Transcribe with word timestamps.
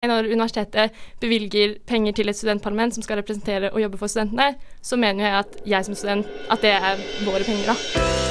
Når 0.00 0.30
universitetet 0.32 0.94
bevilger 1.20 1.74
penger 1.86 2.14
til 2.16 2.32
et 2.32 2.36
studentparlament 2.38 2.94
som 2.96 3.04
skal 3.04 3.20
representere 3.20 3.68
og 3.68 3.82
jobbe 3.82 4.00
for 4.00 4.08
studentene, 4.08 4.54
så 4.80 4.96
mener 4.96 5.28
jeg 5.28 5.38
at 5.44 5.60
jeg 5.76 5.84
som 5.84 5.94
student 5.94 6.32
at 6.48 6.64
det 6.64 6.72
er 6.72 7.06
våre 7.28 7.44
penger, 7.44 7.74
da. 7.74 8.29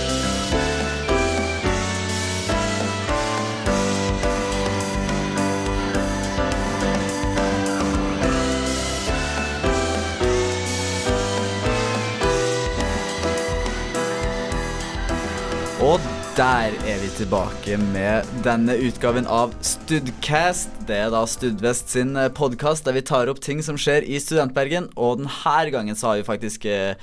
Der 16.40 16.72
er 16.88 17.00
vi 17.02 17.08
tilbake 17.18 17.76
med 17.92 18.28
denne 18.46 18.78
utgaven 18.80 19.26
av 19.28 19.52
Studcast. 19.66 20.72
Det 20.88 20.96
er 20.96 21.10
da 21.12 21.26
Studvest 21.28 21.92
sin 21.92 22.14
podkast 22.38 22.86
der 22.88 22.96
vi 22.96 23.02
tar 23.04 23.28
opp 23.28 23.42
ting 23.44 23.60
som 23.66 23.76
skjer 23.80 24.06
i 24.08 24.22
Studentbergen. 24.24 24.88
Og 24.96 25.20
denne 25.20 25.66
gangen 25.74 26.00
så 26.00 26.14
har 26.14 26.22
vi 26.22 26.28
faktisk 26.30 26.64
eh, 26.72 26.94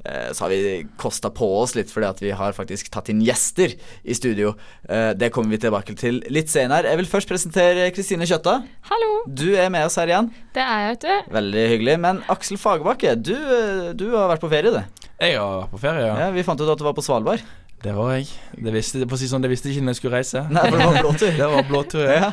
eh, 0.00 0.30
så 0.32 0.46
har 0.46 0.54
vi 0.54 0.86
kosta 0.96 1.28
på 1.28 1.44
oss 1.58 1.76
litt, 1.76 1.92
fordi 1.92 2.08
at 2.08 2.22
vi 2.24 2.32
har 2.40 2.56
faktisk 2.56 2.88
tatt 2.94 3.10
inn 3.12 3.20
gjester 3.26 3.74
i 3.76 4.16
studio. 4.16 4.54
Eh, 4.88 5.10
Det 5.12 5.28
kommer 5.34 5.52
vi 5.52 5.60
tilbake 5.66 5.92
til 6.00 6.22
litt 6.32 6.48
senere. 6.48 6.88
Jeg 6.88 7.02
vil 7.02 7.10
først 7.18 7.28
presentere 7.28 7.90
Kristine 7.92 8.24
Kjøtta. 8.24 8.62
Hallo! 8.88 9.12
Du 9.28 9.50
er 9.60 9.68
med 9.76 9.90
oss 9.90 10.00
her 10.00 10.08
igjen. 10.08 10.32
Det 10.56 10.64
er 10.64 10.86
jeg, 10.86 10.96
vet 10.96 11.04
du. 11.04 11.36
Veldig 11.36 11.68
hyggelig. 11.74 11.98
Men 12.06 12.24
Aksel 12.32 12.56
Fagerbakke, 12.56 13.12
du, 13.20 13.36
eh, 13.36 13.92
du 13.92 14.08
har 14.16 14.32
vært 14.32 14.46
på 14.48 14.52
ferie, 14.56 14.72
du. 14.72 15.04
Jeg 15.20 15.36
har 15.36 15.66
vært 15.66 15.76
på 15.76 15.84
ferie, 15.84 16.08
ja. 16.08 16.16
Ja, 16.24 16.32
vi 16.32 16.48
fant 16.48 16.64
ut 16.64 16.72
at 16.72 16.80
du 16.80 16.88
var 16.88 16.96
på 16.96 17.04
Svalbard. 17.04 17.44
Det 17.84 17.92
var 17.96 18.14
jeg. 18.16 18.30
Det 18.56 18.72
visste, 18.74 19.04
for 19.04 19.18
å 19.18 19.20
si 19.20 19.28
sånn, 19.30 19.44
det 19.44 19.50
visste 19.52 19.68
jeg 19.68 19.76
ikke 19.76 19.86
når 19.86 19.94
jeg 19.96 20.00
skulle 20.00 20.16
reise. 20.16 20.42
Nei, 20.50 20.64
for 20.70 20.80
det 20.80 20.88
var 20.88 21.02
blåtur. 21.02 21.36
Det 21.40 21.50
var 21.52 21.68
blåtur, 21.68 22.06
ja. 22.06 22.16
Ja. 22.28 22.32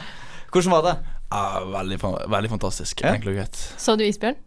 Hvordan 0.53 0.75
var 0.77 0.88
det? 0.88 0.95
ja 1.33 1.61
veldig, 1.66 1.97
veldig 2.29 2.49
fantastisk. 2.52 3.02
Ja. 3.02 3.16
Enkelt 3.16 3.31
og 3.33 3.39
greit. 3.39 3.61
Så 3.81 3.95
du 3.97 4.03
isbjørn? 4.05 4.38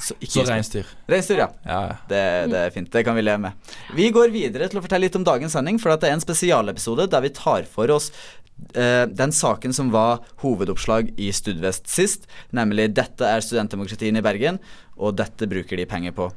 Så, 0.00 0.14
ikke 0.24 0.40
Så 0.40 0.44
reinsdyr. 0.48 0.92
Reinsdyr, 1.10 1.42
ja. 1.42 1.48
Ja, 1.68 1.80
ja. 1.90 1.96
Det, 2.08 2.20
det 2.48 2.60
er 2.62 2.70
fint. 2.72 2.88
Det 2.92 3.02
kan 3.04 3.16
vi 3.16 3.24
leve 3.26 3.42
med. 3.42 3.72
Vi 3.92 4.06
går 4.14 4.32
videre 4.32 4.68
til 4.70 4.80
å 4.80 4.84
fortelle 4.84 5.04
litt 5.04 5.18
om 5.18 5.26
dagens 5.26 5.52
sending, 5.52 5.80
for 5.82 5.92
det 5.92 6.08
er 6.08 6.16
en 6.16 6.24
spesialepisode 6.24 7.10
der 7.12 7.24
vi 7.26 7.32
tar 7.36 7.66
for 7.68 7.92
oss 7.92 8.08
eh, 8.72 9.04
den 9.12 9.34
saken 9.36 9.76
som 9.76 9.90
var 9.92 10.22
hovedoppslag 10.40 11.12
i 11.20 11.28
Studvest 11.36 11.92
sist, 11.92 12.24
nemlig 12.56 12.94
'Dette 12.96 13.28
er 13.28 13.44
studentdemokratien 13.44 14.16
i 14.16 14.24
Bergen', 14.24 14.62
og 14.96 15.18
dette 15.20 15.50
bruker 15.50 15.76
de 15.76 15.88
penger 15.90 16.16
på. 16.16 16.30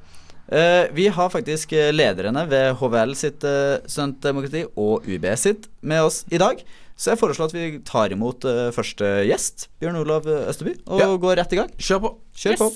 Eh, 0.52 0.86
vi 0.94 1.08
har 1.10 1.30
faktisk 1.34 1.74
eh, 1.74 1.92
lederne 1.94 2.44
ved 2.50 2.76
HVL 2.78 3.16
sitt 3.18 3.44
eh, 3.48 3.80
studentdemokrati 3.90 4.66
og 4.78 5.08
UB 5.10 5.26
sitt 5.42 5.70
med 5.82 6.04
oss 6.06 6.24
i 6.30 6.38
dag. 6.42 6.62
Så 6.96 7.12
jeg 7.12 7.20
foreslår 7.20 7.50
at 7.50 7.56
vi 7.58 7.80
tar 7.84 8.14
imot 8.16 8.46
første 8.72 9.10
gjest, 9.28 9.66
Bjørn 9.84 9.98
Olav 10.00 10.30
Østeby, 10.32 10.78
og 10.88 11.02
Ja. 11.02 11.10
går 11.20 11.36
rett 11.42 11.52
i 11.52 11.60
gang. 11.60 11.74
Kjør 11.76 12.00
på. 12.06 12.14
Kjør 12.40 12.62
på. 12.62 12.70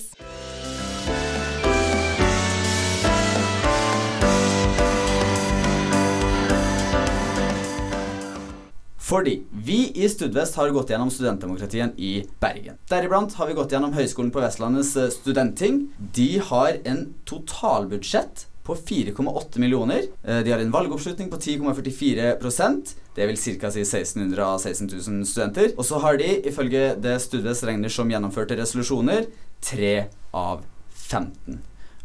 Fordi 9.10 9.40
vi 9.66 9.92
i 9.96 10.10
Studvest 10.10 10.56
har 10.60 10.70
gått 10.70 10.92
gjennom 10.94 11.10
studentdemokratien 11.10 11.96
i 11.98 12.12
Bergen. 12.42 12.78
Deriblant 12.92 13.34
har 13.40 13.48
vi 13.50 13.56
gått 13.58 13.72
gjennom 13.74 13.96
Høgskolen 13.98 14.30
på 14.30 14.44
Vestlandets 14.44 14.92
eh, 15.02 15.10
studentting. 15.10 15.88
De 16.14 16.28
har 16.46 16.78
en 16.86 17.08
totalbudsjett 17.26 18.46
på 18.68 18.76
4,8 18.76 19.64
millioner. 19.64 20.06
Eh, 20.24 20.44
De 20.46 20.52
har 20.54 20.62
en 20.62 20.72
valgoppslutning 20.72 21.32
på 21.32 21.38
10,44% 21.42 22.94
Det 23.16 23.26
vil 23.28 23.42
ca. 23.60 23.72
si 23.72 23.82
1600 23.82 24.46
av 24.46 24.60
16 24.60 24.88
000 24.94 25.26
studenter. 25.26 25.74
Og 25.78 25.86
så 25.86 25.98
har 26.06 26.22
de, 26.22 26.30
ifølge 26.46 26.94
det 27.02 27.18
Studvest 27.26 27.66
regner 27.66 27.90
som 27.90 28.14
gjennomførte 28.14 28.62
resolusjoner, 28.62 29.26
3 29.66 30.06
av 30.38 30.62
15. 30.94 31.58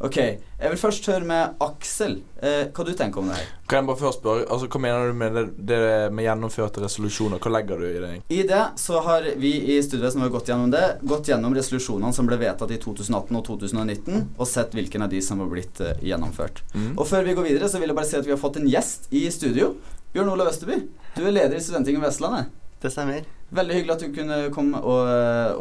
Ok, 0.05 0.17
jeg 0.21 0.69
vil 0.69 0.77
først 0.77 1.07
høre 1.09 1.25
med 1.25 1.61
Aksel. 1.65 2.19
Eh, 2.45 2.67
hva 2.77 2.85
du 2.85 2.91
tenker 2.97 3.23
om 3.23 3.31
det 3.31 3.39
her? 3.39 3.47
Kan 3.70 3.79
jeg 3.79 3.89
bare 3.89 4.01
først 4.03 4.20
spørre, 4.20 4.42
altså 4.53 4.67
Hva 4.69 4.81
mener 4.85 5.09
du 5.09 5.17
med 5.17 5.37
det, 5.39 5.45
det 5.70 5.79
med 6.13 6.27
gjennomførte 6.27 6.83
resolusjoner? 6.83 7.41
Hva 7.41 7.53
legger 7.55 7.81
du 7.81 7.87
i 7.89 8.03
det? 8.03 8.11
I 8.29 8.43
det 8.45 8.61
så 8.81 9.01
har 9.07 9.31
vi 9.41 9.55
i 9.73 9.79
studiet 9.85 10.19
når 10.19 10.27
har 10.27 10.35
gått 10.35 10.51
gjennom 10.53 10.75
det, 10.75 10.83
gått 11.09 11.31
gjennom 11.33 11.57
resolusjonene 11.57 12.13
som 12.13 12.29
ble 12.29 12.37
vedtatt 12.43 12.75
i 12.75 12.81
2018 12.83 13.39
og 13.41 13.47
2019, 13.48 14.27
og 14.37 14.51
sett 14.51 14.77
hvilken 14.77 15.07
av 15.07 15.14
de 15.14 15.23
som 15.25 15.41
har 15.41 15.48
blitt 15.55 15.81
eh, 15.81 15.97
gjennomført. 16.11 16.61
Mm. 16.75 16.91
Og 16.98 17.09
før 17.09 17.25
vi 17.25 17.37
går 17.39 17.48
videre, 17.48 17.70
så 17.73 17.81
vil 17.81 17.95
jeg 17.95 18.01
bare 18.03 18.11
si 18.11 18.19
at 18.20 18.29
vi 18.29 18.35
har 18.35 18.43
fått 18.43 18.61
en 18.61 18.69
gjest 18.69 19.09
i 19.09 19.25
studio. 19.33 19.73
Bjørn 20.13 20.35
Olav 20.35 20.53
Østerby, 20.53 20.83
du 21.17 21.25
er 21.25 21.33
leder 21.33 21.57
i 21.57 21.64
Studentingen 21.64 22.05
Vestlandet. 22.05 22.53
Det 22.84 22.90
stemmer. 22.92 23.22
Veldig 23.56 23.77
hyggelig 23.78 23.92
at 23.95 24.02
du 24.05 24.11
kunne 24.12 24.39
komme 24.52 24.80
og, 24.84 25.06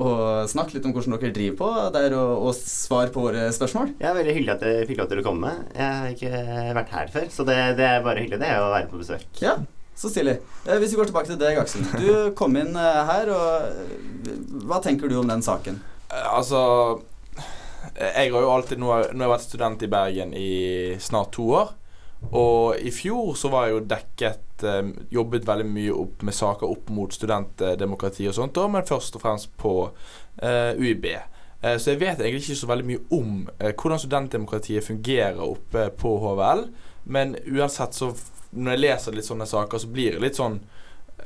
og 0.03 0.49
snakke 0.51 0.75
litt 0.75 0.87
om 0.89 0.91
hvordan 0.95 1.13
dere 1.21 1.31
driver 1.35 1.55
på 1.61 1.67
der, 1.95 2.15
og, 2.19 2.47
og 2.49 2.57
svare 2.57 3.13
på 3.15 3.21
våre 3.23 3.45
spørsmål. 3.55 3.93
Ja, 4.03 4.11
Veldig 4.17 4.33
hyggelig 4.35 4.51
at 4.57 4.65
jeg 4.67 4.89
fikk 4.89 4.99
lov 4.99 5.07
til 5.13 5.21
å 5.21 5.23
komme. 5.29 5.53
Jeg 5.71 5.93
har 6.01 6.09
ikke 6.11 6.41
vært 6.79 6.91
her 6.97 7.13
før, 7.13 7.29
så 7.31 7.45
det, 7.47 7.55
det 7.79 7.85
er 7.87 8.03
bare 8.03 8.25
hyggelig 8.25 8.41
det 8.43 8.49
å 8.59 8.67
være 8.73 8.89
på 8.91 8.99
besøk. 8.99 9.23
Ja, 9.39 9.53
så 9.95 10.11
stilig. 10.11 10.35
Eh, 10.65 10.75
hvis 10.81 10.91
vi 10.91 10.99
går 10.99 11.13
tilbake 11.13 11.31
til 11.31 11.39
deg, 11.39 11.61
Aksel. 11.63 11.87
Du 12.01 12.11
kom 12.35 12.59
inn 12.59 12.75
eh, 12.75 12.99
her, 13.07 13.31
og 13.31 14.67
hva 14.67 14.81
tenker 14.83 15.07
du 15.07 15.15
om 15.21 15.31
den 15.31 15.45
saken? 15.45 15.79
Eh, 16.09 16.27
Altså 16.33 16.59
Jeg 17.93 18.31
har 18.33 18.41
jo 18.41 18.51
alltid 18.51 18.79
Nå 18.81 18.87
nå 18.89 18.95
har 18.97 19.07
jeg 19.27 19.31
vært 19.31 19.45
student 19.47 19.83
i 19.85 19.89
Bergen 19.91 20.35
i 20.35 20.49
snart 21.03 21.31
to 21.39 21.47
år. 21.61 21.71
Og 22.31 22.79
i 22.79 22.91
fjor 22.93 23.35
så 23.37 23.51
var 23.51 23.67
jeg 23.67 23.75
jo 23.75 23.83
dekket 23.91 24.65
eh, 24.65 24.89
Jobbet 25.13 25.47
veldig 25.47 25.67
mye 25.69 25.95
opp 26.05 26.23
med 26.25 26.35
saker 26.37 26.69
opp 26.69 26.89
mot 26.93 27.13
studentdemokrati 27.13 28.27
og 28.29 28.37
sånt, 28.37 28.57
men 28.71 28.87
først 28.87 29.19
og 29.19 29.25
fremst 29.25 29.51
på 29.59 29.75
eh, 30.41 30.73
UiB. 30.79 31.09
Eh, 31.13 31.77
så 31.77 31.93
jeg 31.93 32.01
vet 32.01 32.21
egentlig 32.21 32.45
ikke 32.47 32.61
så 32.63 32.71
veldig 32.71 32.87
mye 32.89 33.03
om 33.19 33.35
hvordan 33.59 34.01
studentdemokratiet 34.05 34.87
fungerer 34.87 35.43
oppe 35.45 35.89
på 35.99 36.15
HVL. 36.23 36.67
Men 37.03 37.35
uansett 37.45 37.93
så 37.93 38.13
Når 38.53 38.71
jeg 38.71 38.79
leser 38.83 39.15
litt 39.17 39.25
sånne 39.25 39.47
saker, 39.49 39.79
så 39.81 39.87
blir 39.89 40.13
det 40.13 40.19
litt 40.21 40.37
sånn 40.37 40.59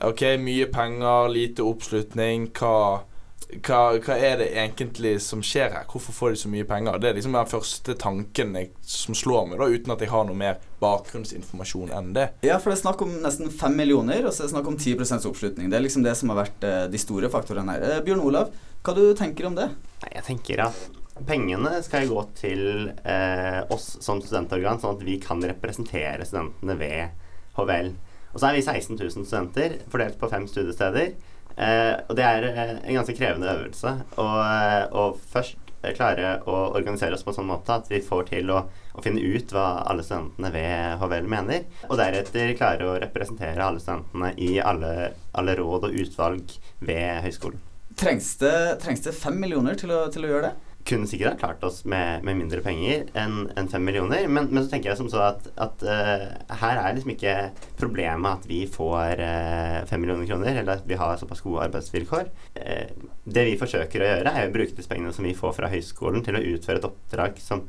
OK, 0.08 0.22
mye 0.40 0.70
penger, 0.72 1.28
lite 1.28 1.66
oppslutning. 1.68 2.46
Hva 2.56 3.02
hva, 3.48 3.96
hva 4.04 4.16
er 4.20 4.42
det 4.42 4.48
egentlig 4.60 5.14
som 5.24 5.40
skjer 5.46 5.72
her? 5.72 5.86
Hvorfor 5.88 6.16
får 6.16 6.34
de 6.34 6.40
så 6.42 6.50
mye 6.52 6.66
penger? 6.68 6.98
Det 7.00 7.10
er 7.10 7.16
liksom 7.16 7.36
den 7.38 7.48
første 7.48 7.96
tanken 8.00 8.58
jeg, 8.60 8.72
som 8.84 9.16
slår 9.16 9.48
meg, 9.48 9.62
da, 9.62 9.70
uten 9.72 9.94
at 9.96 10.04
jeg 10.04 10.12
har 10.12 10.26
noe 10.28 10.36
mer 10.38 10.60
bakgrunnsinformasjon 10.82 11.94
enn 11.96 12.12
det. 12.18 12.28
Ja, 12.46 12.58
for 12.60 12.74
det 12.74 12.78
er 12.78 12.84
snakk 12.84 13.04
om 13.06 13.16
nesten 13.24 13.54
fem 13.54 13.78
millioner, 13.80 14.28
og 14.28 14.36
så 14.36 14.44
er 14.44 14.50
det 14.50 14.56
snakk 14.58 14.68
om 14.74 14.76
10% 14.76 15.30
oppslutning. 15.32 15.72
Det 15.72 15.80
er 15.80 15.86
liksom 15.86 16.04
det 16.04 16.18
som 16.20 16.34
har 16.34 16.42
vært 16.42 16.68
eh, 16.68 16.84
de 16.92 17.02
store 17.02 17.32
faktorene 17.34 17.78
her. 17.78 17.88
Eh, 17.88 18.04
Bjørn 18.06 18.26
Olav, 18.28 18.52
hva 18.84 18.96
du 18.98 19.06
tenker 19.18 19.48
om 19.48 19.56
det? 19.58 19.70
Nei, 20.04 20.12
Jeg 20.18 20.28
tenker 20.28 20.66
at 20.68 20.84
pengene 21.28 21.80
skal 21.86 22.10
gå 22.12 22.26
til 22.38 22.92
eh, 22.92 23.62
oss 23.74 23.94
som 24.04 24.20
studentorgan, 24.22 24.84
sånn 24.84 25.00
at 25.00 25.08
vi 25.08 25.18
kan 25.24 25.40
representere 25.42 26.28
studentene 26.28 26.76
ved 26.78 27.26
HVL. 27.58 27.96
Og 28.34 28.42
så 28.42 28.52
er 28.52 28.60
vi 28.60 28.68
16 28.68 29.00
000 29.00 29.24
studenter 29.24 29.80
fordelt 29.90 30.20
på 30.20 30.30
fem 30.30 30.46
studiesteder. 30.52 31.16
Eh, 31.58 31.94
og 32.06 32.18
det 32.18 32.26
er 32.26 32.44
eh, 32.52 32.74
en 32.76 33.00
ganske 33.00 33.16
krevende 33.18 33.50
øvelse 33.50 33.94
å 34.22 34.26
eh, 34.44 35.16
først 35.32 35.72
eh, 35.82 35.94
klare 35.98 36.36
å 36.46 36.58
organisere 36.78 37.18
oss 37.18 37.26
på 37.26 37.34
en 37.34 37.40
sånn 37.40 37.50
måte 37.50 37.80
at 37.80 37.90
vi 37.90 37.98
får 38.06 38.28
til 38.30 38.52
å, 38.54 38.60
å 38.94 39.06
finne 39.06 39.24
ut 39.26 39.56
hva 39.56 39.66
alle 39.90 40.06
studentene 40.06 40.52
ved 40.54 41.02
HVL 41.02 41.32
mener, 41.34 41.66
og 41.90 41.98
deretter 41.98 42.54
klare 42.60 42.86
å 42.86 43.00
representere 43.02 43.66
alle 43.66 43.82
studentene 43.82 44.36
i 44.38 44.60
alle, 44.62 45.16
alle 45.34 45.58
råd 45.58 45.90
og 45.90 45.98
utvalg 46.04 46.54
ved 46.86 47.26
høyskolen. 47.26 47.66
Trengs 47.98 48.36
det, 48.38 48.58
trengs 48.84 49.02
det 49.08 49.18
fem 49.18 49.40
millioner 49.42 49.80
til 49.82 49.96
å, 49.96 50.04
til 50.14 50.28
å 50.28 50.34
gjøre 50.36 50.52
det? 50.52 50.67
Kunne 50.88 51.08
sikkert 51.10 51.34
ha 51.34 51.40
klart 51.42 51.64
oss 51.68 51.82
med, 51.90 52.24
med 52.26 52.38
mindre 52.40 52.62
penger 52.64 53.08
enn 53.18 53.48
en 53.60 53.70
fem 53.72 53.84
millioner, 53.86 54.28
men, 54.32 54.50
men 54.52 54.64
så 54.64 54.72
tenker 54.72 54.92
jeg 54.92 55.00
som 55.00 55.10
så 55.12 55.24
at, 55.26 55.50
at 55.60 55.84
uh, 55.84 56.28
her 56.62 56.82
er 56.82 56.96
liksom 56.96 57.14
ikke 57.14 57.34
problemet 57.80 58.40
at 58.40 58.48
vi 58.50 58.62
får 58.72 59.24
eh, 59.24 59.80
fem 59.90 60.02
millioner 60.04 60.28
kroner, 60.30 60.62
eller 60.62 60.80
at 60.80 60.88
vi 60.88 61.00
har 61.00 61.18
såpass 61.20 61.44
gode 61.46 61.66
arbeidsvilkår. 61.68 62.30
Uh, 62.58 63.10
det 63.26 63.48
vi 63.50 63.58
forsøker 63.60 64.04
å 64.04 64.12
gjøre, 64.12 64.34
er 64.34 64.48
å 64.48 64.54
bruke 64.56 64.78
disse 64.78 64.92
pengene 64.92 65.16
som 65.16 65.28
vi 65.28 65.36
får 65.38 65.58
fra 65.58 65.72
høyskolen, 65.72 66.24
til 66.26 66.40
å 66.40 66.46
utføre 66.54 66.82
et 66.82 66.88
oppdrag 66.88 67.42
som, 67.44 67.66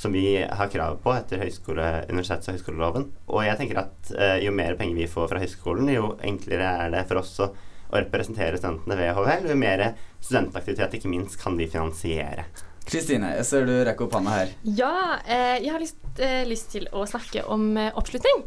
som 0.00 0.14
vi 0.14 0.26
har 0.42 0.72
krav 0.72 1.00
på 1.04 1.12
etter 1.16 1.44
høyskole, 1.44 1.90
universitets- 2.08 2.48
og 2.48 2.56
høyskoleloven. 2.56 3.10
Og 3.28 3.44
jeg 3.46 3.60
tenker 3.60 3.84
at 3.84 4.14
jo 4.42 4.54
mer 4.56 4.78
penger 4.80 5.04
vi 5.04 5.10
får 5.10 5.28
fra 5.30 5.42
høyskolen, 5.42 5.92
jo 5.92 6.14
enklere 6.24 6.72
er 6.86 6.96
det 6.96 7.04
for 7.10 7.22
oss 7.22 7.36
å 7.44 7.52
å 7.92 8.00
representere 8.00 8.58
studentene 8.58 8.96
ved 8.98 9.14
HVL, 9.16 9.48
jo 9.52 9.56
mer 9.60 9.84
studentaktivitet 10.22 10.98
ikke 10.98 11.12
minst 11.12 11.38
kan 11.40 11.56
vi 11.60 11.68
finansiere. 11.70 12.46
Kristine, 12.88 13.36
jeg 13.38 13.46
ser 13.46 13.66
du 13.68 13.74
rekker 13.86 14.08
opp 14.08 14.16
hånda 14.16 14.34
her. 14.34 14.52
Ja, 14.66 15.18
eh, 15.22 15.58
jeg 15.62 15.70
har 15.70 15.82
lyst, 15.82 15.98
eh, 16.18 16.42
lyst 16.48 16.72
til 16.74 16.88
å 16.90 17.04
snakke 17.06 17.44
om 17.46 17.76
eh, 17.78 17.92
oppslutning. 17.94 18.42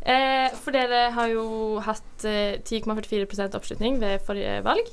Eh, 0.00 0.48
for 0.56 0.72
dere 0.72 1.10
har 1.16 1.28
jo 1.32 1.80
hatt 1.84 2.24
eh, 2.24 2.60
10,44 2.62 3.50
oppslutning 3.58 3.98
ved 4.00 4.22
forrige 4.24 4.60
valg. 4.64 4.92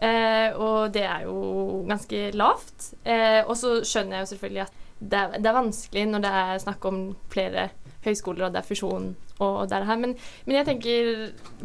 Eh, 0.00 0.54
og 0.56 0.92
det 0.94 1.04
er 1.04 1.26
jo 1.26 1.84
ganske 1.88 2.30
lavt. 2.38 2.92
Eh, 3.04 3.42
og 3.44 3.54
så 3.58 3.78
skjønner 3.84 4.18
jeg 4.18 4.24
jo 4.26 4.32
selvfølgelig 4.32 4.64
at 4.64 4.84
det 4.98 5.18
er, 5.18 5.38
det 5.38 5.46
er 5.46 5.58
vanskelig 5.60 6.06
når 6.08 6.24
det 6.24 6.34
er 6.40 6.60
snakk 6.64 6.88
om 6.88 7.00
flere 7.30 7.68
høyskoler, 8.06 8.48
og 8.48 8.54
det 8.54 8.62
er 8.62 8.66
fusjon 8.66 9.12
og 9.38 9.68
det 9.68 9.76
er 9.76 9.84
det 9.84 9.90
her. 9.90 10.00
Men, 10.02 10.14
men 10.46 10.56
jeg 10.58 10.66
tenker 10.66 11.10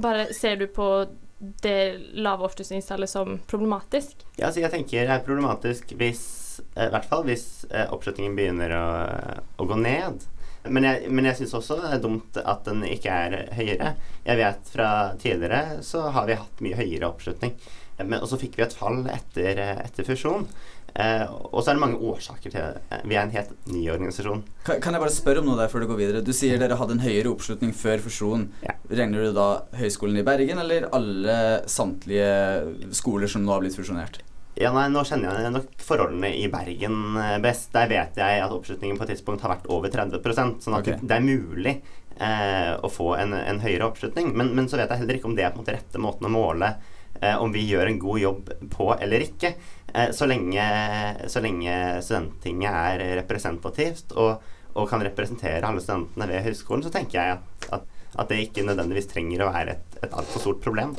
bare 0.01 0.28
Ser 0.36 0.60
du 0.62 0.68
på 0.69 0.88
det 1.62 1.98
lave 2.13 2.45
oppslutningstallet 2.48 3.10
som 3.10 3.40
problematisk. 3.48 4.24
Ja, 4.40 4.51
så 4.51 4.63
jeg 4.63 4.72
tenker 4.74 5.04
det 5.04 5.18
er 5.18 5.25
problematisk 5.25 5.95
hvis 6.00 6.24
eh, 6.75 6.88
I 6.88 6.92
hvert 6.94 7.10
fall 7.10 7.25
hvis 7.28 7.66
eh, 7.72 7.90
oppslutningen 7.94 8.38
begynner 8.38 8.75
å, 8.78 8.86
å 9.60 9.68
gå 9.68 9.80
ned. 9.80 10.24
Men 10.63 10.88
jeg, 10.88 11.10
men 11.12 11.28
jeg 11.28 11.42
syns 11.42 11.56
også 11.57 11.78
det 11.81 11.90
er 11.98 12.04
dumt 12.04 12.38
at 12.40 12.63
den 12.69 12.86
ikke 12.88 13.12
er 13.25 13.34
høyere. 13.57 13.95
Jeg 14.24 14.40
vet 14.40 14.69
fra 14.72 14.90
tidligere 15.19 15.81
så 15.84 16.06
har 16.16 16.30
vi 16.30 16.40
hatt 16.40 16.63
mye 16.63 16.80
høyere 16.80 17.10
oppslutning. 17.10 17.57
Men, 18.00 18.19
og 18.22 18.30
så 18.31 18.40
fikk 18.42 18.57
vi 18.57 18.66
et 18.66 18.75
fall 18.75 19.04
etter, 19.12 19.60
eh, 19.62 19.84
etter 19.86 20.07
fusjon. 20.07 20.48
Eh, 20.94 21.24
og 21.25 21.62
så 21.63 21.72
er 21.72 21.78
det 21.78 21.81
mange 21.81 22.01
årsaker 22.06 22.54
til 22.54 22.60
det. 22.60 23.00
Vi 23.10 23.16
er 23.18 23.24
en 23.24 23.34
helt 23.34 23.54
ny 23.69 23.86
organisasjon. 23.94 24.44
Kan, 24.66 24.81
kan 24.84 24.94
jeg 24.94 25.04
bare 25.06 25.16
spørre 25.16 25.42
om 25.42 25.50
noe 25.50 25.57
der 25.57 25.72
før 25.72 25.86
du 25.86 25.90
går 25.90 26.01
videre? 26.01 26.25
Du 26.25 26.34
sier 26.38 26.62
dere 26.62 26.78
hadde 26.78 26.98
en 26.98 27.06
høyere 27.06 27.31
oppslutning 27.31 27.74
før 27.78 28.04
fusjonen. 28.04 28.51
Ja. 28.66 28.78
Regner 28.94 29.25
du 29.25 29.34
da 29.38 29.48
Høgskolen 29.80 30.22
i 30.22 30.28
Bergen 30.28 30.62
eller 30.62 30.90
alle 30.94 31.40
samtlige 31.72 32.94
skoler 32.94 33.31
som 33.31 33.45
nå 33.45 33.56
har 33.56 33.66
blitt 33.66 33.80
fusjonert? 33.80 34.22
Ja, 34.54 34.69
nei, 34.69 34.86
Nå 34.94 35.01
kjenner 35.07 35.42
jeg 35.42 35.54
nok 35.56 35.72
forholdene 35.81 36.30
i 36.38 36.46
Bergen 36.51 37.18
eh, 37.18 37.38
best. 37.42 37.72
Der 37.74 37.89
vet 37.89 38.19
jeg 38.22 38.42
at 38.44 38.54
oppslutningen 38.54 39.00
på 39.00 39.07
et 39.07 39.16
tidspunkt 39.16 39.42
har 39.42 39.56
vært 39.56 39.69
over 39.74 39.89
30% 39.94 40.62
sånn 40.62 40.78
at 40.78 40.86
okay. 40.86 41.01
det 41.01 41.18
er 41.18 41.25
mulig 41.25 41.80
eh, 42.19 42.74
å 42.78 42.92
få 42.92 43.16
en, 43.18 43.34
en 43.34 43.62
høyere 43.63 43.88
oppslutning. 43.88 44.30
Men, 44.38 44.54
men 44.54 44.69
så 44.69 44.78
vet 44.78 44.94
jeg 44.94 45.01
heller 45.01 45.18
ikke 45.18 45.31
om 45.31 45.38
det 45.38 45.48
er 45.48 45.56
på 45.56 45.57
en 45.57 45.66
måte 45.66 45.74
rette 45.80 46.01
måten 46.01 46.30
å 46.30 46.34
måle 46.34 46.69
eh, 46.69 46.92
om 47.39 47.54
vi 47.54 47.62
gjør 47.69 47.88
en 47.88 48.00
god 48.01 48.19
jobb 48.19 48.50
på 48.74 48.89
eller 48.95 49.24
ikke. 49.24 49.54
Eh, 49.94 50.12
så, 50.12 50.25
lenge, 50.25 50.65
så 51.27 51.42
lenge 51.44 51.74
studenttinget 52.01 52.74
er 52.74 53.04
representativt 53.19 54.15
og, 54.18 54.42
og 54.74 54.88
kan 54.89 55.04
representere 55.06 55.62
alle 55.68 55.83
studentene 55.83 56.30
ved 56.31 56.48
høyskolen, 56.48 56.86
så 56.86 56.92
tenker 56.94 57.19
jeg 57.19 57.36
at, 57.36 57.68
at, 57.77 58.06
at 58.18 58.31
det 58.31 58.39
ikke 58.48 58.65
nødvendigvis 58.65 59.12
trenger 59.12 59.45
å 59.45 59.51
være 59.54 59.75
et, 59.77 60.00
et 60.01 60.15
altfor 60.18 60.42
stort 60.48 60.63
problem. 60.65 60.95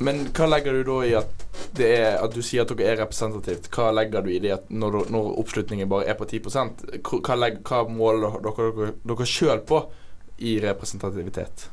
Men 0.00 0.22
hva 0.32 0.46
legger 0.48 0.78
du 0.78 0.86
da 0.88 1.00
i 1.04 1.10
at 1.18 1.42
er 1.84 2.14
At 2.24 2.32
du 2.32 2.40
sier 2.40 2.64
at 2.64 2.70
dere 2.72 2.94
er 2.94 3.02
representativt? 3.02 3.68
Hva 3.74 3.90
legger 3.92 4.24
du 4.24 4.30
i 4.32 4.38
det 4.40 4.54
at 4.54 4.70
når, 4.72 5.10
når 5.12 5.34
oppslutningen 5.42 5.90
bare 5.90 6.08
er 6.08 6.16
på 6.16 6.24
10 6.24 6.40
Hva, 6.48 6.64
hva, 7.04 7.50
hva 7.60 7.82
måler 7.92 8.40
dere 8.40 8.70
dere, 8.70 8.94
dere 9.12 9.28
sjøl 9.28 9.60
på 9.68 9.82
i 10.40 10.56
representativitet? 10.64 11.68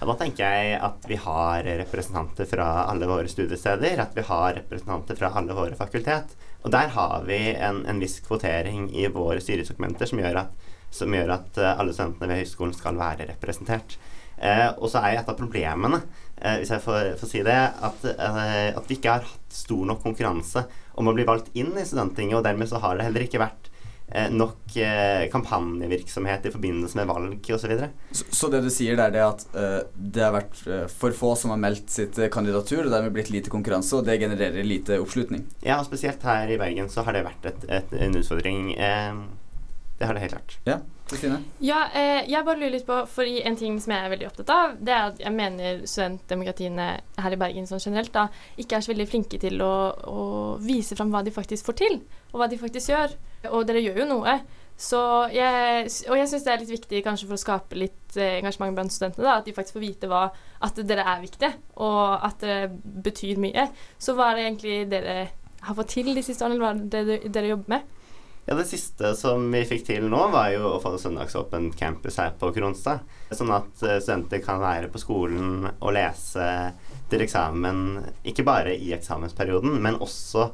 Ja, 0.00 0.06
da 0.08 0.16
tenker 0.20 0.44
jeg 0.44 0.76
at 0.84 1.06
vi 1.08 1.18
har 1.20 1.66
representanter 1.82 2.48
fra 2.50 2.66
alle 2.90 3.08
våre 3.08 3.30
studiesteder. 3.30 4.02
At 4.02 4.16
vi 4.16 4.24
har 4.28 4.58
representanter 4.58 5.18
fra 5.18 5.32
alle 5.38 5.56
våre 5.56 5.78
fakultet. 5.78 6.36
Og 6.64 6.72
der 6.74 6.90
har 6.96 7.24
vi 7.28 7.40
en, 7.54 7.84
en 7.86 8.02
viss 8.02 8.18
kvotering 8.26 8.90
i 8.94 9.06
våre 9.12 9.40
styresdokumenter 9.42 10.10
som 10.10 10.20
gjør 10.22 10.42
at, 10.42 10.68
som 10.94 11.14
gjør 11.14 11.34
at 11.36 11.60
eh, 11.62 11.72
alle 11.72 11.94
studentene 11.94 12.32
ved 12.32 12.42
høyskolen 12.42 12.74
skal 12.76 12.98
være 12.98 13.28
representert. 13.30 13.98
Eh, 14.36 14.68
og 14.76 14.90
så 14.92 15.00
er 15.00 15.16
et 15.16 15.30
av 15.30 15.36
problemene, 15.38 16.02
eh, 16.36 16.58
hvis 16.60 16.74
jeg 16.74 16.82
får, 16.84 17.14
får 17.20 17.30
si 17.30 17.44
det, 17.46 17.56
at, 17.88 18.02
eh, 18.10 18.68
at 18.76 18.90
vi 18.90 18.98
ikke 18.98 19.14
har 19.14 19.24
hatt 19.24 19.56
stor 19.56 19.86
nok 19.88 20.02
konkurranse 20.04 20.66
om 21.00 21.08
å 21.08 21.14
bli 21.16 21.24
valgt 21.28 21.48
inn 21.56 21.72
i 21.72 21.86
Studenttinget, 21.88 22.36
og 22.36 22.44
dermed 22.44 22.68
så 22.68 22.82
har 22.82 22.98
det 22.98 23.06
heller 23.08 23.24
ikke 23.24 23.40
vært 23.40 23.70
nok 24.30 24.76
eh, 24.78 25.26
kampanjevirksomhet 25.32 26.46
i 26.46 26.52
forbindelse 26.54 26.98
med 26.98 27.08
valg 27.10 27.48
osv. 27.54 27.72
Så, 28.10 28.24
så 28.30 28.50
det 28.52 28.62
du 28.62 28.70
sier, 28.70 28.96
det 28.96 29.08
er 29.08 29.14
det 29.16 29.24
at 29.24 29.46
eh, 29.58 29.78
det 29.96 30.22
har 30.22 30.34
vært 30.36 30.60
eh, 30.70 30.84
for 30.90 31.16
få 31.16 31.32
som 31.38 31.50
har 31.52 31.60
meldt 31.60 31.90
sitt 31.90 32.18
eh, 32.20 32.30
kandidatur, 32.32 32.84
og 32.84 32.92
dermed 32.94 33.16
blitt 33.16 33.32
lite 33.34 33.50
konkurranse, 33.52 33.98
og 33.98 34.06
det 34.06 34.20
genererer 34.22 34.66
lite 34.66 35.00
oppslutning. 35.02 35.42
Ja, 35.66 35.80
og 35.80 35.88
spesielt 35.90 36.22
her 36.26 36.46
i 36.52 36.60
Bergen 36.60 36.92
så 36.92 37.02
har 37.06 37.18
det 37.18 37.26
vært 37.26 37.50
et, 37.50 37.66
et, 37.80 37.96
en 38.06 38.20
utfordring. 38.22 38.70
Eh, 38.78 39.24
det 39.98 40.06
har 40.06 40.14
det 40.14 40.26
helt 40.26 40.36
klart. 40.36 40.58
Ja, 40.68 40.80
Kristine? 41.08 41.38
Ja, 41.64 41.86
eh, 41.94 42.22
jeg 42.30 42.44
bare 42.44 42.58
lurer 42.60 42.74
litt 42.74 42.86
på, 42.86 42.98
fordi 43.10 43.40
en 43.48 43.56
ting 43.58 43.78
som 43.82 43.94
jeg 43.94 44.06
er 44.06 44.12
veldig 44.12 44.26
opptatt 44.28 44.50
av, 44.52 44.74
det 44.78 44.92
er 44.92 45.12
at 45.12 45.22
jeg 45.22 45.34
mener 45.34 45.84
studentdemokratiene 45.88 46.88
her 47.22 47.36
i 47.36 47.38
Bergen 47.40 47.66
sånn 47.66 47.82
generelt 47.82 48.12
da, 48.14 48.26
ikke 48.60 48.78
er 48.78 48.84
så 48.84 48.92
veldig 48.92 49.06
flinke 49.08 49.40
til 49.40 49.62
å, 49.64 49.76
å 50.10 50.24
vise 50.62 50.98
fram 50.98 51.14
hva 51.14 51.22
de 51.26 51.34
faktisk 51.34 51.70
får 51.70 51.78
til, 51.82 51.98
og 52.32 52.42
hva 52.42 52.50
de 52.52 52.60
faktisk 52.60 52.92
gjør. 52.92 53.16
Og 53.50 53.66
dere 53.68 53.82
gjør 53.84 54.02
jo 54.02 54.08
noe. 54.10 54.36
Jeg, 54.76 55.88
og 56.10 56.18
jeg 56.18 56.28
syns 56.28 56.44
det 56.44 56.52
er 56.52 56.60
litt 56.60 56.74
viktig 56.74 57.00
kanskje 57.06 57.30
for 57.30 57.38
å 57.38 57.40
skape 57.40 57.78
litt 57.80 58.18
eh, 58.20 58.36
engasjement 58.42 58.76
blant 58.76 58.92
studentene, 58.92 59.24
da, 59.24 59.38
at 59.40 59.48
de 59.48 59.54
faktisk 59.56 59.78
får 59.78 59.86
vite 59.86 60.10
hva, 60.10 60.26
at 60.66 60.80
dere 60.84 61.06
er 61.14 61.22
viktige, 61.24 61.54
og 61.80 62.26
at 62.26 62.44
det 62.44 62.58
betyr 63.06 63.40
mye. 63.40 63.70
Så 63.96 64.12
hva 64.16 64.30
er 64.30 64.36
det 64.36 64.44
egentlig 64.50 64.78
dere 64.92 65.16
har 65.66 65.78
fått 65.78 65.94
til 65.96 66.12
de 66.12 66.24
siste 66.24 66.44
årene, 66.44 66.58
eller 66.58 66.66
hva 66.66 66.74
er 66.74 66.82
det 66.82 67.06
dere, 67.08 67.32
dere 67.38 67.54
jobber 67.54 67.72
med? 67.72 67.92
Ja, 68.46 68.54
Det 68.54 68.68
siste 68.68 69.10
som 69.18 69.48
vi 69.50 69.64
fikk 69.66 69.88
til 69.88 70.04
nå, 70.06 70.20
var 70.30 70.52
jo 70.52 70.68
å 70.76 70.82
få 70.82 70.92
søndagsåpen 71.02 71.72
campus 71.74 72.20
her 72.20 72.36
på 72.38 72.52
Kronstad. 72.54 73.02
Sånn 73.34 73.50
at 73.56 73.82
eh, 73.82 73.98
studenter 73.98 74.44
kan 74.44 74.60
være 74.62 74.92
på 74.92 75.00
skolen 75.02 75.66
og 75.72 75.96
lese 75.96 76.46
til 77.10 77.24
eksamen, 77.24 77.80
ikke 78.28 78.44
bare 78.46 78.76
i 78.76 78.92
eksamensperioden, 78.94 79.80
men 79.82 79.98
også 79.98 80.50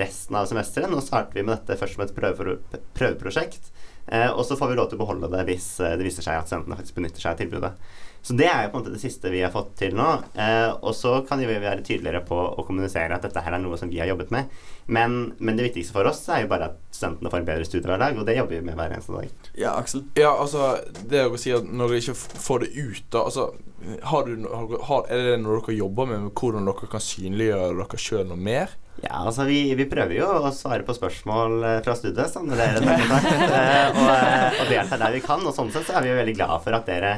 resten 0.00 0.36
av 0.38 0.48
semesteret. 0.50 0.90
Nå 0.90 1.02
starter 1.04 1.36
vi 1.36 1.44
med 1.44 1.56
dette 1.56 1.78
først 1.80 1.98
som 1.98 2.04
et 2.06 2.14
prøveprosjekt. 2.96 3.70
Eh, 4.10 4.30
og 4.30 4.44
så 4.46 4.56
får 4.58 4.72
vi 4.72 4.78
lov 4.78 4.88
til 4.90 4.98
å 4.98 5.04
beholde 5.04 5.30
det 5.30 5.44
hvis 5.46 5.72
eh, 5.78 5.94
det 5.98 6.06
viser 6.06 6.24
seg 6.26 6.40
at 6.40 6.48
studentene 6.50 6.78
faktisk 6.78 6.96
benytter 6.98 7.22
seg 7.22 7.34
av 7.34 7.42
tilbudet. 7.42 7.72
Så 8.22 8.36
det 8.36 8.48
er 8.50 8.66
jo 8.66 8.72
på 8.72 8.78
en 8.78 8.82
måte 8.82 8.92
det 8.92 9.00
siste 9.00 9.30
vi 9.32 9.40
har 9.40 9.52
fått 9.54 9.72
til 9.80 9.94
nå. 9.96 10.08
Eh, 10.34 10.68
og 10.84 10.92
så 10.96 11.20
kan 11.28 11.40
vi 11.40 11.48
være 11.48 11.80
tydeligere 11.86 12.20
på 12.26 12.36
å 12.36 12.64
kommunisere 12.66 13.16
at 13.16 13.24
dette 13.24 13.42
her 13.44 13.56
er 13.56 13.62
noe 13.62 13.78
som 13.80 13.88
vi 13.88 14.00
har 14.02 14.10
jobbet 14.10 14.32
med. 14.34 14.50
Men, 14.90 15.16
men 15.38 15.56
det 15.56 15.70
viktigste 15.70 15.94
for 15.94 16.10
oss 16.10 16.20
er 16.28 16.44
jo 16.44 16.50
bare 16.50 16.70
at 16.72 16.78
studentene 16.92 17.32
får 17.32 17.40
en 17.40 17.48
bedre 17.48 17.68
studiehverdag, 17.68 18.20
og 18.20 18.28
det 18.28 18.36
jobber 18.36 18.58
vi 18.58 18.66
med 18.66 18.76
hver 18.76 18.92
eneste 18.92 19.16
dag. 19.16 19.48
Ja, 19.56 19.72
Aksel? 19.78 20.04
Ja, 20.18 20.34
altså 20.34 20.74
Det 21.08 21.24
å 21.24 21.40
si 21.40 21.54
at 21.54 21.64
når 21.64 21.94
dere 21.94 22.04
ikke 22.04 22.44
får 22.44 22.64
det 22.64 22.70
ut, 22.76 23.02
da 23.14 23.24
altså, 23.30 23.48
har 24.10 24.28
du, 24.28 24.46
har, 24.84 25.06
Er 25.08 25.26
det 25.30 25.40
noe 25.40 25.62
dere 25.62 25.78
jobber 25.78 26.10
med, 26.10 26.26
med 26.26 26.36
hvordan 26.36 26.68
dere 26.68 26.92
kan 26.92 27.04
synliggjøre 27.04 27.72
dere 27.80 28.04
sjøl 28.04 28.26
noe 28.28 28.40
mer? 28.50 28.76
Ja, 29.00 29.22
altså 29.24 29.46
vi, 29.48 29.62
vi 29.78 29.86
prøver 29.88 30.12
jo 30.18 30.26
å 30.28 30.50
svare 30.52 30.84
på 30.84 30.92
spørsmål 30.92 31.62
eh, 31.64 31.78
fra 31.86 31.94
studiet 31.96 32.32
som 32.34 32.48
dere 32.50 32.74
tar 32.76 33.00
kontakt, 33.00 33.30
eh, 33.62 33.86
og, 33.94 34.08
eh, 34.12 34.58
og 34.60 34.72
delta 34.74 34.98
der 35.00 35.14
vi 35.16 35.22
kan. 35.24 35.44
Og 35.46 35.56
sånn 35.56 35.70
sett 35.72 35.88
så 35.88 35.96
er 35.96 36.04
vi 36.04 36.10
jo 36.12 36.18
veldig 36.20 36.34
glad 36.36 36.56
for 36.66 36.76
at 36.76 36.90
dere 36.90 37.14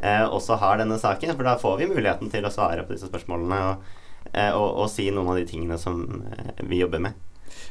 også 0.00 0.56
har 0.60 0.78
denne 0.80 0.98
saken, 1.00 1.34
for 1.36 1.44
da 1.44 1.58
får 1.60 1.80
vi 1.80 1.90
muligheten 1.90 2.30
til 2.32 2.46
å 2.46 2.52
svare 2.52 2.86
på 2.86 2.94
disse 2.96 3.10
spørsmålene 3.10 3.58
og, 3.68 3.90
eh, 4.32 4.52
og, 4.52 4.68
og 4.84 4.86
si 4.92 5.10
noen 5.12 5.34
av 5.34 5.40
de 5.40 5.48
tingene 5.48 5.76
som 5.80 6.04
eh, 6.30 6.62
vi 6.64 6.80
jobber 6.80 7.02
med. 7.04 7.18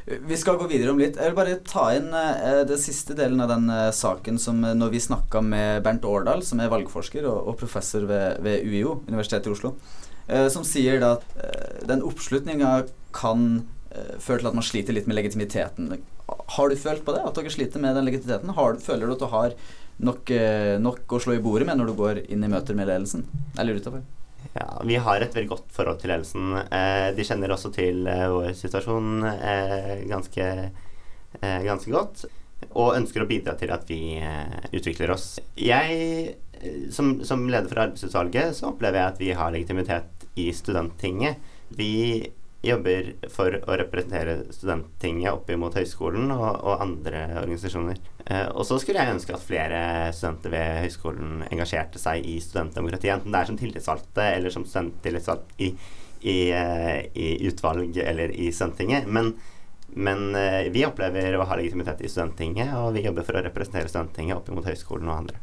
Vi 0.05 0.37
skal 0.37 0.57
gå 0.57 0.67
videre 0.69 0.93
om 0.93 0.99
litt. 0.99 1.17
Jeg 1.19 1.31
vil 1.31 1.37
bare 1.37 1.57
ta 1.67 1.89
inn 1.95 2.09
eh, 2.15 2.63
den 2.67 2.81
siste 2.81 3.15
delen 3.17 3.41
av 3.43 3.51
den 3.51 3.69
eh, 3.73 3.89
saken 3.95 4.39
som 4.41 4.61
eh, 4.65 4.75
når 4.77 4.93
vi 4.95 5.01
snakka 5.03 5.41
med 5.45 5.83
Bernt 5.85 6.05
Årdal, 6.07 6.43
som 6.45 6.61
er 6.61 6.71
valgforsker 6.71 7.27
og, 7.29 7.51
og 7.51 7.57
professor 7.59 8.07
ved, 8.09 8.39
ved 8.45 8.65
UiO, 8.65 8.99
Universitetet 9.09 9.49
i 9.49 9.53
Oslo, 9.53 9.73
eh, 10.27 10.47
som 10.53 10.65
sier 10.67 11.01
da 11.03 11.15
at 11.17 11.27
eh, 11.37 11.83
den 11.89 12.05
oppslutninga 12.05 12.71
kan 13.15 13.45
eh, 13.91 14.15
føre 14.21 14.41
til 14.41 14.51
at 14.51 14.57
man 14.57 14.65
sliter 14.65 14.97
litt 14.97 15.09
med 15.09 15.19
legitimiteten. 15.19 15.93
Har 16.57 16.69
du 16.69 16.79
følt 16.79 17.05
på 17.05 17.13
det? 17.15 17.25
At 17.25 17.37
dere 17.37 17.53
sliter 17.53 17.81
med 17.83 17.97
den 17.97 18.09
legitimiteten? 18.09 18.55
Har, 18.57 18.81
føler 18.83 19.09
du 19.09 19.17
at 19.17 19.23
du 19.23 19.29
har 19.33 19.57
nok, 20.05 20.31
eh, 20.31 20.77
nok 20.81 21.15
å 21.15 21.19
slå 21.21 21.35
i 21.37 21.43
bordet 21.43 21.67
med 21.67 21.79
når 21.79 21.91
du 21.91 21.97
går 21.99 22.21
inn 22.31 22.43
i 22.43 22.51
møter 22.51 22.77
med 22.77 22.89
ledelsen? 22.89 23.25
Eller 23.59 23.79
utover? 23.79 24.03
Ja, 24.55 24.81
Vi 24.85 24.95
har 24.95 25.21
et 25.21 25.35
veldig 25.35 25.49
godt 25.51 25.71
forhold 25.75 25.99
til 26.01 26.11
ledelsen. 26.13 26.53
Eh, 26.71 27.11
de 27.15 27.25
kjenner 27.27 27.53
også 27.53 27.71
til 27.75 28.07
eh, 28.07 28.27
vår 28.31 28.53
situasjon 28.57 29.25
eh, 29.29 29.95
ganske, 30.09 30.47
eh, 31.41 31.61
ganske 31.67 31.91
godt. 31.91 32.25
Og 32.75 32.95
ønsker 32.97 33.23
å 33.23 33.29
bidra 33.29 33.55
til 33.59 33.71
at 33.71 33.85
vi 33.87 34.17
eh, 34.19 34.57
utvikler 34.73 35.13
oss. 35.13 35.39
Jeg, 35.55 36.35
som, 36.91 37.19
som 37.23 37.45
leder 37.47 37.69
for 37.71 37.85
arbeidsutvalget, 37.85 38.57
så 38.57 38.71
opplever 38.73 38.99
jeg 38.99 39.13
at 39.13 39.21
vi 39.21 39.31
har 39.37 39.53
legitimitet 39.55 40.27
i 40.39 40.49
Studenttinget. 40.55 41.39
Vi 41.75 41.91
jobber 42.65 43.13
for 43.31 43.55
å 43.55 43.75
representere 43.79 44.41
Studenttinget 44.51 45.31
opp 45.31 45.51
imot 45.53 45.77
høyskolen 45.79 46.31
og, 46.35 46.47
og 46.63 46.81
andre 46.83 47.27
organisasjoner. 47.43 47.99
Eh, 48.29 48.47
og 48.53 48.65
så 48.67 48.77
skulle 48.77 49.01
jeg 49.01 49.15
ønske 49.15 49.33
at 49.33 49.41
flere 49.41 49.79
studenter 50.13 50.53
ved 50.53 50.83
høyskolen 50.83 51.45
engasjerte 51.49 52.01
seg 52.01 52.25
i 52.29 52.37
studentdemokratiet, 52.43 53.15
enten 53.15 53.33
det 53.33 53.41
er 53.41 53.49
som 53.49 53.57
tillitsvalgte 53.57 54.25
eller 54.35 54.53
som 54.53 54.65
studenttillitsvalgt 54.69 55.55
i, 55.65 55.69
i, 56.21 56.35
eh, 56.53 56.99
i 57.17 57.29
utvalg 57.49 57.97
eller 58.03 58.35
i 58.35 58.51
Studenttinget. 58.53 59.07
Men, 59.09 59.33
men 59.95 60.35
eh, 60.37 60.69
vi 60.69 60.85
opplever 60.85 61.39
å 61.39 61.47
ha 61.49 61.57
legitimitet 61.57 62.03
i 62.05 62.11
Studenttinget, 62.11 62.75
og 62.77 62.93
vi 62.97 63.05
jobber 63.07 63.25
for 63.25 63.39
å 63.39 63.43
representere 63.47 63.89
Studenttinget 63.89 64.37
opp 64.37 64.53
mot 64.53 64.67
høyskolen 64.67 65.09
og 65.09 65.23
andre. 65.23 65.41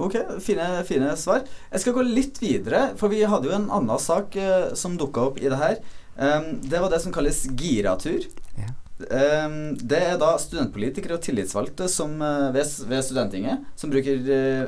Ok, 0.00 0.16
fine, 0.44 0.66
fine 0.88 1.14
svar. 1.20 1.44
Jeg 1.72 1.84
skal 1.84 1.96
gå 1.96 2.04
litt 2.04 2.40
videre, 2.40 2.90
for 3.00 3.12
vi 3.12 3.20
hadde 3.28 3.48
jo 3.48 3.56
en 3.56 3.68
annen 3.68 4.00
sak 4.00 4.36
som 4.76 4.96
dukka 5.00 5.26
opp 5.28 5.40
i 5.40 5.50
det 5.52 5.58
her. 5.60 5.76
Um, 6.16 6.54
det 6.64 6.80
var 6.80 6.88
det 6.92 7.02
som 7.04 7.12
kalles 7.12 7.42
giratur. 7.52 8.24
Ja. 8.56 8.72
Um, 9.00 9.54
det 9.80 10.00
er 10.10 10.18
da 10.20 10.34
studentpolitikere 10.40 11.16
og 11.16 11.24
tillitsvalgte 11.24 11.88
som, 11.88 12.18
eh, 12.20 12.50
ved, 12.52 12.74
ved 12.90 13.04
Studenttinget 13.06 13.64
som 13.80 13.92
bruker 13.92 14.18
eh, 14.28 14.66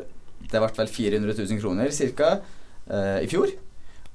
Det 0.49 0.61
ble 0.63 0.71
vel 0.79 0.89
400 0.89 1.37
000 1.37 1.61
kroner 1.61 1.93
ca. 1.93 2.31
i 3.23 3.29
fjor. 3.31 3.53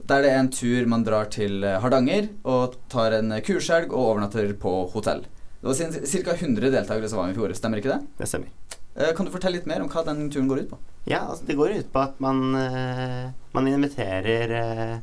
Der 0.08 0.22
det 0.24 0.30
er 0.32 0.40
en 0.40 0.52
tur 0.54 0.86
man 0.88 1.04
drar 1.04 1.28
til 1.34 1.64
eh, 1.64 1.80
Hardanger 1.84 2.30
og 2.48 2.78
tar 2.92 3.18
en 3.18 3.34
kurshelg 3.44 3.92
og 3.92 4.14
overnatter 4.14 4.54
på 4.60 4.74
hotell. 4.94 5.26
Det 5.62 5.68
var 5.68 5.76
ca. 5.76 6.36
100 6.38 6.72
deltakere 6.72 7.10
som 7.10 7.20
var 7.20 7.28
med 7.28 7.36
i 7.36 7.40
fjor, 7.40 7.56
stemmer 7.58 7.82
ikke 7.82 7.96
det? 7.96 8.00
Det 8.20 8.30
stemmer. 8.30 8.54
Eh, 8.96 9.12
kan 9.16 9.28
du 9.28 9.34
fortelle 9.34 9.60
litt 9.60 9.68
mer 9.70 9.84
om 9.84 9.90
hva 9.92 10.06
den 10.08 10.30
turen 10.34 10.48
går 10.50 10.64
ut 10.64 10.72
på? 10.72 10.80
Ja, 11.10 11.26
altså 11.28 11.46
det 11.48 11.58
går 11.60 11.76
ut 11.76 11.92
på 11.94 12.02
at 12.02 12.22
man, 12.24 12.56
eh, 12.56 13.28
man 13.54 13.68
inviterer 13.68 14.54
eh, 14.62 14.96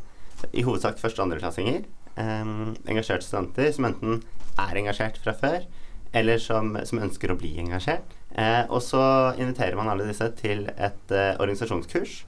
i 0.53 0.65
hovedsak 0.65 0.99
første- 0.99 1.21
og 1.23 1.29
andreklassinger. 1.29 1.85
Um, 2.15 2.77
engasjerte 2.87 3.27
studenter 3.27 3.73
som 3.75 3.89
enten 3.89 4.21
er 4.61 4.81
engasjert 4.81 5.19
fra 5.23 5.35
før, 5.39 5.65
eller 6.15 6.39
som, 6.43 6.75
som 6.87 7.03
ønsker 7.03 7.33
å 7.33 7.39
bli 7.39 7.57
engasjert. 7.63 8.15
Eh, 8.35 8.63
og 8.69 8.83
så 8.83 9.03
inviterer 9.39 9.77
man 9.79 9.91
alle 9.91 10.07
disse 10.09 10.29
til 10.39 10.69
et 10.75 11.15
eh, 11.15 11.35
organisasjonskurs 11.39 12.21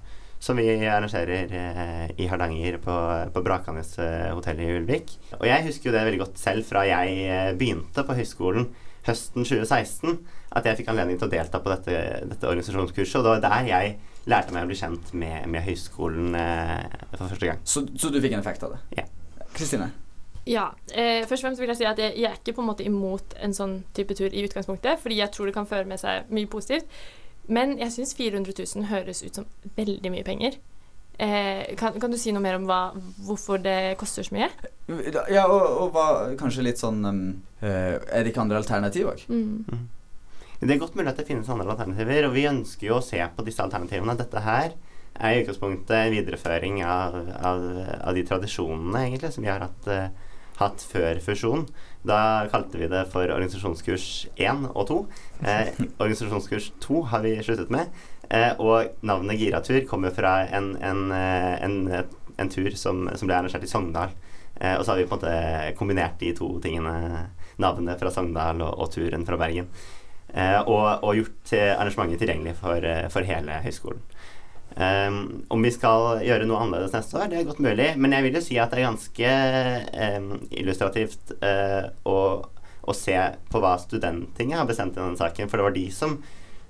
som 0.46 0.58
vi 0.60 0.68
arrangerer 0.84 1.52
eh, 1.56 2.08
i 2.20 2.26
Hardanger 2.28 2.76
på, 2.82 2.96
på 3.32 3.42
Brakanes 3.46 3.94
eh, 4.02 4.32
hotell 4.36 4.60
i 4.62 4.72
Ulvik. 4.76 5.14
Og 5.38 5.46
jeg 5.48 5.64
husker 5.68 5.90
jo 5.90 5.94
det 5.96 6.04
veldig 6.06 6.22
godt 6.26 6.42
selv 6.42 6.66
fra 6.68 6.84
jeg 6.86 7.22
eh, 7.24 7.52
begynte 7.58 8.04
på 8.06 8.18
høyskolen 8.18 8.68
høsten 9.06 9.46
2016, 9.46 10.16
at 10.58 10.66
jeg 10.66 10.80
fikk 10.80 10.90
anledning 10.90 11.18
til 11.20 11.28
å 11.28 11.32
delta 11.32 11.60
på 11.62 11.70
dette, 11.70 11.98
dette 12.26 12.48
organisasjonskurset. 12.48 13.20
Og 13.20 13.26
det 13.26 13.34
var 13.36 13.44
der 13.44 13.70
jeg 13.70 13.92
lærte 14.26 14.54
meg 14.54 14.66
å 14.66 14.70
bli 14.70 14.78
kjent 14.78 15.12
med, 15.14 15.46
med 15.52 15.66
høyskolen 15.66 16.34
eh, 16.40 16.98
for 17.14 17.28
første 17.28 17.52
gang. 17.52 17.62
Så, 17.62 17.86
så 17.94 18.10
du 18.10 18.18
fikk 18.22 18.34
en 18.34 18.42
effekt 18.42 18.66
av 18.66 18.74
det? 18.74 18.82
Ja. 18.98 19.06
Kristine? 19.54 19.92
Ja. 20.46 20.70
Eh, 20.94 21.26
først 21.26 21.42
og 21.42 21.48
fremst 21.48 21.60
vil 21.60 21.72
jeg 21.72 21.80
si 21.80 21.88
at 21.88 21.98
jeg, 22.00 22.14
jeg 22.16 22.30
er 22.30 22.38
ikke 22.38 22.54
på 22.56 22.62
en 22.64 22.70
måte 22.70 22.86
imot 22.86 23.34
en 23.42 23.54
sånn 23.56 23.80
type 23.96 24.14
tur 24.14 24.30
i 24.30 24.44
utgangspunktet, 24.46 25.00
fordi 25.02 25.18
jeg 25.18 25.32
tror 25.34 25.50
det 25.50 25.56
kan 25.56 25.68
føre 25.68 25.88
med 25.90 26.00
seg 26.02 26.30
mye 26.30 26.50
positivt. 26.50 26.86
Men 27.46 27.76
jeg 27.78 27.94
syns 27.94 28.14
400 28.18 28.54
000 28.58 28.88
høres 28.90 29.22
ut 29.22 29.38
som 29.38 29.46
veldig 29.76 30.10
mye 30.14 30.26
penger. 30.26 30.58
Eh, 31.18 31.76
kan, 31.80 31.94
kan, 32.00 32.12
du 32.12 32.18
si 32.20 32.32
noe 32.34 32.44
mer 32.44 32.58
om 32.58 32.66
hva, 32.68 32.80
hvorfor 33.24 33.60
det 33.62 33.96
koster 34.00 34.26
så 34.26 34.34
mye? 34.36 34.50
Ja, 35.32 35.46
og, 35.46 35.62
og 35.64 35.94
hva, 35.94 36.08
kanskje 36.36 36.66
litt 36.66 36.80
sånn 36.82 37.00
um, 37.08 37.22
Er 37.64 38.20
det 38.20 38.34
ikke 38.34 38.42
andre 38.42 38.60
alternativ 38.60 39.08
òg? 39.14 39.22
Mm. 39.32 39.64
Mm. 39.64 39.86
Det 40.60 40.74
er 40.74 40.80
godt 40.80 40.96
mulig 40.96 41.08
at 41.12 41.18
det 41.20 41.26
finnes 41.28 41.48
andre 41.52 41.72
alternativer, 41.72 42.28
og 42.28 42.36
vi 42.36 42.44
ønsker 42.48 42.90
jo 42.90 42.98
å 42.98 43.04
se 43.04 43.20
på 43.20 43.44
disse 43.46 43.64
alternativene. 43.64 44.16
Dette 44.18 44.44
her 44.44 44.76
er 45.16 45.32
i 45.32 45.42
utgangspunktet 45.42 45.96
en 45.96 46.12
videreføring 46.12 46.82
av, 46.84 47.16
av, 47.36 47.66
av, 47.96 48.12
de 48.16 48.24
tradisjonene 48.28 49.06
egentlig 49.06 49.32
som 49.32 49.44
vi 49.44 49.52
har 49.52 49.64
hatt, 49.64 49.88
uh, 49.88 50.25
hatt 50.60 50.82
før 50.90 51.20
fusjon. 51.24 51.66
Da 52.06 52.46
kalte 52.52 52.78
vi 52.78 52.88
det 52.90 53.06
for 53.12 53.26
organisasjonskurs 53.26 54.28
1 54.38 54.68
og 54.72 54.84
2. 54.90 54.98
Eh, 55.42 55.72
organisasjonskurs 55.98 56.70
2 56.84 57.02
har 57.10 57.24
vi 57.26 57.34
sluttet 57.42 57.72
med. 57.74 57.90
Eh, 58.30 58.52
og 58.58 58.96
navnet 59.06 59.38
Giratur 59.38 59.82
kommer 59.86 60.14
fra 60.14 60.40
en, 60.46 60.74
en, 60.82 61.10
en, 61.12 61.76
en 62.36 62.50
tur 62.50 62.70
som, 62.78 63.06
som, 63.14 63.28
ble 63.28 63.36
arrangert 63.38 63.66
i 63.66 63.70
Sogndal. 63.70 64.14
Eh, 64.60 64.74
og 64.74 64.84
så 64.84 64.92
har 64.92 65.02
vi 65.02 65.06
på 65.06 65.18
en 65.18 65.20
måte 65.20 65.74
kombinert 65.78 66.18
de 66.22 66.32
to 66.36 66.56
tingene, 66.62 67.26
navnet 67.62 68.00
fra 68.00 68.12
Sogndal 68.14 68.62
og, 68.64 68.72
og 68.82 68.90
turen 68.94 69.26
fra 69.28 69.38
Bergen. 69.40 69.70
Eh, 70.34 70.58
og, 70.62 71.04
og, 71.04 71.12
gjort 71.16 71.54
arrangementet 71.56 72.22
tilgjengelig 72.22 72.56
for, 72.58 72.90
for 73.14 73.28
hele 73.28 73.60
høyskolen. 73.64 74.02
Um, 74.76 75.46
om 75.48 75.62
vi 75.64 75.70
skal 75.72 76.18
gjøre 76.20 76.44
noe 76.44 76.58
annerledes 76.60 76.92
neste 76.92 77.16
år, 77.16 77.30
det 77.32 77.38
er 77.38 77.46
godt 77.48 77.62
mulig. 77.64 77.88
Men 77.96 78.12
jeg 78.12 78.26
vil 78.26 78.36
jo 78.36 78.42
si 78.44 78.58
at 78.60 78.72
det 78.72 78.82
er 78.82 78.88
ganske 78.90 79.30
um, 80.18 80.32
illustrativt 80.52 81.32
uh, 81.40 81.88
å, 82.04 82.18
å, 82.84 82.96
se 82.96 83.16
på 83.48 83.62
hva 83.62 83.76
Studenttinget 83.80 84.60
har 84.60 84.68
bestemt 84.68 84.98
i 84.98 85.00
denne 85.00 85.16
saken. 85.16 85.48
For 85.48 85.56
det 85.56 85.68
var 85.68 85.76
de 85.78 85.86
som 85.94 86.18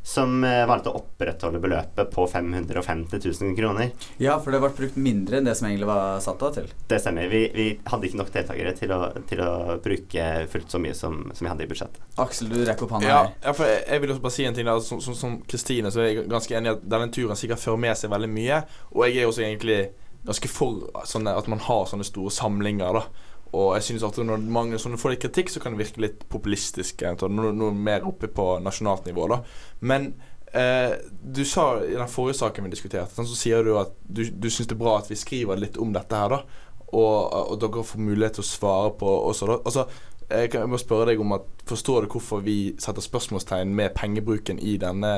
som 0.06 0.44
eh, 0.44 0.62
valgte 0.70 0.92
å 0.92 1.00
opprettholde 1.00 1.58
beløpet 1.58 2.12
på 2.14 2.26
550 2.30 3.18
000 3.42 3.56
kroner. 3.58 3.88
Ja, 4.22 4.36
for 4.38 4.54
det 4.54 4.60
ble 4.62 4.70
brukt 4.76 4.98
mindre 5.02 5.40
enn 5.40 5.48
det 5.48 5.56
som 5.58 5.66
egentlig 5.66 5.88
var 5.88 6.20
satt 6.22 6.44
av 6.46 6.52
til. 6.54 6.68
Det 6.86 7.00
stemmer. 7.02 7.26
Vi, 7.32 7.40
vi 7.56 7.66
hadde 7.90 8.06
ikke 8.06 8.20
nok 8.20 8.30
deltakere 8.36 8.74
til 8.78 8.94
å, 8.94 9.00
til 9.26 9.42
å, 9.42 9.50
bruke 9.82 10.28
fullt 10.52 10.70
så 10.70 10.80
mye 10.84 10.94
som, 10.94 11.18
som, 11.32 11.42
vi 11.42 11.50
hadde 11.50 11.66
i 11.66 11.70
budsjettet. 11.72 12.06
Aksel, 12.22 12.54
du 12.54 12.60
rekker 12.62 12.86
opp 12.86 12.94
hånda 12.94 13.10
ja, 13.10 13.18
her. 13.18 13.34
Ja, 13.48 13.58
for 13.58 13.66
jeg, 13.66 13.82
jeg 13.90 14.04
vil 14.04 14.14
også 14.14 14.26
bare 14.28 14.36
si 14.38 14.46
en 14.46 14.58
ting 14.60 14.70
der. 14.70 15.04
Som 15.18 15.38
Kristine 15.50 15.90
så 15.90 16.04
er 16.04 16.12
jeg 16.12 16.30
ganske 16.30 16.54
enig 16.60 16.70
i 16.70 16.76
at 16.76 16.90
denne 16.94 17.10
turen 17.18 17.42
sikkert 17.42 17.64
fører 17.66 17.82
med 17.88 17.98
seg 17.98 18.14
veldig 18.14 18.30
mye. 18.38 18.62
Og 18.94 19.08
jeg 19.08 19.24
er 19.24 19.32
også 19.32 19.48
egentlig 19.48 19.80
ganske 20.26 20.54
for 20.54 21.02
sånne, 21.06 21.34
at 21.34 21.50
man 21.50 21.66
har 21.66 21.86
sånne 21.90 22.06
store 22.06 22.30
samlinger. 22.34 23.02
da 23.02 23.34
og 23.54 23.74
jeg 23.76 23.86
synes 23.86 24.06
at 24.08 24.18
når 24.26 24.46
mange 24.52 24.78
sånne 24.80 24.98
får 25.00 25.14
litt 25.14 25.22
kritikk, 25.26 25.52
så 25.52 25.62
kan 25.62 25.74
det 25.74 25.84
virke 25.84 26.02
litt 26.02 26.24
populistisk. 26.32 27.04
Noe, 27.30 27.52
noe 27.54 27.74
mer 27.74 28.06
oppe 28.08 28.28
på 28.32 28.56
nasjonalt 28.64 29.06
nivå. 29.06 29.28
da 29.30 29.40
Men 29.80 30.10
eh, 30.52 30.96
du 31.22 31.44
sa 31.44 31.68
i 31.84 31.94
den 31.94 32.10
forrige 32.10 32.40
saken 32.42 32.66
vi 32.66 32.74
diskuterte, 32.74 33.24
så 33.24 33.38
sier 33.38 33.64
du 33.64 33.76
at 33.80 33.94
du, 34.02 34.24
du 34.30 34.50
syns 34.50 34.68
det 34.68 34.76
er 34.76 34.82
bra 34.82 34.98
at 35.00 35.10
vi 35.10 35.18
skriver 35.20 35.62
litt 35.62 35.78
om 35.78 35.94
dette 35.94 36.18
her, 36.18 36.34
da. 36.34 36.42
Og, 36.86 37.32
og 37.52 37.56
dere 37.62 37.86
får 37.86 38.02
mulighet 38.02 38.38
til 38.38 38.44
å 38.44 38.50
svare 38.50 38.92
på 38.98 39.14
også, 39.30 39.48
da. 39.50 39.60
Altså, 39.66 39.86
jeg, 40.26 40.50
kan, 40.50 40.64
jeg 40.64 40.72
må 40.72 40.78
spørre 40.82 41.12
deg 41.12 41.22
om 41.22 41.36
at 41.36 41.52
Forstår 41.66 42.04
du 42.04 42.12
hvorfor 42.14 42.44
vi 42.46 42.76
setter 42.78 43.02
spørsmålstegn 43.02 43.72
med 43.74 43.94
pengebruken 43.98 44.60
denne, 44.78 45.14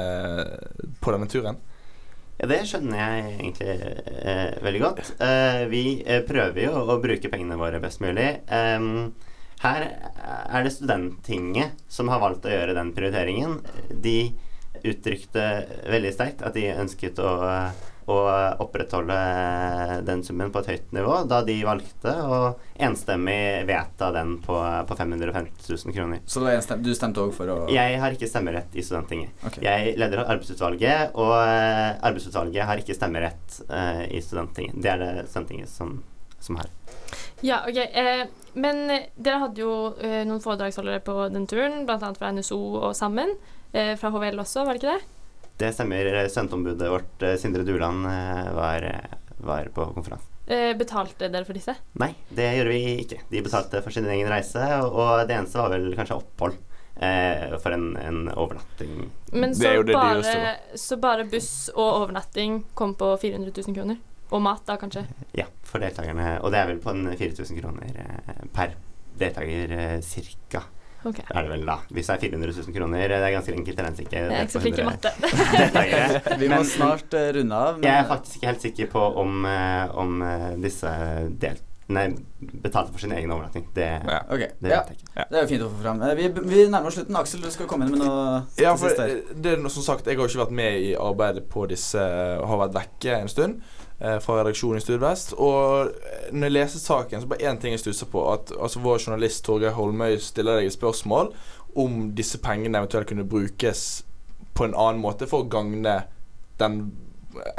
på 1.04 1.12
denne 1.12 1.28
turen? 1.28 1.58
Ja, 2.38 2.46
Det 2.46 2.60
skjønner 2.70 3.00
jeg 3.00 3.30
egentlig 3.34 3.72
eh, 4.22 4.58
veldig 4.62 4.80
godt. 4.84 5.08
Eh, 5.26 5.64
vi 5.72 5.82
eh, 6.06 6.20
prøver 6.26 6.68
jo 6.68 6.84
å 6.86 6.98
bruke 7.02 7.30
pengene 7.32 7.58
våre 7.58 7.80
best 7.82 7.98
mulig. 8.04 8.28
her 9.58 9.82
er 9.82 10.62
det 10.62 10.70
Studenttinget 10.70 11.80
som 11.90 12.06
har 12.12 12.22
valgt 12.22 12.46
å 12.46 12.52
gjøre 12.52 12.76
den 12.78 12.92
prioriteringen. 12.94 13.58
De 13.90 14.30
uttrykte 14.86 15.48
veldig 15.90 16.12
sterkt 16.14 16.44
at 16.46 16.54
de 16.54 16.68
ønsket 16.76 17.18
å, 17.18 17.32
å 18.08 18.18
opprettholde 18.64 19.16
den 20.06 20.24
summen 20.24 20.52
på 20.54 20.62
et 20.62 20.70
høyt 20.72 20.94
nivå, 20.96 21.20
da 21.28 21.42
de 21.46 21.56
valgte 21.66 22.14
å 22.24 22.40
enstemmig 22.88 23.66
vedta 23.68 24.10
den 24.14 24.36
på, 24.44 24.56
på 24.88 24.98
550 24.98 25.68
000 25.68 25.96
kroner. 25.96 26.22
Så 26.26 26.44
stem, 26.64 26.82
du 26.84 26.92
stemte 26.96 27.24
òg 27.24 27.34
for 27.36 27.52
å 27.52 27.58
Jeg 27.72 28.00
har 28.00 28.16
ikke 28.16 28.30
stemmerett 28.30 28.74
i 28.78 28.84
Studenttinget. 28.86 29.34
Okay. 29.44 29.64
Jeg 29.66 29.96
leder 30.00 30.24
arbeidsutvalget, 30.24 31.16
og 31.18 31.34
uh, 31.36 31.98
arbeidsutvalget 32.08 32.68
har 32.70 32.80
ikke 32.82 32.96
stemmerett 32.96 33.60
uh, 33.68 34.04
i 34.08 34.22
Studenttinget. 34.24 34.80
Det 34.80 34.94
er 34.94 35.04
det 35.04 35.28
Studenttinget 35.28 35.72
som, 35.72 35.98
som 36.40 36.60
har. 36.60 36.72
Ja, 37.40 37.62
ok. 37.68 37.76
Eh, 37.76 38.26
men 38.58 38.88
dere 39.14 39.42
hadde 39.44 39.62
jo 39.62 39.74
eh, 40.02 40.24
noen 40.26 40.42
foredragsholdere 40.42 41.02
på 41.06 41.28
den 41.32 41.46
turen, 41.50 41.84
bl.a. 41.86 42.10
fra 42.16 42.32
NSO 42.34 42.58
og 42.80 42.96
Sammen. 42.98 43.36
Eh, 43.72 43.94
fra 44.00 44.10
HVL 44.10 44.42
også, 44.42 44.64
var 44.66 44.74
det 44.74 44.82
ikke 44.82 44.96
det? 44.96 45.17
Det 45.58 45.72
stemmer. 45.74 46.10
Studentombudet 46.30 46.90
vårt, 46.92 47.22
eh, 47.26 47.36
Sindre 47.40 47.66
Duland, 47.66 48.06
eh, 48.06 48.52
var, 48.54 48.88
var 49.42 49.70
på 49.74 49.90
konferansen. 49.96 50.34
betalte 50.78 51.28
dere 51.28 51.44
for 51.44 51.52
disse? 51.52 51.74
Nei, 52.00 52.14
det 52.32 52.46
gjorde 52.56 52.72
vi 52.72 52.94
ikke. 53.02 53.18
De 53.28 53.42
betalte 53.44 53.82
for 53.84 53.92
sin 53.92 54.06
egen 54.08 54.30
reise, 54.32 54.62
og 54.86 55.26
det 55.28 55.36
eneste 55.36 55.60
var 55.60 55.74
vel 55.74 55.90
kanskje 55.98 56.16
opphold. 56.16 56.56
Eh, 57.00 57.58
for 57.58 57.70
en, 57.70 57.96
en, 57.96 58.28
overnatting. 58.28 59.10
Men 59.32 59.54
så, 59.54 59.84
bare, 59.84 60.56
så 60.74 60.96
bare 60.96 61.24
buss 61.30 61.68
og 61.74 62.02
overnatting 62.02 62.64
kom 62.74 62.96
på 62.98 63.12
400 63.22 63.52
000 63.54 63.76
kroner? 63.76 64.00
Og 64.34 64.42
mat, 64.42 64.64
da, 64.66 64.74
kanskje? 64.80 65.04
Ja, 65.38 65.46
for 65.62 65.80
deltakerne. 65.80 66.40
Og 66.42 66.50
det 66.52 66.58
er 66.58 66.72
vel 66.72 66.80
på 66.82 66.90
en 66.90 67.06
4000 67.14 67.60
kroner 67.60 68.00
eh, 68.02 68.42
per 68.54 68.74
deltaker 69.18 69.76
eh, 69.78 69.94
cirka. 70.02 70.64
Okay. 71.06 71.24
Er 71.30 71.46
det 71.46 71.52
vel 71.52 71.62
da. 71.68 71.76
Hvis 71.94 72.08
det 72.10 72.14
er 72.16 72.22
400 72.26 72.54
000 72.56 72.74
kroner, 72.74 73.04
det 73.12 73.18
er 73.22 73.34
ganske 73.36 73.54
enkelt 73.54 73.80
regnestykke. 73.84 74.18
Jeg 74.18 74.34
er 74.34 74.48
ikke 74.48 74.56
så 74.56 74.62
flink 74.64 74.80
i 74.82 74.86
matte. 74.88 75.12
Vi 76.42 76.50
må 76.50 76.58
snart 76.66 77.14
uh, 77.14 77.28
runde 77.38 77.62
av. 77.68 77.80
Jeg 77.86 77.94
er 77.94 78.10
faktisk 78.10 78.40
ikke 78.40 78.50
helt 78.50 78.66
sikker 78.66 78.92
på 78.96 79.06
om, 79.22 79.40
uh, 79.46 79.96
om 80.02 80.20
uh, 80.26 80.52
disse 80.62 80.92
delt 81.38 81.64
Nei, 81.88 82.10
betalte 82.60 82.92
for 82.92 83.00
sin 83.00 83.14
egen 83.16 83.30
overnatting. 83.32 83.70
Det, 83.72 83.86
ja. 84.04 84.18
Okay. 84.28 84.50
det 84.60 84.72
ja. 84.74 84.82
vet 84.82 84.90
jeg 84.92 84.98
ikke. 84.98 85.24
Det 85.30 85.38
er 85.38 85.44
jo 85.44 85.48
fint 85.48 85.62
å 85.64 85.68
få 85.72 85.78
fram. 85.80 86.02
Vi, 86.18 86.26
vi 86.36 86.64
nærmer 86.68 86.90
oss 86.90 86.98
slutten. 86.98 87.16
Aksel, 87.16 87.40
du 87.40 87.48
skal 87.54 87.68
komme 87.70 87.86
inn 87.86 87.94
med 87.94 88.02
noe 88.02 88.42
ja, 88.60 88.74
for 88.76 88.92
det, 88.92 89.54
er 89.54 89.62
noe, 89.62 89.72
som 89.72 89.86
sagt, 89.86 90.04
Jeg 90.04 90.20
har 90.20 90.28
ikke 90.28 90.42
vært 90.42 90.52
med 90.58 90.84
i 90.84 90.90
arbeidet 91.00 91.46
på 91.48 91.64
disse, 91.70 92.02
har 92.50 92.60
vært 92.60 92.76
vekke 92.76 93.22
en 93.22 93.32
stund 93.32 93.56
eh, 93.56 93.77
fra 93.98 94.36
redaksjonen 94.38 94.78
i 94.78 94.82
Studvest. 94.84 95.32
Og 95.42 95.94
når 96.30 96.46
jeg 96.46 96.54
leser 96.54 96.82
saken, 96.82 97.22
så 97.22 97.30
bare 97.30 97.50
én 97.50 97.58
ting 97.58 97.74
jeg 97.74 97.82
stusser 97.82 98.06
på. 98.12 98.22
At 98.30 98.52
altså, 98.54 98.82
vår 98.84 99.00
journalist 99.02 99.42
Torgeir 99.46 99.74
Holmøy 99.74 100.20
stiller 100.22 100.60
deg 100.60 100.70
et 100.70 100.76
spørsmål 100.76 101.32
om 101.78 102.12
disse 102.16 102.38
pengene 102.42 102.78
eventuelt 102.78 103.08
kunne 103.10 103.26
brukes 103.28 103.82
på 104.54 104.66
en 104.66 104.74
annen 104.78 105.02
måte 105.02 105.28
for 105.30 105.44
å 105.44 105.50
gagne 105.50 106.00
den 106.58 106.80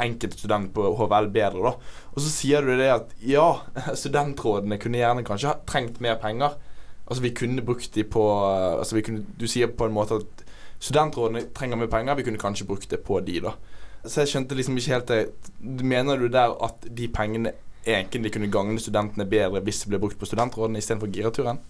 enkelte 0.02 0.38
student 0.38 0.72
på 0.74 0.84
HVL 0.98 1.30
bedre, 1.32 1.70
da. 1.70 2.00
Og 2.12 2.22
så 2.22 2.32
sier 2.32 2.66
du 2.66 2.74
det 2.78 2.90
at 2.92 3.14
ja, 3.24 3.46
studentrådene 4.02 4.80
kunne 4.82 5.00
gjerne 5.00 5.24
kanskje 5.26 5.52
ha 5.52 5.60
trengt 5.68 6.00
mer 6.04 6.18
penger. 6.22 6.58
Altså 7.06 7.24
vi 7.24 7.34
kunne 7.34 7.64
brukt 7.66 7.94
de 7.94 8.04
på 8.06 8.22
altså 8.46 8.94
vi 8.94 9.02
kunne, 9.02 9.24
Du 9.38 9.48
sier 9.50 9.72
på 9.74 9.88
en 9.88 9.94
måte 9.96 10.20
at 10.20 10.44
studentrådene 10.80 11.48
trenger 11.56 11.80
mer 11.80 11.90
penger, 11.90 12.18
vi 12.18 12.26
kunne 12.28 12.40
kanskje 12.40 12.68
brukt 12.68 12.90
det 12.90 13.02
på 13.06 13.18
de, 13.24 13.40
da. 13.44 13.56
Så 14.04 14.22
jeg 14.22 14.32
skjønte 14.32 14.56
liksom 14.56 14.78
ikke 14.80 14.94
helt 14.94 15.10
det 15.10 15.82
Mener 15.84 16.20
du 16.20 16.30
der 16.32 16.54
at 16.64 16.86
de 16.88 17.08
pengene 17.12 17.52
egentlig 17.86 18.32
kunne 18.34 18.50
gagne 18.52 18.80
studentene 18.80 19.24
bedre 19.28 19.62
hvis 19.64 19.82
det 19.82 19.90
ble 19.92 20.00
brukt 20.02 20.18
på 20.20 20.28
studentrådene 20.28 20.80
istedenfor 20.80 21.08
giraturen? 21.12 21.60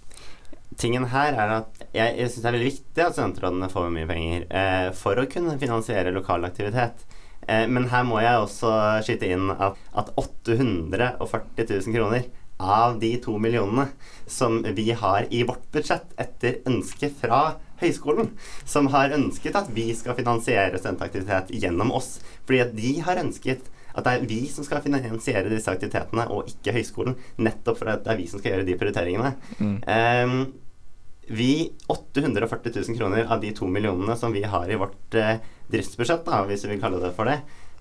Tingen 0.78 1.06
her 1.10 1.34
er 1.34 1.52
at 1.60 1.80
jeg, 1.94 2.16
jeg 2.18 2.30
syns 2.30 2.42
det 2.42 2.48
er 2.48 2.56
veldig 2.56 2.68
viktig 2.68 3.04
at 3.04 3.16
studentrådene 3.16 3.70
får 3.70 3.88
mye 3.94 4.08
penger 4.10 4.44
eh, 4.50 4.88
for 4.96 5.18
å 5.18 5.26
kunne 5.30 5.58
finansiere 5.58 6.14
lokal 6.14 6.46
aktivitet. 6.46 7.02
Eh, 7.46 7.66
men 7.70 7.88
her 7.90 8.04
må 8.06 8.20
jeg 8.22 8.42
også 8.44 8.72
skyte 9.06 9.30
inn 9.34 9.50
at, 9.54 9.78
at 9.98 10.12
840 10.20 11.18
000 11.18 11.96
kroner 11.96 12.28
av 12.60 13.00
de 13.00 13.14
to 13.24 13.38
millionene 13.40 13.88
som 14.30 14.60
vi 14.76 14.90
har 14.92 15.26
i 15.30 15.42
vårt 15.48 15.66
budsjett 15.72 16.12
etter 16.20 16.60
ønske 16.68 17.10
fra 17.20 17.40
høyskolen, 17.80 18.30
som 18.68 18.90
har 18.92 19.16
ønsket 19.16 19.56
at 19.56 19.70
vi 19.74 19.88
skal 19.96 20.18
finansiere 20.18 20.78
studentaktivitet 20.78 21.52
gjennom 21.56 21.92
oss. 21.96 22.18
Fordi 22.44 22.64
at 22.64 22.74
de 22.76 22.96
har 23.06 23.20
ønsket 23.22 23.70
at 23.90 24.06
det 24.06 24.12
er 24.12 24.26
vi 24.30 24.40
som 24.50 24.66
skal 24.66 24.82
finansiere 24.84 25.50
disse 25.50 25.70
aktivitetene, 25.72 26.28
og 26.30 26.50
ikke 26.50 26.76
høyskolen. 26.76 27.16
Nettopp 27.42 27.80
fordi 27.80 27.96
det 28.04 28.12
er 28.12 28.20
vi 28.20 28.28
som 28.30 28.42
skal 28.42 28.54
gjøre 28.54 28.66
de 28.68 28.76
prioriteringene. 28.78 29.32
Mm. 29.58 29.78
Um, 29.88 30.36
vi 31.30 31.70
840 31.90 32.72
000 32.74 32.98
kroner 32.98 33.26
av 33.30 33.42
de 33.42 33.52
to 33.54 33.66
millionene 33.70 34.16
som 34.18 34.34
vi 34.34 34.42
har 34.42 34.70
i 34.70 34.78
vårt 34.78 35.14
eh, 35.14 35.36
driftsbudsjett, 35.70 36.24
da, 36.26 36.40
hvis 36.48 36.64
vi 36.66 36.72
vil 36.72 36.80
kalle 36.82 36.98
det 36.98 37.12
for 37.14 37.30
det, 37.30 37.36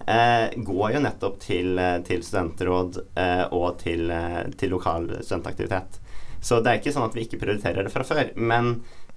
går 0.07 0.93
jo 0.95 0.99
nettopp 1.03 1.39
til, 1.43 1.79
eh, 1.79 1.97
til 2.07 2.23
studentråd 2.23 3.01
eh, 3.19 3.43
og 3.51 3.81
til, 3.81 4.09
eh, 4.11 4.45
til 4.57 4.71
lokal 4.73 5.09
studentaktivitet. 5.19 5.99
Så 6.41 6.61
det 6.63 6.71
er 6.71 6.79
ikke 6.79 6.93
sånn 6.95 7.09
at 7.09 7.17
vi 7.17 7.25
ikke 7.25 7.41
prioriterer 7.41 7.85
det 7.85 7.91
fra 7.93 8.05
før. 8.07 8.31
Men, 8.39 8.71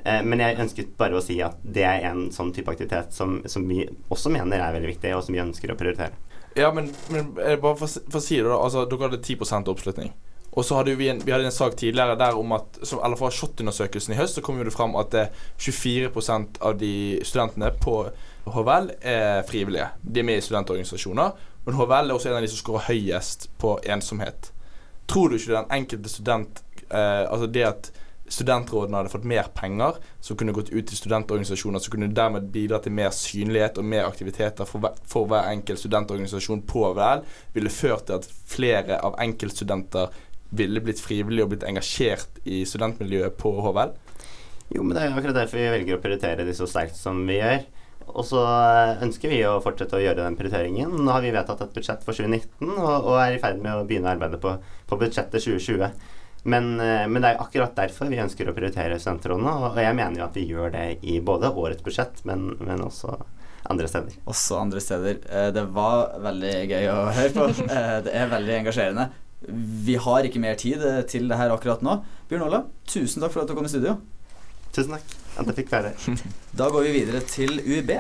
eh, 0.05 0.23
men 0.27 0.43
jeg 0.43 0.59
ønsket 0.65 0.97
bare 0.99 1.19
å 1.19 1.23
si 1.25 1.39
at 1.45 1.61
det 1.62 1.87
er 1.87 2.09
en 2.11 2.27
sånn 2.35 2.53
type 2.55 2.71
aktivitet 2.73 3.15
som, 3.15 3.41
som 3.47 3.67
vi 3.69 3.85
også 4.11 4.33
mener 4.35 4.61
er 4.61 4.75
veldig 4.75 4.91
viktig, 4.95 5.15
og 5.17 5.25
som 5.27 5.37
vi 5.37 5.45
ønsker 5.45 5.73
å 5.73 5.79
prioritere. 5.79 6.19
Ja, 6.59 6.73
men, 6.75 6.91
men 7.12 7.33
eh, 7.39 7.57
bare 7.57 7.79
for, 7.79 7.89
for 7.89 8.19
å 8.19 8.25
si 8.25 8.41
det, 8.41 8.51
da. 8.51 8.59
Altså, 8.59 8.85
dere 8.91 9.09
hadde 9.09 9.23
10% 9.23 9.71
oppslutning. 9.73 10.12
Og 10.53 10.67
så 10.69 10.77
hadde 10.77 10.99
vi 10.99 11.07
en, 11.09 11.23
vi 11.25 11.33
hadde 11.33 11.49
en 11.49 11.55
sak 11.55 11.79
tidligere 11.81 12.19
der 12.21 12.37
om 12.37 12.51
at 12.53 12.77
som, 12.85 12.99
Eller 13.01 13.17
fra 13.17 13.31
SHoT-undersøkelsen 13.33 14.12
i 14.12 14.19
høst 14.19 14.37
så 14.37 14.43
kom 14.45 14.59
jo 14.61 14.67
det 14.69 14.75
fram 14.75 14.99
at 15.01 15.09
det 15.15 15.31
24% 15.57 16.61
av 16.61 16.77
de 16.83 16.93
studentene 17.25 17.71
på 17.81 18.03
HVL 18.44 18.90
er 19.00 19.42
frivillige. 19.49 19.88
De 20.02 20.20
er 20.20 20.26
med 20.26 20.40
i 20.40 20.44
studentorganisasjoner. 20.44 21.37
Men 21.64 21.78
HVL 21.78 22.11
er 22.11 22.16
også 22.16 22.30
en 22.30 22.38
av 22.38 22.42
de 22.42 22.50
som 22.50 22.58
scorer 22.58 22.88
høyest 22.88 23.50
på 23.62 23.76
ensomhet. 23.94 24.50
Tror 25.11 25.30
du 25.30 25.37
ikke 25.37 25.54
den 25.54 25.75
enkelte 25.78 26.11
student 26.11 26.62
eh, 26.88 27.25
Altså 27.28 27.46
det 27.46 27.66
at 27.68 27.92
studentrådene 28.32 28.96
hadde 28.96 29.12
fått 29.12 29.26
mer 29.28 29.49
penger, 29.54 29.99
som 30.25 30.38
kunne 30.38 30.54
gått 30.56 30.70
ut 30.72 30.87
til 30.88 30.96
studentorganisasjoner, 30.96 31.82
som 31.82 31.92
kunne 31.92 32.11
dermed 32.16 32.49
bidra 32.54 32.78
til 32.80 32.94
mer 32.96 33.12
synlighet 33.12 33.78
og 33.78 33.84
mer 33.84 34.06
aktiviteter 34.08 34.68
for 34.68 34.82
hver, 34.82 34.96
for 35.08 35.28
hver 35.28 35.50
enkelt 35.50 35.82
studentorganisasjon 35.82 36.62
på 36.70 36.87
HVL, 36.87 37.26
ville 37.52 37.72
ført 37.72 38.06
til 38.08 38.20
at 38.20 38.28
flere 38.49 39.00
av 39.04 39.18
enkeltstudenter 39.20 40.14
ville 40.56 40.80
blitt 40.84 41.00
frivillige 41.00 41.44
og 41.44 41.52
blitt 41.52 41.68
engasjert 41.68 42.40
i 42.44 42.62
studentmiljøet 42.68 43.37
på 43.40 43.52
HVL. 43.66 43.92
Jo, 44.72 44.82
men 44.84 44.96
det 44.96 45.04
er 45.04 45.14
akkurat 45.16 45.42
derfor 45.42 45.61
vi 45.61 45.70
velger 45.75 45.99
å 45.99 46.02
prioritere 46.02 46.49
de 46.49 46.56
så 46.56 46.68
sterkt 46.68 46.96
som 46.96 47.20
vi 47.28 47.37
gjør. 47.37 47.66
Og 48.12 48.26
så 48.28 48.40
eh, 48.45 49.02
ønsker 49.07 49.33
vi 49.33 49.40
å 49.49 49.59
fortsette 49.64 49.97
å 49.99 50.02
gjøre 50.02 50.25
den 50.26 50.37
prioriteringen. 50.38 50.92
Nå 50.92 51.12
har 51.14 51.23
vi 51.25 51.33
vedtatt 51.35 51.62
et 51.64 51.75
budsjett 51.76 52.02
for 52.04 52.16
2019 52.16 52.73
og, 52.75 53.07
og 53.09 53.14
er 53.23 53.37
i 53.37 53.40
ferd 53.42 53.62
med 53.64 53.76
å 53.78 53.87
begynne 53.88 54.12
arbeidet 54.12 54.40
på, 54.42 54.57
på 54.90 54.99
budsjettet 55.00 55.40
2020. 55.45 55.87
Men, 56.52 56.73
eh, 56.83 57.04
men 57.09 57.23
det 57.23 57.31
er 57.33 57.40
akkurat 57.42 57.76
derfor 57.78 58.11
vi 58.12 58.21
ønsker 58.23 58.50
å 58.50 58.57
prioritere 58.57 58.99
studentrådene, 59.00 59.54
og, 59.54 59.69
og 59.73 59.81
jeg 59.85 59.97
mener 59.99 60.21
jo 60.21 60.26
at 60.26 60.37
vi 60.40 60.49
gjør 60.50 60.75
det 60.75 60.87
i 61.09 61.21
både 61.25 61.52
årets 61.54 61.85
budsjett, 61.87 62.25
men, 62.28 62.50
men 62.61 62.85
også 62.85 63.16
andre 63.73 63.87
steder. 63.88 64.19
Også 64.28 64.59
andre 64.59 64.83
steder. 64.83 65.23
Eh, 65.31 65.49
Det 65.54 65.66
var 65.73 66.16
veldig 66.26 66.54
gøy 66.75 66.90
å 66.92 67.00
høre 67.14 67.35
på. 67.38 67.49
Det 68.09 68.12
er 68.12 68.33
veldig 68.35 68.59
engasjerende. 68.61 69.09
Vi 69.88 69.97
har 69.99 70.28
ikke 70.28 70.42
mer 70.42 70.54
tid 70.61 70.85
til 71.11 71.26
det 71.31 71.40
her 71.40 71.50
akkurat 71.54 71.83
nå. 71.83 71.97
Bjørn 72.31 72.47
Olav, 72.50 72.69
tusen 72.87 73.25
takk 73.25 73.35
for 73.35 73.42
at 73.42 73.50
du 73.50 73.57
kom 73.59 73.66
i 73.66 73.73
studio. 73.73 73.97
Tusen 74.75 74.95
takk 74.99 75.22
at 75.39 75.47
jeg 75.47 75.59
fikk 75.62 75.73
være. 75.73 75.93
Da 76.59 76.69
går 76.69 76.89
vi 76.89 76.97
videre 77.01 77.21
til 77.25 77.61
UiB. 77.65 77.93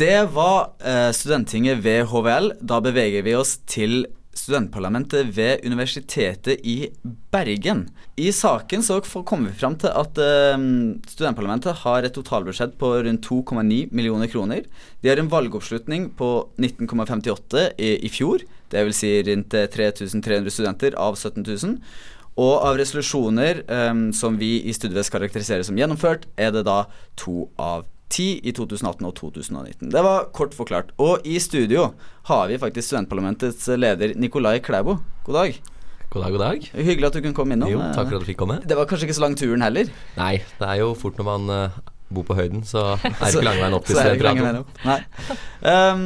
Det 0.00 0.22
var 0.34 0.72
eh, 0.80 1.10
studenttinget 1.12 1.84
ved 1.84 2.08
HVL. 2.10 2.52
Da 2.64 2.80
beveger 2.80 3.22
vi 3.22 3.34
oss 3.36 3.58
til 3.68 4.06
studentparlamentet 4.36 5.32
ved 5.34 5.64
Universitetet 5.66 6.60
i 6.66 6.90
Bergen. 7.32 7.88
I 8.16 8.30
saken 8.32 8.82
så 8.82 9.00
kommer 9.00 9.50
vi 9.50 9.58
fram 9.58 9.76
til 9.80 9.90
at 9.90 10.20
eh, 10.22 10.54
studentparlamentet 11.10 11.82
har 11.82 12.06
et 12.06 12.14
totalbudsjett 12.14 12.76
på 12.80 12.92
rundt 13.06 13.26
2,9 13.26 13.90
millioner 13.90 14.30
kroner. 14.30 14.64
De 15.00 15.10
har 15.10 15.20
en 15.20 15.30
valgoppslutning 15.30 16.10
på 16.18 16.30
19,58 16.58 17.66
i, 17.78 17.96
i 18.06 18.12
fjor. 18.12 18.46
Vil 18.70 18.94
si 18.96 19.12
rundt 19.26 19.54
eh, 19.58 19.68
3300 19.70 20.54
studenter 20.54 20.98
av 20.98 21.18
17 21.18 21.44
000. 21.44 21.78
Og 22.40 22.52
av 22.62 22.76
resolusjoner 22.78 23.64
um, 23.66 24.04
som 24.16 24.36
vi 24.38 24.60
i 24.62 24.72
Studvest 24.72 25.12
karakteriserer 25.12 25.66
som 25.66 25.76
gjennomført, 25.76 26.28
er 26.40 26.54
det 26.54 26.62
da 26.68 26.84
to 27.18 27.50
av 27.60 27.88
ti 28.10 28.28
i 28.42 28.52
2018 28.56 29.06
og 29.06 29.14
2019. 29.18 29.90
Det 29.94 30.02
var 30.04 30.28
kort 30.36 30.56
forklart. 30.56 30.90
Og 31.00 31.26
i 31.26 31.38
studio 31.42 31.92
har 32.30 32.48
vi 32.50 32.58
faktisk 32.60 32.90
studentparlamentets 32.90 33.68
leder 33.78 34.16
Nikolai 34.18 34.58
Klæbo. 34.64 34.98
God 35.26 35.38
dag. 35.38 35.60
God 36.10 36.24
dag, 36.24 36.32
god 36.34 36.42
dag. 36.42 36.70
Hyggelig 36.74 37.06
at 37.06 37.14
du 37.14 37.22
kunne 37.22 37.38
komme 37.38 37.54
innom. 37.54 37.70
Jo, 37.70 37.78
takk 37.94 38.10
for 38.10 38.18
at 38.18 38.24
du 38.24 38.30
fikk 38.32 38.40
komme. 38.42 38.58
Det 38.66 38.74
var 38.78 38.88
kanskje 38.90 39.06
ikke 39.06 39.18
så 39.20 39.22
lang 39.28 39.36
turen 39.38 39.62
heller. 39.62 39.92
Nei, 40.18 40.32
det 40.58 40.66
er 40.66 40.80
jo 40.82 40.90
fort 40.98 41.20
når 41.20 41.28
man 41.28 41.70
bor 42.10 42.26
på 42.26 42.36
høyden, 42.38 42.64
så 42.66 42.94
er 42.96 43.14
det 43.20 43.30
ikke 43.30 43.46
lang 43.46 43.60
veien 43.62 43.76
opp 43.76 43.86
til. 43.86 44.84
Nei. 44.86 44.98
Um, 45.60 46.02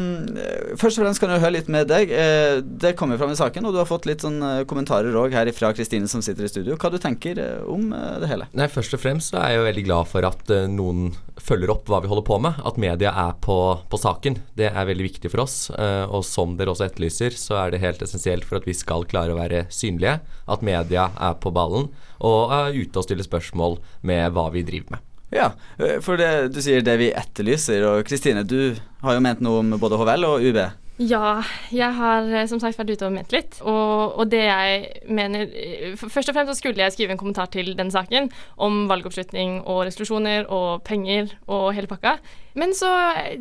først 0.80 0.98
og 0.98 1.04
fremst 1.04 1.22
kan 1.22 1.30
jeg 1.30 1.42
høre 1.42 1.54
litt 1.56 1.68
med 1.70 1.88
deg. 1.90 2.10
Eh, 2.10 2.58
det 2.64 2.94
kommer 2.98 3.20
fram 3.20 3.32
i 3.32 3.38
saken, 3.38 3.68
og 3.68 3.74
du 3.74 3.80
har 3.80 3.88
fått 3.88 4.08
litt 4.08 4.24
sånn 4.24 4.40
eh, 4.42 4.62
kommentarer 4.68 5.14
òg 5.18 5.34
her 5.36 5.50
fra 5.54 5.70
Kristine 5.76 6.10
som 6.10 6.22
sitter 6.24 6.46
i 6.46 6.50
studio. 6.50 6.78
Hva 6.80 6.90
du 6.92 6.98
tenker 7.02 7.38
eh, 7.40 7.62
om 7.70 7.92
det 8.22 8.30
hele? 8.30 8.48
Nei, 8.56 8.68
Først 8.74 8.96
og 8.96 9.02
fremst 9.02 9.32
så 9.32 9.40
er 9.40 9.54
jeg 9.54 9.60
jo 9.60 9.68
veldig 9.68 9.86
glad 9.86 10.10
for 10.10 10.26
at 10.26 10.50
noen 10.72 11.12
følger 11.40 11.70
opp 11.74 11.88
hva 11.90 12.00
vi 12.02 12.10
holder 12.10 12.26
på 12.26 12.40
med. 12.42 12.60
At 12.66 12.80
media 12.82 13.14
er 13.24 13.38
på, 13.44 13.58
på 13.90 14.00
saken. 14.00 14.40
Det 14.58 14.70
er 14.72 14.90
veldig 14.90 15.06
viktig 15.06 15.30
for 15.32 15.44
oss. 15.44 15.56
og 15.74 16.24
som 16.26 16.56
dere 16.58 16.74
også 16.74 16.88
etterlyser, 16.88 17.36
så 17.38 17.58
er 17.62 17.74
det 17.74 17.82
helt 17.84 18.02
essensielt 18.04 18.46
for 18.48 18.58
at 18.58 18.68
vi 18.68 18.74
skal 18.76 19.06
klare 19.10 19.34
å 19.34 19.38
være 19.38 19.66
synlige. 19.72 20.18
At 20.50 20.66
media 20.66 21.08
er 21.14 21.38
på 21.40 21.54
ballen 21.54 21.90
og 22.24 22.54
er 22.54 22.76
ute 22.76 23.00
og 23.00 23.06
stiller 23.06 23.26
spørsmål 23.26 23.78
med 24.06 24.34
hva 24.34 24.48
vi 24.54 24.66
driver 24.66 24.96
med. 24.96 25.13
Ja, 25.34 25.50
eh, 25.82 25.98
for 26.04 26.20
det, 26.20 26.54
du 26.54 26.62
sier 26.62 26.84
det 26.86 26.94
vi 27.00 27.10
etterlyser, 27.10 27.82
og 27.90 28.06
Kristine, 28.06 28.46
du 28.46 28.76
har 29.02 29.16
jo 29.16 29.24
ment 29.24 29.42
noe 29.42 29.64
om 29.64 29.76
både 29.82 29.98
HVL 29.98 30.28
og 30.28 30.46
UB. 30.46 30.60
Ja, 31.02 31.42
jeg 31.74 31.90
har 31.96 32.28
eh, 32.30 32.46
som 32.46 32.60
sagt 32.62 32.78
vært 32.78 32.92
ute 32.94 33.08
og 33.08 33.14
ment 33.16 33.34
litt. 33.34 33.58
Og, 33.66 34.14
og 34.14 34.30
det 34.30 34.44
jeg 34.44 35.02
mener 35.10 35.50
eh, 35.50 35.96
Først 35.98 36.30
og 36.30 36.36
fremst 36.36 36.52
så 36.52 36.58
skulle 36.60 36.84
jeg 36.84 36.94
skrive 36.94 37.16
en 37.16 37.18
kommentar 37.18 37.50
til 37.50 37.72
den 37.74 37.90
saken 37.90 38.30
om 38.62 38.84
valgoppslutning 38.90 39.64
og 39.64 39.88
resolusjoner 39.88 40.46
og 40.54 40.84
penger 40.86 41.34
og 41.50 41.72
hele 41.74 41.90
pakka. 41.90 42.20
Men 42.54 42.76
så, 42.78 42.92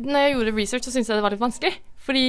når 0.02 0.18
jeg 0.18 0.34
gjorde 0.34 0.56
research, 0.58 0.88
så 0.88 0.96
syntes 0.96 1.12
jeg 1.12 1.20
det 1.20 1.26
var 1.28 1.36
litt 1.36 1.46
vanskelig. 1.46 1.76
Fordi 2.04 2.24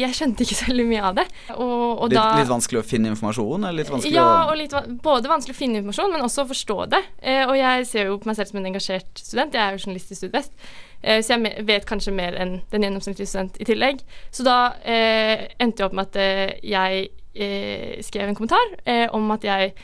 jeg 0.00 0.16
skjønte 0.18 0.42
ikke 0.44 0.56
så 0.60 0.68
veldig 0.70 0.86
mye 0.88 1.02
av 1.08 1.18
det. 1.20 1.26
Og, 1.54 1.84
og 1.92 2.10
Litt, 2.10 2.18
da 2.18 2.40
litt 2.40 2.50
vanskelig 2.50 2.82
å 2.82 2.86
finne 2.86 3.12
informasjon? 3.12 3.66
Eller 3.68 3.82
litt 3.84 3.92
vanskelig 3.92 4.16
ja, 4.16 4.26
å 4.26 4.52
og 4.52 4.58
litt, 4.58 4.76
både 5.04 5.30
vanskelig 5.30 5.56
å 5.56 5.60
finne 5.60 5.80
informasjon, 5.80 6.14
men 6.14 6.26
også 6.26 6.44
å 6.46 6.50
forstå 6.50 6.78
det. 6.94 7.02
Eh, 7.22 7.44
og 7.46 7.54
jeg 7.58 7.88
ser 7.90 8.10
jo 8.10 8.18
på 8.22 8.30
meg 8.30 8.38
selv 8.38 8.52
som 8.52 8.60
en 8.62 8.70
engasjert 8.72 9.22
student. 9.22 9.54
Jeg 9.54 9.62
er 9.62 9.76
jo 9.76 9.84
journalist 9.84 10.12
i 10.12 10.18
Studvest, 10.18 10.54
eh, 11.02 11.22
så 11.22 11.36
jeg 11.36 11.66
vet 11.68 11.88
kanskje 11.88 12.14
mer 12.16 12.36
enn 12.42 12.58
den 12.74 12.86
gjennomsnittlige 12.88 13.30
student 13.30 13.58
i 13.62 13.68
tillegg. 13.68 14.02
Så 14.34 14.46
da 14.46 14.58
eh, 14.82 15.48
endte 15.62 15.84
jeg 15.84 15.90
opp 15.90 15.98
med 15.98 16.10
at 16.10 16.22
eh, 16.22 16.54
jeg 16.74 17.10
eh, 17.34 17.98
skrev 18.04 18.30
en 18.30 18.38
kommentar 18.38 18.74
eh, 18.84 19.06
om 19.14 19.30
at 19.34 19.46
jeg 19.46 19.74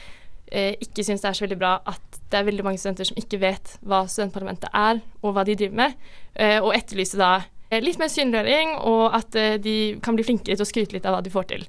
eh, 0.51 0.75
ikke 0.83 1.07
syns 1.07 1.23
det 1.23 1.31
er 1.31 1.39
så 1.39 1.47
veldig 1.47 1.61
bra 1.61 1.77
at 1.89 2.19
det 2.29 2.41
er 2.41 2.49
veldig 2.49 2.67
mange 2.67 2.81
studenter 2.81 3.09
som 3.09 3.21
ikke 3.21 3.41
vet 3.41 3.77
hva 3.87 4.03
studentparlamentet 4.11 4.75
er, 4.77 4.99
og 5.23 5.33
hva 5.37 5.47
de 5.49 5.57
driver 5.57 5.79
med, 5.85 6.11
eh, 6.37 6.59
og 6.59 6.75
etterlyste 6.77 7.21
da 7.21 7.39
litt 7.85 8.01
mer 8.01 8.11
synliggjøring, 8.13 8.75
og 8.89 9.15
at 9.19 9.37
eh, 9.39 9.61
de 9.63 9.77
kan 10.05 10.17
bli 10.17 10.27
flinkere 10.27 10.57
til 10.57 10.65
å 10.65 10.69
skryte 10.69 10.97
litt 10.97 11.07
av 11.09 11.19
hva 11.19 11.23
de 11.25 11.33
får 11.33 11.49
til. 11.53 11.67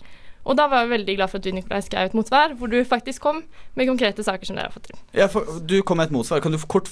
Og 0.50 0.56
da 0.58 0.70
var 0.72 0.86
jeg 0.86 0.94
veldig 0.94 1.16
glad 1.18 1.30
for 1.30 1.42
at 1.42 1.46
du 1.46 1.52
Nikolai, 1.54 1.82
skrev 1.84 2.10
et 2.10 2.16
motsvar, 2.18 2.54
hvor 2.58 2.72
du 2.72 2.78
faktisk 2.88 3.22
kom 3.22 3.42
med 3.78 3.90
konkrete 3.90 4.24
saker 4.26 4.48
som 4.50 4.58
dere 4.58 4.72
har 4.72 4.76
fått 4.76 4.88
til. 4.90 5.00
ja, 5.20 5.28
for, 5.30 5.60
Du 5.68 5.82
kom 5.84 6.00
med 6.00 6.10
et 6.10 6.16
motsvar. 6.16 6.40
Kan 6.42 6.56
du 6.56 6.62
kort 6.64 6.90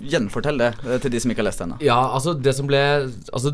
gjenfortelle 0.00 0.72
det 0.72 0.94
eh, 0.96 1.02
til 1.04 1.12
de 1.12 1.20
som 1.22 1.30
ikke 1.30 1.44
har 1.44 1.50
lest 1.50 1.60
det 1.60 1.68
ennå? 1.68 1.80
Ja, 1.84 1.98
altså 2.16 2.34
det 2.34 2.56
som 2.56 2.70
ble 2.70 2.80
Altså 3.32 3.52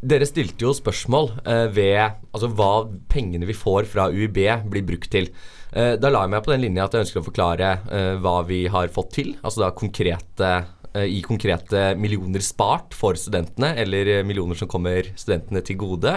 dere 0.00 0.24
stilte 0.24 0.64
jo 0.64 0.72
spørsmål 0.72 1.26
eh, 1.44 1.66
ved 1.76 1.98
altså, 2.32 2.48
hva 2.56 2.86
pengene 3.12 3.48
vi 3.48 3.56
får 3.56 3.88
fra 3.90 4.08
UiB 4.08 4.38
blir 4.72 4.86
brukt 4.86 5.10
til. 5.12 5.28
Eh, 5.72 5.94
da 6.00 6.10
la 6.10 6.24
jeg 6.24 6.32
meg 6.32 6.44
på 6.46 6.54
den 6.54 6.64
linja 6.64 6.86
at 6.86 6.96
jeg 6.96 7.06
ønsker 7.06 7.20
å 7.20 7.26
forklare 7.26 7.72
eh, 7.92 8.14
hva 8.22 8.40
vi 8.48 8.64
har 8.72 8.92
fått 8.94 9.12
til. 9.18 9.34
Altså 9.42 9.66
da 9.66 9.74
konkrete 9.76 10.52
eh, 10.56 10.70
i 10.98 11.20
konkrete 11.22 11.94
millioner 11.96 12.42
spart 12.42 12.94
for 12.98 13.14
studentene, 13.18 13.74
eller 13.78 14.08
eh, 14.18 14.24
millioner 14.26 14.58
som 14.58 14.68
kommer 14.70 15.12
studentene 15.16 15.62
til 15.62 15.78
gode. 15.80 16.16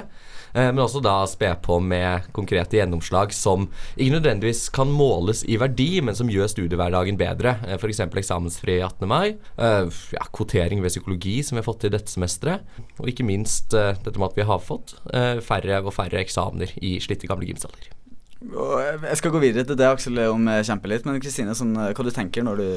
Eh, 0.53 0.69
Men 0.71 0.83
også 0.83 1.01
da 1.03 1.19
spe 1.29 1.51
på 1.61 1.79
med 1.81 2.27
konkrete 2.33 2.77
gjennomslag 2.79 3.33
som 3.33 3.67
ikke 3.97 4.15
nødvendigvis 4.15 4.67
kan 4.73 4.91
måles 4.93 5.43
i 5.49 5.57
verdi, 5.61 6.01
men 6.01 6.17
som 6.17 6.29
gjør 6.29 6.51
studiehverdagen 6.51 7.17
bedre. 7.17 7.57
Eh, 7.67 7.77
F.eks. 7.77 8.03
eksamensfri 8.05 8.79
18. 8.81 9.07
mai, 9.09 9.35
eh, 9.57 9.89
ja, 10.13 10.27
kvotering 10.33 10.81
ved 10.81 10.93
psykologi 10.93 11.39
som 11.43 11.57
vi 11.57 11.61
har 11.63 11.69
fått 11.69 11.83
til 11.85 11.93
dette 11.93 12.13
semesteret, 12.13 12.61
og 12.99 13.09
ikke 13.09 13.25
minst 13.27 13.73
eh, 13.73 13.93
dette 14.03 14.17
med 14.17 14.31
at 14.31 14.39
vi 14.41 14.47
har 14.49 14.61
fått 14.61 14.95
eh, 15.13 15.37
færre 15.41 15.83
og 15.83 15.93
færre 15.93 16.21
eksamener 16.21 16.73
i 16.81 16.97
slitte 17.03 17.29
gamle 17.29 17.49
gymsaler. 17.49 17.91
Jeg 18.43 19.17
skal 19.21 19.31
gå 19.31 19.39
videre 19.39 19.63
til 19.63 19.77
det 19.79 19.87
Aksel 19.87 20.19
om 20.27 20.49
kjemper 20.67 20.91
litt, 20.91 21.05
men 21.07 21.21
Kristine, 21.23 21.53
sånn, 21.55 21.77
eh, 21.79 21.93
hva 21.95 22.03
du 22.03 22.11
tenker 22.11 22.43
når 22.43 22.59
du 22.59 22.67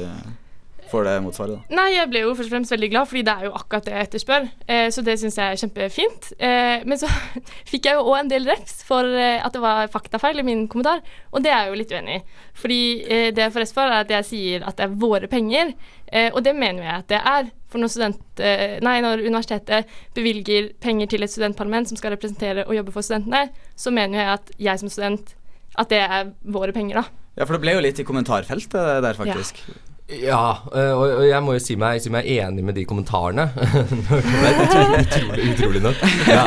får 0.91 1.07
det 1.07 1.13
motsvaret, 1.25 1.57
da? 1.57 1.75
Nei, 1.79 1.87
jeg 1.95 2.09
ble 2.11 2.21
jo 2.23 2.33
først 2.37 2.49
og 2.49 2.55
fremst 2.55 2.73
veldig 2.73 2.89
glad, 2.93 3.09
fordi 3.09 3.23
det 3.27 3.33
er 3.33 3.47
jo 3.47 3.53
akkurat 3.57 3.87
det 3.87 3.93
jeg 3.93 4.07
etterspør. 4.07 4.47
Eh, 4.67 4.87
så 4.93 5.03
det 5.05 5.15
syns 5.21 5.37
jeg 5.39 5.53
er 5.53 5.61
kjempefint. 5.61 6.29
Eh, 6.37 6.85
men 6.87 7.01
så 7.01 7.09
fikk 7.71 7.89
jeg 7.89 7.99
jo 7.99 8.05
òg 8.07 8.19
en 8.21 8.31
del 8.31 8.47
refs 8.49 8.81
for 8.87 9.07
eh, 9.07 9.43
at 9.43 9.55
det 9.55 9.63
var 9.63 9.91
faktafeil 9.93 10.41
i 10.41 10.47
min 10.47 10.65
kommentar, 10.71 11.03
og 11.31 11.45
det 11.45 11.53
er 11.53 11.65
jeg 11.65 11.73
jo 11.73 11.79
litt 11.81 11.93
uenig 11.95 12.17
i. 12.19 12.41
Fordi 12.63 12.81
eh, 13.05 13.29
det 13.35 13.45
jeg 13.45 13.55
får 13.55 13.65
rest 13.65 13.77
for, 13.77 13.91
er 13.91 14.05
at 14.05 14.15
jeg 14.17 14.29
sier 14.31 14.67
at 14.67 14.79
det 14.79 14.87
er 14.87 14.99
våre 15.03 15.31
penger, 15.31 15.73
eh, 16.11 16.29
og 16.33 16.41
det 16.45 16.55
mener 16.57 16.85
jeg 16.85 16.95
at 17.03 17.09
det 17.13 17.23
er. 17.35 17.53
For 17.67 17.83
når, 17.83 17.91
student, 17.91 18.21
eh, 18.39 18.77
nei, 18.79 18.99
når 19.03 19.25
universitetet 19.25 19.89
bevilger 20.15 20.71
penger 20.79 21.09
til 21.11 21.25
et 21.25 21.33
studentparlament 21.33 21.89
som 21.91 21.99
skal 21.99 22.13
representere 22.15 22.63
og 22.63 22.77
jobbe 22.77 22.93
for 22.95 23.03
studentene, 23.03 23.49
så 23.75 23.91
mener 23.91 24.21
jeg 24.21 24.35
at 24.37 24.53
jeg 24.69 24.83
som 24.83 24.93
student 24.93 25.35
at 25.77 25.91
det 25.91 25.99
er 26.01 26.31
våre 26.47 26.73
penger, 26.73 27.01
da. 27.01 27.25
Ja, 27.37 27.45
for 27.45 27.57
det 27.57 27.61
ble 27.65 27.75
jo 27.75 27.83
litt 27.85 27.99
i 28.01 28.05
kommentarfeltet 28.07 29.03
der, 29.03 29.17
faktisk. 29.17 29.59
Ja, 29.67 29.75
øh, 30.07 30.91
og 30.95 31.05
og 31.07 31.23
jeg 31.27 31.43
må 31.43 31.55
jo 31.57 31.61
si 31.63 31.75
meg, 31.79 32.01
si 32.03 32.11
meg 32.13 32.27
enig 32.37 32.63
med 32.63 32.77
de 32.79 32.85
kommentarene. 32.87 33.49
utrolig, 34.63 35.01
utrolig, 35.03 35.47
utrolig 35.53 35.81
nok. 35.83 36.03
Ja. 36.29 36.43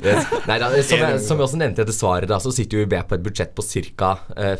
Yes. 0.00 0.28
Nei, 0.48 0.58
da, 0.62 0.70
som, 0.80 1.02
jeg, 1.02 1.24
som 1.24 1.40
jeg 1.40 1.48
også 1.48 1.60
nevnte 1.60 1.82
i 1.82 1.84
dette 1.84 1.96
svaret, 1.96 2.30
da, 2.30 2.40
så 2.40 2.52
sitter 2.54 2.84
UiB 2.84 2.96
på 3.08 3.18
et 3.18 3.26
budsjett 3.26 3.52
på 3.56 3.66
ca. 3.66 4.14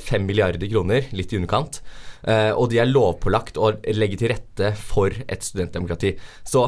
5 0.05 0.27
milliarder 0.29 0.69
kroner, 0.69 1.09
litt 1.17 1.33
i 1.33 1.41
underkant. 1.41 1.81
Eh, 2.25 2.51
og 2.57 2.71
de 2.73 2.81
er 2.81 2.89
lovpålagt 2.89 3.59
å 3.61 3.75
legge 3.93 4.19
til 4.21 4.33
rette 4.33 4.73
for 4.81 5.13
et 5.13 5.45
studentdemokrati. 5.45 6.15
Så 6.49 6.67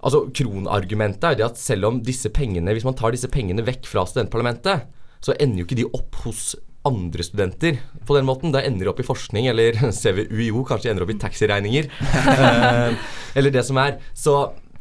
altså, 0.00 0.24
kronargumentet 0.34 1.28
er 1.28 1.38
det 1.38 1.46
at 1.46 1.60
selv 1.60 1.90
om 1.90 2.00
disse 2.06 2.32
pengene, 2.34 2.74
hvis 2.74 2.86
man 2.86 2.98
tar 2.98 3.14
disse 3.14 3.30
pengene 3.30 3.64
vekk 3.66 3.86
fra 3.90 4.06
studentparlamentet, 4.08 4.88
så 5.20 5.36
ender 5.36 5.62
jo 5.62 5.68
ikke 5.68 5.80
de 5.82 5.90
opp 5.92 6.22
hos 6.24 6.54
andre 6.88 7.24
studenter 7.26 7.78
på 8.06 8.16
den 8.16 8.26
måten. 8.28 8.54
Det 8.54 8.64
ender 8.66 8.90
opp 8.92 9.02
i 9.02 9.06
forskning, 9.06 9.50
eller 9.52 9.76
CVUIO 10.00 10.64
kanskje 10.68 10.94
ender 10.94 11.06
opp 11.06 11.14
i 11.14 11.20
taxiregninger. 11.20 11.90
eh, 12.34 12.98
eller 13.34 13.54
det 13.54 13.64
som 13.68 13.80
er. 13.80 14.00
Så 14.14 14.40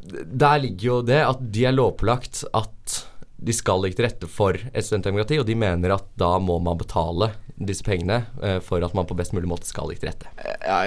der 0.10 0.64
ligger 0.64 0.88
jo 0.88 1.02
det 1.06 1.22
at 1.26 1.42
de 1.54 1.68
er 1.68 1.76
lovpålagt 1.76 2.46
at 2.56 3.04
de 3.40 3.54
skal 3.56 3.84
ligge 3.84 4.00
til 4.00 4.08
rette 4.08 4.28
for 4.28 4.58
et 4.58 4.84
studentdemokrati, 4.84 5.38
og 5.40 5.46
de 5.48 5.56
mener 5.56 5.94
at 5.96 6.08
da 6.20 6.34
må 6.44 6.58
man 6.64 6.80
betale 6.80 7.32
disse 7.60 7.84
pengene 7.84 8.22
eh, 8.44 8.58
for 8.64 8.84
at 8.84 8.96
man 8.96 9.08
på 9.08 9.16
best 9.20 9.34
mulig 9.36 9.48
måte 9.52 9.68
skal 9.68 9.90
ligge 9.92 10.04
til 10.04 10.12
rette. 10.12 10.32
Ja, 10.64 10.80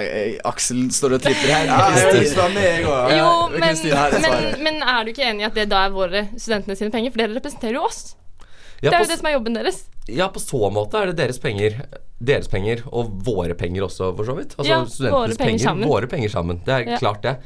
Aksel 0.49 0.87
står 0.93 1.17
og 1.17 1.23
tripper 1.25 1.53
her. 1.53 1.69
Ja, 1.69 1.79
jeg 1.97 2.11
vil 2.17 2.35
være 2.37 2.53
med, 2.53 2.67
jeg 2.67 2.87
òg. 2.89 3.13
Jo, 3.13 3.31
men, 3.53 3.81
men, 4.25 4.49
men 4.67 4.81
er 4.81 5.05
du 5.05 5.13
ikke 5.13 5.25
enig 5.29 5.45
i 5.45 5.49
at 5.49 5.57
det 5.57 5.69
da 5.73 5.85
er 5.87 5.93
våre 5.93 6.27
studentene 6.33 6.77
sine 6.77 6.93
penger? 6.93 7.13
For 7.13 7.23
dere 7.23 7.37
representerer 7.37 7.77
jo 7.77 7.85
oss. 7.89 8.03
Ja, 8.83 8.91
det 8.91 8.97
er 8.97 9.05
jo 9.05 9.11
det 9.13 9.19
som 9.21 9.27
er 9.29 9.35
jobben 9.37 9.55
deres. 9.57 9.83
Ja, 10.11 10.27
på 10.27 10.41
så 10.43 10.67
måte 10.75 10.99
er 10.99 11.11
det 11.11 11.19
deres 11.21 11.39
penger. 11.39 11.77
Deres 12.23 12.49
penger, 12.51 12.83
og 12.91 13.13
våre 13.23 13.55
penger 13.55 13.85
også, 13.87 14.09
for 14.15 14.27
så 14.27 14.35
vidt. 14.35 14.55
Altså 14.57 14.69
Ja, 14.69 14.79
studentenes 14.85 15.13
våre 15.15 15.37
penger 15.39 15.63
sammen. 15.63 15.87
Våre 15.89 16.09
penger 16.11 16.29
sammen. 16.33 16.59
Det 16.65 16.73
er 16.75 16.89
Ja. 16.91 16.97
klart, 16.99 17.21
det. 17.23 17.37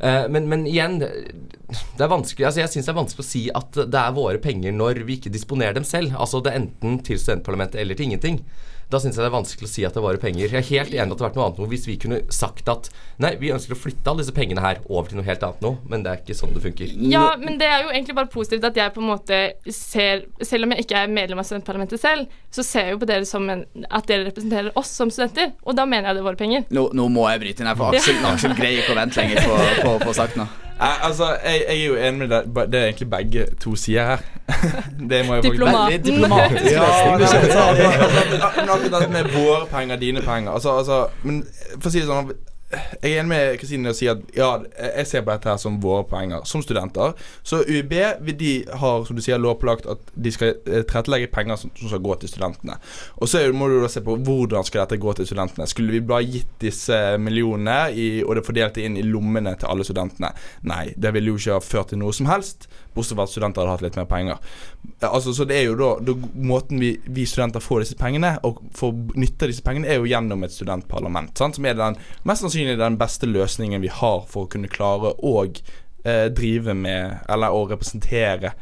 Uh, 0.00 0.28
men, 0.28 0.48
men 0.48 0.66
igjen, 0.68 0.98
det 1.00 2.04
er 2.04 2.10
vanskelig 2.12 2.44
Altså 2.44 2.60
jeg 2.60 2.68
syns 2.68 2.84
det 2.84 2.92
er 2.92 2.98
vanskelig 2.98 3.24
å 3.24 3.28
si 3.30 3.42
at 3.48 3.72
det 3.72 3.96
er 3.96 4.12
våre 4.12 4.36
penger 4.36 4.74
når 4.76 5.00
vi 5.08 5.16
ikke 5.16 5.32
disponerer 5.32 5.72
dem 5.76 5.84
selv. 5.88 6.12
Altså 6.16 6.42
det 6.44 6.52
er 6.52 6.60
enten 6.60 6.98
til 7.04 7.20
studentparlamentet 7.20 7.80
eller 7.80 7.96
til 7.96 8.10
ingenting. 8.10 8.42
Da 8.88 9.00
syns 9.02 9.16
jeg 9.18 9.24
det 9.24 9.26
er 9.26 9.34
vanskelig 9.34 9.66
å 9.66 9.70
si 9.72 9.82
at 9.82 9.96
det 9.98 10.02
våre 10.04 10.20
penger. 10.22 10.46
Jeg 10.46 10.60
er 10.60 10.66
helt 10.68 10.92
enig 10.94 11.10
at 11.10 11.18
det 11.18 11.24
har 11.24 11.30
vært 11.32 11.38
noe 11.40 11.46
annet 11.48 11.56
noe 11.58 11.70
hvis 11.72 11.86
vi 11.88 11.96
kunne 11.98 12.20
sagt 12.30 12.68
at 12.70 12.86
nei, 13.18 13.32
vi 13.40 13.50
ønsker 13.50 13.74
å 13.74 13.78
flytte 13.80 14.12
alle 14.12 14.22
disse 14.22 14.34
pengene 14.36 14.62
her 14.62 14.78
over 14.86 15.10
til 15.10 15.18
noe 15.18 15.26
helt 15.26 15.42
annet 15.42 15.64
nå, 15.64 15.72
men 15.90 16.04
det 16.04 16.12
er 16.12 16.20
ikke 16.22 16.36
sånn 16.38 16.52
det 16.54 16.62
funker. 16.62 16.92
Ja, 17.10 17.24
men 17.40 17.58
det 17.58 17.66
er 17.66 17.82
jo 17.82 17.90
egentlig 17.90 18.14
bare 18.20 18.30
positivt 18.30 18.68
at 18.68 18.78
jeg 18.78 18.94
på 18.94 19.02
en 19.02 19.08
måte 19.10 19.40
ser 19.74 20.22
Selv 20.46 20.68
om 20.68 20.74
jeg 20.76 20.84
ikke 20.86 21.00
er 21.02 21.10
medlem 21.10 21.42
av 21.42 21.48
studentparlamentet 21.48 21.98
selv, 22.02 22.30
så 22.54 22.62
ser 22.62 22.86
jeg 22.86 22.94
jo 22.94 23.00
på 23.02 23.08
dere 23.10 23.26
som 23.26 23.48
en, 23.50 23.64
at 23.90 24.06
dere 24.06 24.28
representerer 24.28 24.70
oss 24.78 24.92
som 24.94 25.10
studenter, 25.10 25.50
og 25.66 25.74
da 25.78 25.84
mener 25.88 26.12
jeg 26.12 26.18
det 26.20 26.22
er 26.22 26.28
våre 26.30 26.40
penger. 26.44 26.68
Nå, 26.70 26.86
nå 26.94 27.08
må 27.10 27.26
jeg 27.32 27.42
bryte 27.42 27.64
inn 27.66 27.72
her, 27.72 27.78
for 27.82 27.90
Aksel, 27.90 28.22
Aksel 28.30 28.54
greier 28.54 28.84
ikke 28.84 28.94
å 28.94 29.00
vente 29.02 29.18
lenger 29.18 29.42
på 29.42 29.58
på- 29.58 29.82
på 29.82 29.96
å 29.96 29.98
få 30.06 30.14
sagt 30.22 30.38
noe. 30.38 30.65
Eh, 30.80 31.06
altså, 31.06 31.24
jeg, 31.44 31.62
jeg 31.68 31.78
er 31.80 31.86
jo 31.86 31.94
enig 31.96 32.18
med 32.18 32.28
deg. 32.28 32.48
Det 32.72 32.80
er 32.80 32.84
egentlig 32.90 33.10
begge 33.10 33.46
to 33.60 33.76
sider 33.76 34.04
her. 34.04 34.24
det 35.10 35.22
må 35.26 35.34
jeg 35.34 35.42
Diplomaten. 35.42 35.92
Veldig 35.92 36.04
diplomatisk 36.04 36.72
Ja, 36.72 36.82
løsning. 36.82 37.28
Kjenner 37.28 37.62
altså, 37.62 37.86
til. 38.10 38.60
men 38.60 38.70
akkurat 38.70 39.10
med 39.10 39.30
våre 39.36 39.66
penger, 39.70 39.96
dine 39.96 40.22
penger 40.22 40.52
altså, 40.52 40.76
altså, 40.78 41.06
Men 41.22 41.40
for 41.80 41.88
å 41.88 41.92
si 41.94 42.02
det 42.02 42.06
sånn 42.10 42.30
Jeg 42.66 43.12
er 43.12 43.20
enig 43.20 43.30
med 43.30 43.58
Kristine 43.60 43.86
i 43.86 43.94
å 43.94 43.96
si 43.96 44.08
at 44.10 44.22
ja, 44.34 44.48
jeg 44.74 45.06
ser 45.06 45.22
på 45.22 45.30
dette 45.30 45.52
her 45.52 45.58
som 45.62 45.76
våre 45.82 46.02
poenger, 46.10 46.42
som 46.50 46.62
studenter. 46.64 47.12
Så 47.46 47.60
UiB 47.62 47.92
de 48.40 48.52
har 48.80 49.04
som 49.06 49.14
du 49.14 49.22
sier 49.22 49.38
lovpålagt 49.38 49.86
at 49.92 50.08
de 50.14 50.32
skal 50.34 50.56
eh, 50.66 50.82
tilrettelegge 50.82 51.30
penger 51.30 51.60
som, 51.60 51.70
som 51.78 51.92
skal 51.92 52.02
gå 52.02 52.16
til 52.18 52.32
studentene. 52.32 52.78
Og 53.22 53.30
så 53.30 53.44
må 53.54 53.68
du 53.70 53.78
da 53.84 53.90
se 53.92 54.02
på 54.02 54.16
hvordan 54.26 54.66
skal 54.66 54.82
dette 54.82 54.98
gå 55.02 55.14
til 55.14 55.28
studentene. 55.30 55.68
Skulle 55.70 55.94
vi 55.94 56.02
bare 56.10 56.26
gitt 56.26 56.56
disse 56.64 56.98
millionene 57.22 57.92
i, 57.94 58.08
og 58.24 58.34
det 58.34 58.46
fordelt 58.48 58.80
inn 58.82 58.98
i 58.98 59.06
lommene 59.06 59.54
til 59.60 59.70
alle 59.70 59.86
studentene? 59.86 60.32
Nei, 60.66 60.88
det 60.98 61.14
ville 61.14 61.30
jo 61.30 61.38
ikke 61.38 61.60
ha 61.60 61.62
ført 61.62 61.94
til 61.94 62.02
noe 62.02 62.16
som 62.16 62.26
helst, 62.32 62.66
bortsett 62.96 63.14
fra 63.14 63.28
at 63.28 63.34
studenter 63.34 63.62
hadde 63.62 63.76
hatt 63.76 63.86
litt 63.86 64.00
mer 64.00 64.10
penger. 64.10 64.42
Altså, 65.06 65.34
så 65.36 65.46
det 65.46 65.60
er 65.60 65.68
jo 65.68 65.78
da, 65.78 65.92
da 66.02 66.14
Måten 66.46 66.80
vi, 66.80 66.92
vi 67.12 67.26
studenter 67.28 67.62
får 67.62 67.84
disse 67.84 67.96
pengene, 67.98 68.34
og 68.46 68.58
får 68.74 68.92
nytte 69.14 69.46
av 69.46 69.52
disse 69.52 69.64
pengene, 69.64 69.86
er 69.90 70.00
jo 70.00 70.10
gjennom 70.10 70.42
et 70.46 70.54
studentparlament. 70.54 71.36
Sant? 71.38 71.58
Som 71.58 71.68
er 71.68 71.78
den 71.78 71.98
mest 72.26 72.42
sannsynlig 72.56 72.78
den 72.78 72.96
beste 72.96 73.26
løsningen 73.28 73.82
vi 73.82 73.92
har 73.92 74.24
for 74.30 74.46
å 74.46 74.50
kunne 74.50 74.70
klare 74.72 75.12
å 75.20 75.44
eh, 75.44 76.28
drive 76.32 76.74
med, 76.74 77.18
eller 77.28 77.52
å 77.52 77.66
representere 77.68 78.54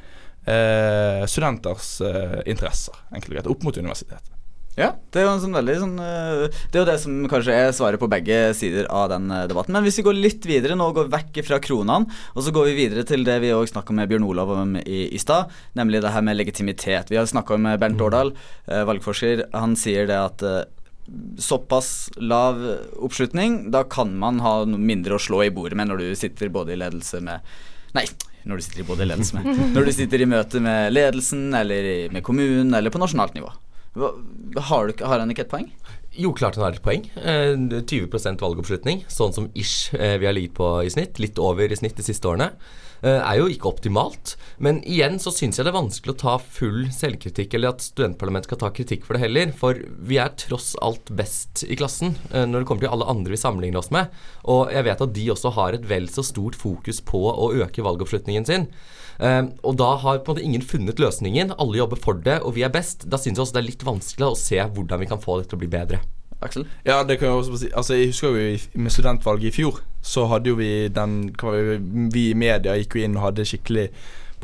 eh, 0.47 1.25
studenters 1.31 2.01
eh, 2.03 2.41
interesser, 2.47 2.95
enkelt 3.13 3.31
og 3.31 3.37
greit, 3.37 3.51
opp 3.55 3.63
mot 3.63 3.79
universitetet. 3.79 4.31
Ja, 4.75 4.89
det 5.15 5.21
er 5.21 5.29
jo 5.29 5.35
en 5.37 5.39
sånn 5.45 5.55
veldig 5.55 5.75
sånn 5.79 5.99
eh, 6.03 6.41
Det 6.51 6.75
er 6.75 6.81
jo 6.81 6.89
det 6.89 6.97
som 6.99 7.21
kanskje 7.31 7.55
er 7.55 7.69
svaret 7.77 8.01
på 8.03 8.09
begge 8.11 8.39
sider 8.59 8.89
av 8.91 9.07
den 9.13 9.31
eh, 9.31 9.45
debatten. 9.47 9.71
Men 9.77 9.87
hvis 9.87 10.01
vi 10.01 10.07
går 10.09 10.19
litt 10.19 10.49
videre 10.51 10.75
nå, 10.75 10.89
går 10.97 11.13
vekk 11.13 11.39
fra 11.47 11.61
kronene, 11.63 12.11
og 12.35 12.43
så 12.43 12.51
går 12.51 12.73
vi 12.73 12.79
videre 12.81 13.07
til 13.07 13.23
det 13.23 13.39
vi 13.45 13.55
òg 13.55 13.71
snakka 13.71 13.95
med 13.95 14.11
Bjørn 14.11 14.27
Olav 14.27 14.51
om 14.57 14.75
i, 14.83 15.05
i 15.15 15.23
stad, 15.23 15.55
nemlig 15.79 16.03
det 16.03 16.11
her 16.17 16.27
med 16.27 16.41
legitimitet. 16.41 17.15
Vi 17.15 17.21
har 17.21 17.31
snakka 17.31 17.61
med 17.63 17.79
Bernt 17.85 18.03
Årdal, 18.03 18.35
eh, 18.67 18.83
valgforsker. 18.91 19.47
Han 19.55 19.79
sier 19.79 20.11
det 20.11 20.19
at 20.19 20.43
såpass 21.39 22.11
lav 22.17 22.61
oppslutning, 22.97 23.71
da 23.75 23.85
kan 23.85 24.15
man 24.19 24.41
ha 24.45 24.63
noe 24.69 24.81
mindre 24.81 25.19
å 25.19 25.23
slå 25.23 25.43
i 25.45 25.53
bordet 25.53 25.77
med 25.79 25.91
når 25.91 26.01
du 26.01 26.07
sitter 26.19 26.53
både 26.53 26.75
i 26.75 26.81
ledelse 26.81 27.21
med 27.25 27.45
Nei, 27.95 28.07
når 28.49 28.59
du 28.59 28.65
sitter 28.65 28.81
i 28.83 28.87
både 28.89 29.07
ledelse 29.07 29.37
med 29.37 29.61
Når 29.77 29.87
du 29.87 29.93
sitter 29.95 30.25
i 30.25 30.29
møte 30.29 30.63
med 30.65 30.95
ledelsen, 30.95 31.47
eller 31.55 31.91
i, 31.91 31.99
med 32.13 32.25
kommunen, 32.27 32.73
eller 32.75 32.91
på 32.91 33.03
nasjonalt 33.03 33.37
nivå. 33.37 33.53
Har, 33.95 34.89
du, 34.89 35.05
har 35.07 35.21
han 35.23 35.31
ikke 35.31 35.45
et 35.45 35.53
poeng? 35.53 35.69
Jo, 36.19 36.33
klart 36.35 36.59
han 36.59 36.67
har 36.67 36.75
et 36.75 36.83
poeng. 36.83 37.05
Eh, 37.19 37.55
20% 37.55 38.43
valgoppslutning, 38.43 39.05
sånn 39.11 39.35
som 39.35 39.47
ish 39.55 39.95
eh, 39.95 40.17
vi 40.19 40.27
har 40.27 40.35
ligget 40.35 40.57
på 40.59 40.71
i 40.83 40.91
snitt. 40.91 41.21
Litt 41.23 41.39
over 41.43 41.71
i 41.71 41.79
snitt 41.79 41.99
de 41.99 42.07
siste 42.07 42.31
årene. 42.31 42.51
Eh, 43.05 43.21
er 43.21 43.37
jo 43.37 43.51
ikke 43.53 43.69
optimalt. 43.69 44.35
Men 44.65 44.79
igjen 44.89 45.19
så 45.21 45.29
syns 45.35 45.59
jeg 45.59 45.67
det 45.67 45.75
er 45.75 45.77
vanskelig 45.77 46.15
å 46.15 46.21
ta 46.23 46.37
full 46.41 46.87
selvkritikk, 46.95 47.53
eller 47.57 47.75
at 47.75 47.85
studentparlamentet 47.85 48.49
skal 48.49 48.63
ta 48.63 48.71
kritikk 48.73 49.05
for 49.05 49.17
det 49.17 49.27
heller. 49.27 49.53
For 49.53 49.77
vi 50.09 50.17
er 50.23 50.33
tross 50.41 50.73
alt 50.85 51.13
best 51.13 51.67
i 51.69 51.77
klassen 51.77 52.15
eh, 52.33 52.47
når 52.49 52.65
det 52.65 52.71
kommer 52.71 52.87
til 52.87 52.95
alle 52.95 53.11
andre 53.13 53.35
vi 53.35 53.43
sammenligner 53.43 53.83
oss 53.83 53.93
med. 53.95 54.15
Og 54.49 54.73
jeg 54.73 54.89
vet 54.89 55.05
at 55.05 55.15
de 55.19 55.29
også 55.35 55.53
har 55.59 55.77
et 55.77 55.89
vel 55.91 56.09
så 56.13 56.25
stort 56.25 56.57
fokus 56.57 57.03
på 57.05 57.21
å 57.29 57.53
øke 57.61 57.85
valgoppslutningen 57.85 58.49
sin. 58.49 58.69
Eh, 59.21 59.43
og 59.61 59.77
da 59.83 59.95
har 60.01 60.25
på 60.25 60.33
en 60.33 60.39
måte 60.39 60.49
ingen 60.49 60.65
funnet 60.65 61.03
løsningen. 61.03 61.53
Alle 61.61 61.83
jobber 61.83 62.01
for 62.01 62.25
det, 62.25 62.41
og 62.41 62.57
vi 62.57 62.65
er 62.65 62.73
best. 62.73 63.05
Da 63.05 63.21
syns 63.21 63.37
jeg 63.37 63.45
også 63.45 63.59
det 63.59 63.67
er 63.67 63.73
litt 63.73 63.85
vanskelig 63.85 64.31
å 64.31 64.39
se 64.47 64.65
hvordan 64.65 65.05
vi 65.05 65.13
kan 65.13 65.21
få 65.21 65.43
det 65.43 65.51
til 65.51 65.61
å 65.61 65.67
bli 65.67 65.75
bedre. 65.77 66.01
Aksel? 66.45 66.65
Ja, 66.89 67.03
det 67.05 67.19
kan 67.21 67.29
jeg 67.29 67.43
også 67.43 67.61
si. 67.61 67.69
Altså, 67.77 67.99
jeg 68.01 68.15
husker 68.15 68.33
jo 68.33 68.81
med 68.81 68.93
studentvalget 68.93 69.53
i 69.53 69.59
fjor, 69.61 69.85
så 70.05 70.27
hadde 70.29 70.53
jo 70.53 70.59
vi 70.59 70.89
den 70.93 71.33
Vi 72.13 72.29
i 72.31 72.37
media 72.37 72.77
gikk 72.77 72.99
jo 72.99 73.07
inn 73.07 73.17
og 73.17 73.31
hadde 73.31 73.47
skikkelig 73.49 73.89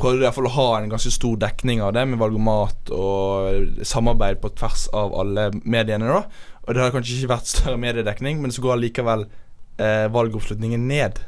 Prøvde 0.01 0.23
i 0.23 0.25
hvert 0.25 0.33
fall 0.33 0.47
å 0.49 0.55
ha 0.55 0.69
en 0.79 0.89
ganske 0.89 1.11
stor 1.13 1.35
dekning 1.37 1.81
av 1.85 1.91
det, 1.93 2.07
med 2.09 2.17
valgomat 2.17 2.89
og 2.95 3.83
samarbeid 3.85 4.39
på 4.41 4.49
tvers 4.57 4.87
av 4.97 5.13
alle 5.13 5.43
mediene, 5.61 6.07
da. 6.09 6.23
Og 6.65 6.73
det 6.73 6.81
har 6.81 6.93
kanskje 6.95 7.19
ikke 7.19 7.33
vært 7.35 7.51
større 7.51 7.77
mediedekning, 7.77 8.39
men 8.41 8.53
så 8.55 8.63
går 8.65 8.79
likevel 8.81 9.27
eh, 9.27 10.07
valgoppslutningen 10.09 10.87
ned. 10.89 11.21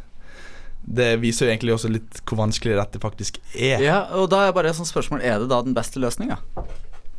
Det 0.84 1.12
viser 1.22 1.46
jo 1.46 1.54
egentlig 1.54 1.76
også 1.76 1.92
litt 1.94 2.24
hvor 2.26 2.42
vanskelig 2.42 2.80
dette 2.80 3.04
faktisk 3.04 3.38
er. 3.54 3.78
Ja, 3.84 4.00
og 4.18 4.32
da 4.34 4.42
er 4.48 4.58
bare 4.58 4.74
et 4.74 4.90
spørsmål 4.90 5.22
Er 5.22 5.38
det 5.44 5.52
da 5.54 5.62
den 5.64 5.78
beste 5.78 6.02
løsninga? 6.02 6.42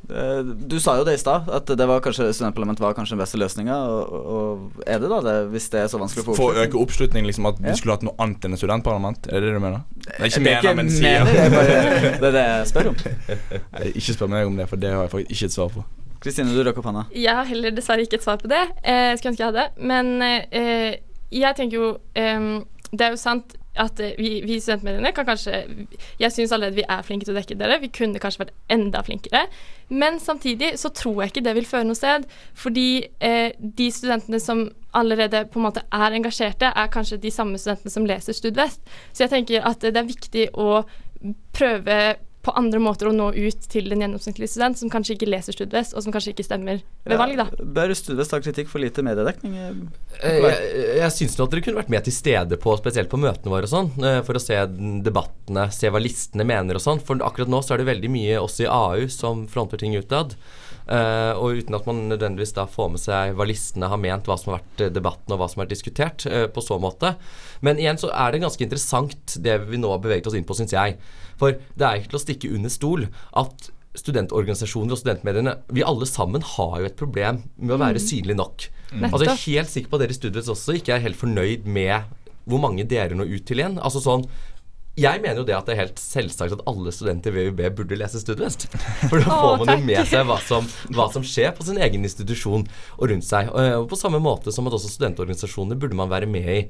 Du 0.05 0.77
sa 0.83 0.97
jo 0.99 1.05
det 1.07 1.14
i 1.17 1.21
stad, 1.21 1.47
at 1.49 1.67
det 1.79 1.87
var 1.88 2.01
kanskje 2.05 2.27
studentparlament 2.37 2.81
var 2.83 2.93
kanskje 2.97 3.14
den 3.17 3.23
beste 3.23 3.38
løsninga. 3.40 3.77
Og, 3.88 4.12
og 4.35 4.83
er 4.87 4.99
det 5.01 5.09
da 5.11 5.21
det, 5.25 5.35
hvis 5.55 5.69
det 5.73 5.81
er 5.81 5.88
så 5.93 6.01
vanskelig 6.03 6.25
å 6.25 6.29
få 6.29 6.37
For 6.38 6.53
å 6.59 6.64
øke 6.67 6.81
oppslutning, 6.83 7.25
liksom 7.29 7.49
at 7.49 7.61
Ja. 7.62 7.71
vi 7.71 7.77
skulle 7.81 7.97
hatt 7.97 8.05
noe 8.07 8.14
annet 8.21 8.45
enn 8.45 8.53
et 8.57 8.61
studentparlament? 8.61 9.29
Er 9.33 9.40
det 9.40 9.49
det 9.49 9.55
du 9.57 9.62
mener? 9.64 9.83
Nei, 10.19 10.29
ikke 10.29 10.45
Det 10.45 10.53
er 10.53 10.62
mener, 10.62 10.75
men 10.83 10.90
sier. 10.93 11.25
det, 11.25 11.40
er 11.47 11.51
bare, 11.57 11.79
det 12.21 12.29
er 12.31 12.37
det 12.38 12.45
jeg 12.45 12.69
spør 12.75 12.90
om. 12.93 12.97
Nei, 13.73 13.85
Ikke 13.95 14.17
spør 14.19 14.33
meg 14.37 14.47
om 14.53 14.57
det, 14.61 14.69
for 14.69 14.77
det 14.85 14.93
har 14.93 15.07
jeg 15.07 15.14
faktisk 15.17 15.35
ikke 15.38 15.51
et 15.53 15.57
svar 15.57 15.73
på. 15.79 15.85
Kristine, 16.25 16.53
du 16.57 16.62
rakk 16.64 16.79
opp 16.81 16.87
hånda. 16.88 17.07
Jeg 17.12 17.35
har 17.37 17.45
heller 17.49 17.75
dessverre 17.77 18.05
ikke 18.07 18.17
et 18.21 18.25
svar 18.25 18.38
på 18.40 18.49
det. 18.49 18.62
Jeg 18.85 19.19
skulle 19.21 19.35
ønske 19.35 19.45
jeg 19.45 19.53
hadde. 19.53 19.67
Men 19.81 20.14
eh, 20.25 20.95
jeg 21.35 21.57
tenker 21.59 21.77
jo 21.81 21.88
eh, 22.17 22.47
Det 22.93 23.09
er 23.09 23.12
jo 23.17 23.21
sant 23.21 23.57
at 23.81 24.01
eh, 24.01 24.15
vi, 24.19 24.41
vi 24.47 24.61
studentmediene 24.61 25.13
kan 25.15 25.27
kanskje 25.27 25.63
Jeg 26.21 26.33
syns 26.33 26.53
allerede 26.55 26.79
vi 26.79 26.87
er 26.87 27.03
flinke 27.07 27.27
til 27.27 27.35
å 27.35 27.39
dekke 27.39 27.57
dere. 27.59 27.81
Vi 27.83 27.91
kunne 27.95 28.21
kanskje 28.23 28.45
vært 28.45 28.55
enda 28.73 29.03
flinkere. 29.05 29.47
Men 29.89 30.21
samtidig 30.23 30.75
så 30.81 30.91
tror 30.95 31.23
jeg 31.23 31.33
ikke 31.33 31.45
det 31.49 31.57
vil 31.59 31.69
føre 31.69 31.89
noe 31.89 31.99
sted. 31.99 32.29
Fordi 32.59 32.89
eh, 33.21 33.51
de 33.59 33.89
studentene 33.95 34.41
som 34.43 34.69
allerede 34.95 35.45
på 35.51 35.59
en 35.59 35.67
måte 35.67 35.83
er 35.93 36.15
engasjerte, 36.15 36.71
er 36.71 36.93
kanskje 36.93 37.19
de 37.23 37.33
samme 37.35 37.59
studentene 37.59 37.91
som 37.91 38.07
leser 38.07 38.37
Studvest. 38.37 38.85
Så 39.13 39.27
jeg 39.27 39.35
tenker 39.35 39.67
at 39.67 39.83
det 39.83 39.99
er 39.99 40.07
viktig 40.07 40.49
å 40.55 40.85
prøve 41.57 41.99
på 42.44 42.52
andre 42.61 42.80
måter 42.83 43.09
å 43.09 43.14
nå 43.16 43.30
ut 43.35 43.66
til 43.72 43.88
den 43.92 44.02
gjennomsnittlige 44.04 44.50
student 44.52 44.78
som 44.80 44.90
kanskje 44.92 45.16
ikke 45.16 45.28
leser 45.30 45.57
Studvest, 45.57 45.94
og 45.96 46.04
som 46.04 46.14
kanskje 46.14 46.35
ikke 46.35 46.46
stemmer 46.46 46.83
ved 47.09 47.20
valg, 47.20 47.38
da. 47.40 47.46
Bør 47.76 47.94
Studvest 47.96 48.35
ta 48.35 48.40
kritikk 48.44 48.68
for 48.70 48.83
lite 48.85 49.04
mediedekning? 49.07 49.57
Eh, 50.20 50.38
Jeg, 50.44 50.72
jeg 51.00 51.14
syns 51.16 51.38
at 51.40 51.50
dere 51.54 51.64
kunne 51.64 51.80
vært 51.80 51.92
med 51.94 52.04
til 52.07 52.16
stede 52.16 52.59
på 52.61 52.76
spesielt 52.80 53.11
på 53.12 53.20
møtene 53.20 53.52
våre 53.52 53.68
og 53.68 53.72
sånn, 53.72 53.90
eh, 54.04 54.20
for 54.26 54.37
å 54.37 54.42
se 54.42 54.61
debattene, 55.04 55.66
se 55.74 55.90
hva 55.92 56.02
listene 56.02 56.46
mener 56.48 56.76
og 56.78 56.85
sånn. 56.85 57.00
For 57.04 57.20
akkurat 57.24 57.50
nå 57.52 57.62
så 57.64 57.74
er 57.74 57.83
det 57.83 57.90
veldig 57.92 58.12
mye 58.12 58.38
også 58.42 58.66
i 58.66 58.70
AU 58.70 59.09
som 59.12 59.46
fronter 59.50 59.80
ting 59.80 59.96
utad. 59.96 60.37
Eh, 60.85 61.33
og 61.40 61.61
uten 61.61 61.77
at 61.79 61.87
man 61.88 62.03
nødvendigvis 62.11 62.53
da 62.57 62.66
får 62.68 62.90
med 62.92 63.01
seg 63.01 63.37
hva 63.38 63.47
listene 63.49 63.88
har 63.88 64.01
ment, 64.01 64.27
hva 64.29 64.37
som 64.40 64.53
har 64.53 64.61
vært 64.61 64.83
eh, 64.85 64.92
debatten 64.92 65.33
og 65.33 65.40
hva 65.40 65.49
som 65.49 65.62
har 65.62 65.66
vært 65.66 65.77
diskutert, 65.77 66.27
uh, 66.29 66.44
på 66.53 66.64
så 66.64 66.77
måte. 66.83 67.14
Men 67.64 67.81
igjen 67.81 68.01
så 68.01 68.11
er 68.12 68.35
det 68.35 68.42
ganske 68.44 68.66
interessant 68.66 69.38
det 69.44 69.57
vi 69.64 69.81
nå 69.81 69.94
har 69.94 70.03
beveget 70.05 70.29
oss 70.29 70.37
inn 70.37 70.44
på, 70.49 70.57
syns 70.59 70.77
jeg. 70.77 70.99
For 71.40 71.57
det 71.57 71.87
er 71.87 72.01
ikke 72.01 72.12
til 72.12 72.20
å 72.20 72.25
stikke 72.27 72.53
under 72.59 72.73
stol 72.73 73.09
at 73.40 73.70
studentorganisasjoner 73.94 74.97
og 74.97 74.99
studentmediene 74.99 75.53
Vi 75.70 75.85
alle 75.87 76.07
sammen 76.11 76.42
har 76.42 76.81
jo 76.81 76.88
et 76.88 76.97
problem 76.99 77.44
med 77.55 77.77
å 77.77 77.79
være 77.79 78.03
synlige 78.03 78.40
nok. 78.40 78.66
Altså 79.07 79.23
Jeg 79.23 79.33
er 79.33 79.44
helt 79.44 79.70
sikker 79.70 79.90
på 79.90 79.99
at 79.99 80.05
dere 80.05 80.14
i 80.14 80.18
studiet 80.18 80.51
også 80.51 80.77
ikke 80.79 80.97
er 80.97 81.05
helt 81.05 81.18
fornøyd 81.18 81.68
med 81.70 82.11
hvor 82.44 82.61
mange 82.61 82.85
dere 82.85 83.16
når 83.16 83.31
ut 83.38 83.47
til 83.49 83.62
igjen. 83.62 83.79
Altså 83.81 84.03
sånn 84.05 84.27
jeg 84.94 85.20
mener 85.22 85.40
jo 85.40 85.46
det 85.48 85.57
at 85.57 85.66
det 85.66 85.74
er 85.74 85.80
helt 85.83 86.00
selvsagt 86.00 86.54
at 86.54 86.64
alle 86.70 86.92
studenter 86.94 87.35
ved 87.35 87.50
UB 87.50 87.62
burde 87.80 87.98
lese 87.98 88.20
Studvest. 88.22 88.68
For 89.11 89.18
da 89.18 89.26
får 89.26 89.64
man 89.64 89.72
jo 89.74 89.87
med 89.88 90.11
seg 90.11 90.26
hva 90.28 90.37
som, 90.46 90.68
hva 90.94 91.09
som 91.11 91.24
skjer 91.26 91.50
på 91.57 91.66
sin 91.66 91.80
egen 91.83 92.07
institusjon 92.07 92.66
og 92.98 93.09
rundt 93.11 93.26
seg. 93.26 93.50
Og 93.50 93.85
og 93.85 93.88
på 93.90 93.98
samme 93.98 94.20
måte 94.22 94.52
som 94.54 94.68
at 94.68 94.76
også 94.76 94.92
studentorganisasjoner 94.92 95.78
burde 95.80 95.98
man 95.98 96.12
være 96.12 96.28
med 96.30 96.50
i. 96.52 96.61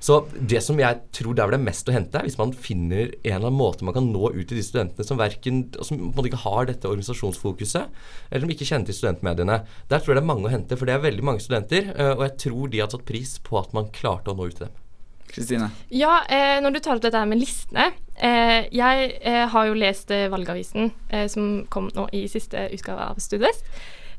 Så 0.00 0.22
det 0.34 0.62
som 0.64 0.78
jeg 0.80 1.00
tror 1.16 1.36
der 1.36 1.44
hvor 1.46 1.54
det 1.54 1.60
er 1.60 1.66
mest 1.66 1.88
å 1.88 1.94
hente, 1.94 2.20
er 2.20 2.28
hvis 2.28 2.38
man 2.40 2.54
finner 2.56 3.10
en 3.10 3.34
eller 3.34 3.48
annen 3.48 3.58
måte 3.58 3.86
man 3.86 3.96
kan 3.96 4.08
nå 4.12 4.32
ut 4.32 4.44
til 4.48 4.60
de 4.60 4.64
studentene 4.64 5.06
som 5.06 5.20
verken, 5.20 5.66
som 5.84 6.24
ikke 6.24 6.44
har 6.44 6.70
dette 6.70 6.88
organisasjonsfokuset, 6.88 8.00
eller 8.30 8.46
som 8.46 8.54
ikke 8.56 8.68
kjenner 8.68 8.88
til 8.88 9.00
studentmediene. 9.00 9.60
Der 9.92 10.00
tror 10.00 10.14
jeg 10.14 10.20
det 10.20 10.24
er 10.24 10.32
mange 10.32 10.48
å 10.48 10.54
hente, 10.54 10.78
for 10.80 10.88
det 10.88 10.96
er 10.96 11.04
veldig 11.04 11.26
mange 11.26 11.44
studenter, 11.44 11.92
eh, 11.96 12.14
og 12.16 12.24
jeg 12.28 12.38
tror 12.46 12.72
de 12.72 12.84
har 12.84 12.92
tatt 12.92 13.08
pris 13.08 13.36
på 13.44 13.60
at 13.60 13.76
man 13.76 13.92
klarte 13.92 14.32
å 14.32 14.38
nå 14.38 14.48
ut 14.48 14.56
til 14.56 14.68
dem. 14.68 14.79
Kristine? 15.30 15.70
Ja, 15.94 16.20
eh, 16.28 16.58
når 16.62 16.76
du 16.76 16.80
tar 16.80 16.96
opp 16.98 17.04
dette 17.04 17.22
med 17.28 17.40
listene 17.40 17.90
eh, 18.16 18.66
Jeg 18.74 19.12
eh, 19.20 19.44
har 19.52 19.68
jo 19.68 19.78
lest 19.78 20.10
eh, 20.14 20.28
Valgavisen, 20.32 20.90
eh, 21.08 21.26
som 21.30 21.64
kom 21.72 21.90
nå 21.94 22.08
i 22.16 22.26
siste 22.30 22.68
utgave 22.74 23.10
av 23.12 23.20
Studvest. 23.22 23.66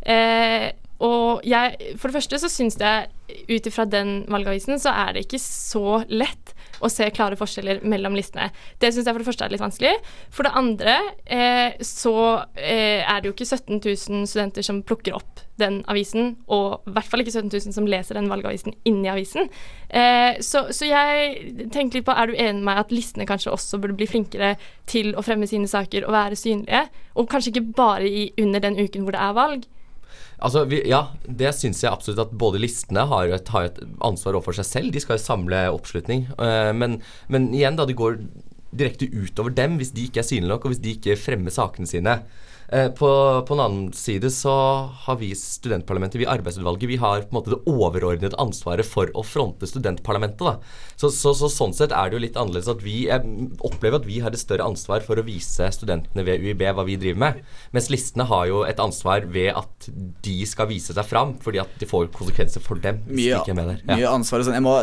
Eh, 0.02 0.72
og 1.02 1.42
jeg, 1.48 1.94
for 1.98 2.10
det 2.10 2.20
første 2.20 2.40
så 2.44 2.50
syns 2.52 2.78
jeg 2.78 3.10
ut 3.50 3.68
ifra 3.68 3.88
den 3.90 4.22
valgavisen 4.30 4.78
så 4.82 4.94
er 5.08 5.16
det 5.16 5.26
ikke 5.26 5.42
så 5.42 6.02
lett 6.10 6.51
å 6.82 6.90
se 6.92 7.08
klare 7.14 7.38
forskjeller 7.40 7.84
mellom 7.88 8.16
listene. 8.18 8.50
Det 8.82 8.92
syns 8.92 9.08
jeg 9.08 9.14
for 9.14 9.24
det 9.24 9.30
første 9.30 9.48
er 9.48 9.54
litt 9.54 9.64
vanskelig. 9.64 9.94
For 10.34 10.48
det 10.48 10.54
andre 10.58 10.98
eh, 11.26 11.78
så 11.86 12.16
eh, 12.56 13.02
er 13.02 13.22
det 13.22 13.30
jo 13.30 13.36
ikke 13.36 13.50
17 13.50 13.80
000 13.80 14.28
studenter 14.30 14.66
som 14.66 14.84
plukker 14.86 15.18
opp 15.18 15.44
den 15.62 15.82
avisen, 15.92 16.36
og 16.50 16.88
i 16.90 16.94
hvert 16.96 17.10
fall 17.10 17.22
ikke 17.24 17.34
17 17.36 17.52
000 17.52 17.76
som 17.76 17.90
leser 17.90 18.18
den 18.18 18.30
valgavisen 18.32 18.74
inni 18.88 19.12
avisen. 19.12 19.52
Eh, 19.90 20.40
så, 20.42 20.68
så 20.74 20.90
jeg 20.90 21.70
tenker 21.74 22.00
litt 22.00 22.08
på, 22.08 22.16
er 22.16 22.32
du 22.32 22.38
enig 22.38 22.62
med 22.62 22.70
meg 22.72 22.82
at 22.86 22.96
listene 22.96 23.28
kanskje 23.30 23.54
også 23.54 23.82
burde 23.82 23.98
bli 24.00 24.10
flinkere 24.10 24.56
til 24.90 25.14
å 25.14 25.26
fremme 25.26 25.50
sine 25.50 25.70
saker 25.70 26.08
og 26.08 26.16
være 26.16 26.40
synlige, 26.40 26.88
og 27.14 27.30
kanskje 27.32 27.54
ikke 27.54 27.70
bare 27.78 28.10
i, 28.10 28.26
under 28.42 28.64
den 28.64 28.80
uken 28.82 29.06
hvor 29.06 29.18
det 29.18 29.22
er 29.22 29.38
valg? 29.38 29.70
Altså, 30.42 30.64
vi, 30.66 30.80
ja, 30.90 31.04
det 31.26 31.52
syns 31.54 31.84
jeg 31.84 31.94
absolutt 31.94 32.24
at 32.24 32.38
både 32.42 32.62
listene 32.64 33.04
har 33.10 33.30
et, 33.30 33.50
har 33.54 33.68
et 33.70 33.82
ansvar 34.02 34.40
overfor 34.40 34.58
seg 34.58 34.68
selv. 34.68 34.94
De 34.94 35.02
skal 35.04 35.20
jo 35.20 35.26
samle 35.26 35.60
oppslutning. 35.70 36.26
Uh, 36.40 36.72
men, 36.74 36.98
men 37.30 37.52
igjen, 37.54 37.78
da, 37.78 37.86
det 37.86 38.00
går 38.00 38.18
direkte 38.72 39.10
utover 39.12 39.54
dem 39.54 39.76
hvis 39.78 39.92
de 39.94 40.08
ikke 40.08 40.24
er 40.24 40.28
synlige 40.28 40.50
nok, 40.54 40.66
og 40.66 40.74
hvis 40.74 40.82
de 40.84 40.96
ikke 40.96 41.20
fremmer 41.20 41.54
sakene 41.54 41.90
sine. 41.90 42.18
Eh, 42.72 42.88
på, 42.96 43.08
på 43.48 43.54
en 43.54 43.60
annen 43.60 43.94
side 43.94 44.30
så 44.32 44.54
har 45.06 45.18
vi 45.20 45.34
studentparlamentet, 45.36 46.22
vi 46.22 46.28
arbeidsutvalget, 46.30 46.88
vi 46.90 47.00
har 47.02 47.26
på 47.26 47.34
en 47.34 47.40
måte 47.40 47.52
det 47.52 47.60
overordnede 47.68 48.38
ansvaret 48.40 48.88
for 48.88 49.12
å 49.18 49.24
fronte 49.28 49.68
studentparlamentet. 49.68 50.40
da. 50.40 50.56
Så, 50.96 51.10
så, 51.12 51.34
så 51.36 51.50
sånn 51.52 51.76
sett 51.76 51.92
er 51.92 52.10
det 52.10 52.16
jo 52.18 52.24
litt 52.24 52.40
annerledes 52.40 52.70
at 52.72 52.84
vi 52.86 53.02
jeg 53.10 53.50
opplever 53.66 54.00
at 54.00 54.08
vi 54.08 54.22
har 54.24 54.32
et 54.32 54.40
større 54.40 54.68
ansvar 54.70 55.04
for 55.04 55.20
å 55.20 55.26
vise 55.26 55.68
studentene 55.76 56.24
ved 56.28 56.44
UiB 56.46 56.64
hva 56.78 56.86
vi 56.88 56.96
driver 57.02 57.20
med. 57.26 57.42
Mens 57.76 57.90
listene 57.92 58.28
har 58.30 58.46
jo 58.48 58.62
et 58.68 58.80
ansvar 58.80 59.26
ved 59.34 59.52
at 59.58 59.90
de 60.24 60.38
skal 60.48 60.70
vise 60.70 60.96
seg 60.96 61.08
fram, 61.10 61.34
fordi 61.44 61.60
at 61.64 61.76
de 61.82 61.90
får 61.90 62.12
konsekvenser 62.16 62.64
for 62.64 62.80
dem. 62.80 63.02
hvis 63.08 63.18
Mye, 63.18 63.34
de 63.34 63.42
ikke 63.42 63.56
er 63.56 63.60
med 63.60 63.72
der. 63.72 63.84
mye 63.90 64.14
ansvar 64.14 64.44
og 64.44 64.48
sånn. 64.48 64.58
Jeg 64.60 64.66
må, 64.66 64.78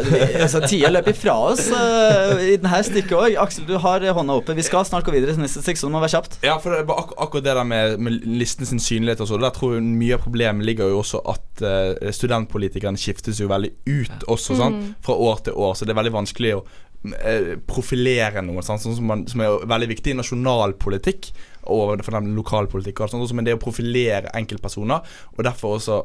altså, 0.45 0.63
Tida 0.69 0.93
løper 0.93 1.15
ifra 1.15 1.37
oss 1.49 1.65
uh, 1.73 2.35
i 2.43 2.57
denne 2.59 2.83
stykket 2.85 3.17
òg. 3.17 3.39
Aksel, 3.47 3.65
du 3.69 3.77
har 3.81 4.05
hånda 4.19 4.37
oppe. 4.43 4.57
Vi 4.59 4.67
skal 4.67 4.85
snart 4.89 5.07
gå 5.07 5.15
videre 5.15 5.37
til 5.37 5.45
neste 5.45 5.63
seksjon, 5.65 5.89
det 5.89 5.97
må 5.97 6.03
være 6.05 6.17
kjapt. 6.19 6.39
Ja, 6.45 6.59
for 6.63 6.75
ak 6.77 7.15
akkurat 7.17 7.47
det 7.47 7.55
der 7.55 7.69
med, 7.69 7.78
med 8.01 8.19
listen 8.27 8.69
sin 8.69 8.83
synlighet 8.83 9.23
og 9.25 9.31
så, 9.31 9.39
der 9.41 9.55
tror 9.55 9.77
jeg 9.77 9.87
mye 9.87 10.17
av 10.17 10.25
problemet 10.25 10.67
ligger 10.67 10.91
jo 10.93 11.01
også 11.03 11.23
at 11.33 11.63
uh, 11.65 12.11
studentpolitikerne 12.15 13.01
skiftes 13.01 13.41
jo 13.43 13.51
veldig 13.51 13.73
ut 13.87 14.29
også, 14.29 14.59
sant, 14.59 14.93
fra 15.05 15.17
år 15.29 15.43
til 15.47 15.59
år. 15.59 15.77
Så 15.77 15.87
det 15.87 15.95
er 15.95 16.01
veldig 16.01 16.15
vanskelig 16.17 16.55
å 16.57 16.65
uh, 16.65 17.55
profilere 17.69 18.43
noe, 18.47 18.65
sant, 18.67 18.83
sånn 18.85 18.99
som, 18.99 19.09
man, 19.11 19.25
som 19.31 19.45
er 19.45 19.71
veldig 19.71 19.93
viktig 19.95 20.15
i 20.15 20.19
nasjonalpolitikk 20.19 21.33
og 21.69 22.01
for 22.01 22.17
den 22.17 22.35
lokalpolitikk, 22.37 23.01
og 23.01 23.09
alt 23.09 23.17
sånt, 23.17 23.37
men 23.37 23.49
det 23.49 23.59
å 23.59 23.63
profilere 23.63 24.33
enkeltpersoner, 24.39 25.17
og 25.37 25.43
derfor 25.45 25.77
også 25.77 26.03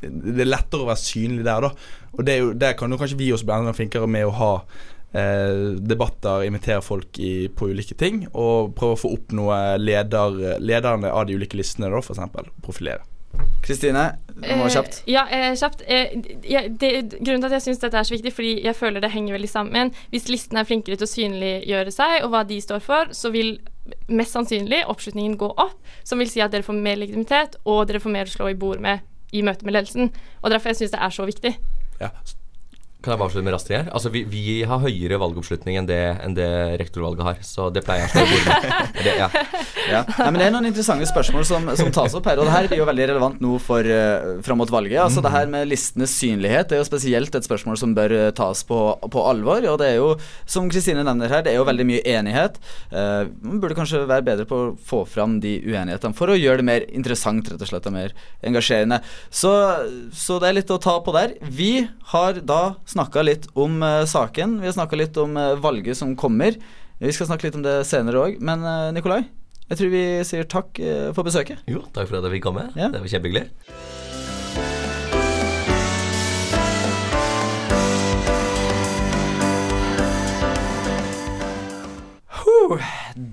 det 0.00 0.44
er 0.44 0.48
lettere 0.48 0.84
å 0.84 0.88
være 0.88 1.02
synlig 1.02 1.44
der, 1.44 1.66
da. 1.66 1.70
Og 2.16 2.24
det 2.24 2.38
jo, 2.38 2.52
der 2.56 2.76
kan 2.78 2.92
jo 2.92 2.98
kanskje 3.00 3.18
vi 3.20 3.30
også 3.34 3.46
bli 3.48 3.56
enda 3.58 3.74
flinkere 3.76 4.08
med 4.10 4.28
å 4.28 4.32
ha 4.38 4.52
eh, 5.12 5.76
debatter, 5.80 6.44
invitere 6.46 6.82
folk 6.84 7.18
i, 7.18 7.48
på 7.48 7.70
ulike 7.70 7.96
ting, 7.98 8.24
og 8.32 8.74
prøve 8.78 8.98
å 8.98 9.02
få 9.04 9.14
opp 9.16 9.36
noe 9.36 9.60
leder, 9.80 10.58
lederne 10.62 11.12
av 11.12 11.28
de 11.28 11.38
ulike 11.38 11.60
listene, 11.60 11.90
da, 11.92 12.02
eksempel. 12.02 12.50
Profilere. 12.64 13.06
Kristine, 13.62 14.04
du 14.34 14.48
må 14.56 14.64
ha 14.64 14.70
kjapt. 14.72 15.02
Eh, 15.04 15.12
ja, 15.12 15.26
eh, 15.28 15.52
kjapt. 15.58 15.82
Eh, 15.86 16.14
ja, 16.48 16.62
det, 16.68 16.90
grunnen 17.20 17.42
til 17.42 17.50
at 17.50 17.56
jeg 17.58 17.66
syns 17.68 17.82
dette 17.82 17.98
er 17.98 18.08
så 18.08 18.14
viktig, 18.14 18.32
fordi 18.34 18.54
jeg 18.64 18.76
føler 18.76 19.04
det 19.04 19.12
henger 19.12 19.36
veldig 19.36 19.50
sammen. 19.52 19.92
Hvis 20.14 20.30
listene 20.32 20.62
er 20.62 20.68
flinkere 20.68 20.96
til 20.98 21.06
å 21.06 21.10
synliggjøre 21.10 21.94
seg 21.94 22.16
og 22.24 22.32
hva 22.32 22.42
de 22.48 22.60
står 22.64 22.82
for, 22.84 23.12
så 23.16 23.32
vil 23.34 23.58
mest 24.08 24.36
sannsynlig 24.36 24.82
oppslutningen 24.90 25.36
gå 25.40 25.52
opp, 25.60 25.78
som 26.06 26.22
vil 26.22 26.30
si 26.30 26.42
at 26.42 26.54
dere 26.54 26.66
får 26.66 26.78
mer 26.78 27.00
legitimitet, 27.00 27.58
og 27.68 27.86
dere 27.90 28.02
får 28.02 28.16
mer 28.16 28.30
å 28.30 28.34
slå 28.34 28.50
i 28.50 28.58
bord 28.58 28.82
med 28.82 29.04
i 29.36 29.44
møte 29.46 29.66
med 29.66 29.76
ledelsen. 29.76 30.10
Og 30.42 30.50
derfor 30.50 30.72
jeg 30.72 30.82
syns 30.82 30.96
det 30.96 31.02
er 31.04 31.14
så 31.14 31.28
viktig. 31.28 31.54
Ja. 32.00 32.10
Kan 33.00 33.14
jeg 33.14 33.20
bare 33.20 33.30
avslutte 33.30 33.46
med 33.46 33.54
raskt 33.54 33.70
her? 33.72 33.86
Altså, 33.96 34.10
vi, 34.12 34.20
vi 34.28 34.60
har 34.68 34.82
høyere 34.82 35.16
valgoppslutning 35.22 35.78
enn 35.80 35.86
det, 35.88 36.00
enn 36.20 36.34
det 36.36 36.48
rektorvalget 36.82 37.24
har, 37.24 37.38
så 37.46 37.70
det 37.72 37.80
pleier 37.86 38.04
jeg 38.04 38.10
å 38.12 38.26
slå. 38.28 38.58
Det, 39.00 39.12
ja. 39.16 39.28
Ja. 39.88 40.00
Nei, 40.04 40.26
men 40.26 40.36
det 40.36 40.46
er 40.46 40.52
noen 40.52 40.66
interessante 40.68 41.06
spørsmål 41.08 41.44
som, 41.48 41.68
som 41.78 41.88
tas 41.94 42.12
opp 42.18 42.26
her, 42.28 42.40
og 42.40 42.48
det 42.48 42.52
her 42.52 42.66
blir 42.68 42.82
jo 42.82 42.86
veldig 42.88 43.06
relevant 43.12 43.38
nå 43.40 43.54
for 43.62 43.86
uh, 43.86 44.40
fram 44.44 44.60
mot 44.60 44.70
valget. 44.72 44.98
Altså 45.00 45.22
Det 45.24 45.32
her 45.32 45.48
med 45.50 45.70
listenes 45.70 46.12
synlighet 46.20 46.68
det 46.68 46.76
er 46.76 46.82
jo 46.82 46.88
spesielt 46.88 47.34
et 47.34 47.46
spørsmål 47.46 47.78
som 47.80 47.94
bør 47.96 48.12
eh, 48.16 48.26
tas 48.36 48.60
på, 48.68 48.78
på 49.00 49.22
alvor. 49.24 49.64
Og 49.72 49.78
det 49.80 49.88
er 49.92 49.96
jo, 49.96 50.10
som 50.44 50.68
Kristine 50.70 51.04
nevner 51.06 51.32
her, 51.32 51.44
det 51.46 51.54
er 51.54 51.60
jo 51.60 51.66
veldig 51.68 51.86
mye 51.88 52.04
enighet. 52.12 52.60
Uh, 52.92 53.30
man 53.40 53.62
burde 53.62 53.78
kanskje 53.78 54.02
være 54.04 54.26
bedre 54.26 54.48
på 54.50 54.60
å 54.60 54.68
få 54.90 55.02
fram 55.08 55.38
de 55.42 55.56
uenighetene 55.64 56.16
for 56.16 56.32
å 56.32 56.38
gjøre 56.38 56.60
det 56.60 56.68
mer 56.68 56.86
interessant, 56.90 57.48
rett 57.48 57.64
og 57.64 57.72
slett, 57.72 57.88
og 57.88 57.96
mer 57.96 58.14
engasjerende. 58.46 59.00
Så, 59.32 59.54
så 60.12 60.38
det 60.42 60.50
er 60.50 60.58
litt 60.60 60.74
å 60.74 60.80
ta 60.82 60.98
på 61.04 61.16
der. 61.16 61.38
Vi 61.48 61.72
har 62.12 62.42
da 62.44 62.62
snakka 62.90 63.22
litt 63.22 63.48
om 63.58 63.82
eh, 63.82 64.04
saken. 64.04 64.58
Vi 64.60 64.66
har 64.70 64.76
snakka 64.76 64.98
litt 64.98 65.16
om 65.20 65.36
eh, 65.36 65.56
valget 65.62 65.96
som 65.96 66.16
kommer. 66.18 66.56
Vi 67.00 67.12
skal 67.14 67.30
snakke 67.30 67.48
litt 67.48 67.58
om 67.58 67.64
det 67.64 67.80
senere 67.88 68.24
òg. 68.24 68.40
Men 68.44 68.66
eh, 68.66 68.90
Nikolai, 68.96 69.22
jeg 69.70 69.80
tror 69.80 69.92
vi 69.94 70.04
sier 70.26 70.50
takk 70.50 70.80
for 71.14 71.26
besøket. 71.26 71.62
Jo, 71.70 71.84
takk 71.94 72.10
for 72.10 72.18
at 72.18 72.26
jeg 72.26 72.40
fikk 72.40 72.48
komme. 72.48 72.66
Ja. 72.74 72.90
Det 72.90 73.04
var 73.04 73.12
kjempehyggelig. 73.14 73.46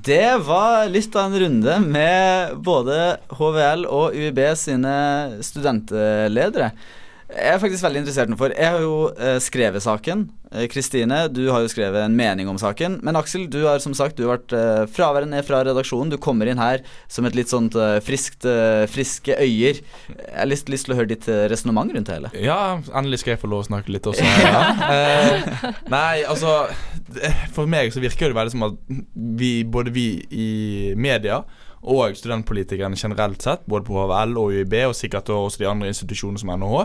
Det 0.07 0.37
var 0.45 0.87
litt 0.89 1.15
av 1.19 1.27
en 1.27 1.39
runde 1.39 1.73
med 1.83 2.53
både 2.65 3.17
HVL 3.37 3.83
og 3.89 4.15
UiB 4.15 4.39
sine 4.57 4.93
studentledere. 5.45 6.71
Jeg 7.27 7.57
er 7.57 7.59
faktisk 7.59 7.83
veldig 7.83 7.99
interessert 8.05 8.31
for 8.39 8.53
Jeg 8.55 8.71
har 8.71 8.79
jo 8.79 9.09
eh, 9.19 9.37
skrevet 9.43 9.83
saken. 9.83 10.21
Eh, 10.47 10.63
Kristine, 10.71 11.25
du 11.27 11.41
har 11.51 11.59
jo 11.65 11.71
skrevet 11.71 12.05
en 12.05 12.15
mening 12.15 12.47
om 12.47 12.55
saken. 12.59 13.01
Men 13.03 13.19
Aksel, 13.19 13.49
du 13.51 13.59
har 13.65 13.81
som 13.83 13.91
sagt 13.97 14.15
Du 14.15 14.23
har 14.23 14.37
vært 14.37 14.55
eh, 14.55 14.85
fraværende 14.95 15.41
fra 15.43 15.59
redaksjonen. 15.67 16.13
Du 16.13 16.15
kommer 16.23 16.47
inn 16.47 16.61
her 16.61 16.85
som 17.11 17.27
et 17.27 17.35
litt 17.35 17.51
sånt 17.51 17.75
eh, 17.75 17.97
friskt, 18.03 18.47
eh, 18.47 18.85
friske 18.87 19.35
øyer. 19.43 19.81
Jeg 19.83 20.37
har 20.37 20.47
lyst, 20.47 20.71
lyst 20.71 20.87
til 20.87 20.95
å 20.95 20.99
høre 21.01 21.11
ditt 21.11 21.27
eh, 21.27 21.43
resonnement 21.51 21.91
rundt 21.91 22.07
det 22.07 22.15
hele. 22.15 22.31
Ja, 22.39 22.79
endelig 22.95 23.21
skal 23.25 23.35
jeg 23.35 23.43
få 23.43 23.51
lov 23.51 23.65
å 23.65 23.69
snakke 23.73 23.91
litt 23.91 24.07
også. 24.07 24.23
Ja. 24.47 24.63
Eh, 24.93 25.71
nei, 25.91 26.21
altså 26.29 26.69
For 27.55 27.67
meg 27.69 27.89
så 27.91 27.99
virker 27.99 28.31
det 28.31 28.37
veldig 28.37 28.53
som 28.53 28.65
at 28.69 28.77
vi, 29.39 29.51
både 29.67 29.91
vi 29.91 30.07
i 30.31 30.49
media 30.95 31.41
og 31.81 32.17
studentpolitikerne 32.17 32.97
generelt 32.99 33.43
sett, 33.43 33.65
både 33.69 33.85
på 33.87 33.95
HVL 33.95 34.37
og 34.39 34.55
UiB, 34.55 34.75
og 34.89 34.95
sikkert 34.97 35.29
også 35.33 35.61
de 35.61 35.69
andre 35.69 35.91
institusjonene 35.93 36.41
som 36.41 36.51
NHH, 36.53 36.83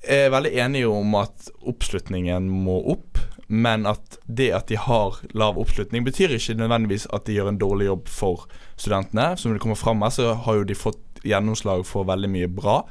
er 0.00 0.32
veldig 0.32 0.52
enige 0.64 0.88
om 0.88 1.14
at 1.20 1.50
oppslutningen 1.68 2.48
må 2.48 2.80
opp. 2.94 3.20
Men 3.50 3.82
at 3.90 4.20
det 4.30 4.52
at 4.54 4.68
de 4.70 4.76
har 4.78 5.18
lav 5.34 5.58
oppslutning, 5.58 6.04
betyr 6.06 6.36
ikke 6.36 6.54
nødvendigvis 6.54 7.08
at 7.10 7.26
de 7.26 7.34
gjør 7.34 7.50
en 7.50 7.58
dårlig 7.58 7.88
jobb 7.88 8.04
for 8.08 8.44
studentene. 8.78 9.32
Som 9.36 9.52
det 9.52 9.62
kommer 9.62 9.78
fram 9.78 10.04
her, 10.04 10.14
så 10.14 10.34
har 10.44 10.60
jo 10.60 10.68
de 10.68 10.78
fått 10.78 11.24
gjennomslag 11.26 11.82
for 11.88 12.06
veldig 12.08 12.30
mye 12.30 12.48
bra. 12.48 12.84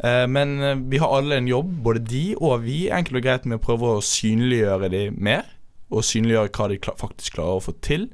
Eh, 0.00 0.24
men 0.30 0.56
eh, 0.64 0.80
vi 0.90 1.02
har 1.02 1.12
alle 1.12 1.36
en 1.36 1.50
jobb, 1.50 1.74
både 1.84 2.06
de 2.08 2.24
og 2.38 2.64
vi, 2.64 2.86
enkelt 2.94 3.20
og 3.20 3.26
greit 3.26 3.44
med 3.44 3.60
å 3.60 3.66
prøve 3.66 3.92
å 3.98 4.04
synliggjøre 4.04 4.90
de 4.94 5.04
mer. 5.12 5.44
Og 5.92 6.04
synliggjøre 6.04 6.52
hva 6.56 6.70
de 6.72 6.80
faktisk 7.04 7.36
klarer 7.36 7.60
å 7.60 7.66
få 7.68 7.76
til. 7.84 8.08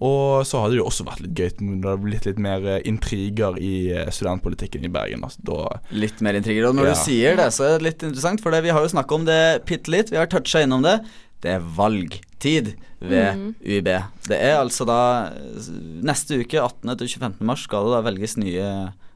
Og 0.00 0.46
så 0.48 0.62
hadde 0.62 0.72
det 0.74 0.80
jo 0.80 0.86
også 0.88 1.04
vært 1.04 1.20
litt 1.20 1.36
gøy 1.36 1.50
om 1.60 1.72
det 1.82 1.90
hadde 1.90 2.04
blitt 2.06 2.26
litt 2.28 2.38
mer 2.40 2.64
eh, 2.64 2.78
intriger 2.88 3.58
i 3.60 3.72
eh, 3.92 4.08
studentpolitikken 4.08 4.86
i 4.88 4.92
Bergen. 4.92 5.26
Altså, 5.26 5.42
da 5.44 5.80
Litt 5.92 6.22
mer 6.24 6.38
intriger. 6.38 6.70
Og 6.70 6.78
når 6.78 6.88
Ja. 6.88 6.94
du 6.96 7.02
sier 7.02 7.36
det, 7.36 7.50
så 7.52 7.66
er 7.66 7.74
det 7.76 7.88
litt 7.90 8.06
interessant, 8.08 8.40
for 8.40 8.54
det, 8.54 8.62
vi 8.64 8.72
har 8.72 8.80
jo 8.80 8.94
snakka 8.94 9.18
om 9.18 9.28
det 9.28 9.40
bitte 9.68 9.92
litt. 9.92 10.10
Vi 10.10 10.16
har 10.16 10.30
toucha 10.32 10.64
innom 10.64 10.86
det. 10.86 11.02
Det 11.44 11.52
er 11.52 11.68
valgtid 11.76 12.74
ved 13.00 13.36
mm. 13.36 13.46
UiB. 13.60 13.92
Det 14.28 14.40
er 14.40 14.56
altså 14.56 14.88
da 14.88 15.00
eh, 15.36 15.70
Neste 16.08 16.40
uke, 16.40 16.56
18. 16.56 16.96
til 16.96 17.14
25. 17.20 17.40
mars, 17.44 17.68
skal 17.68 17.84
det 17.84 17.98
da 17.98 18.04
velges 18.08 18.38
nye 18.40 18.68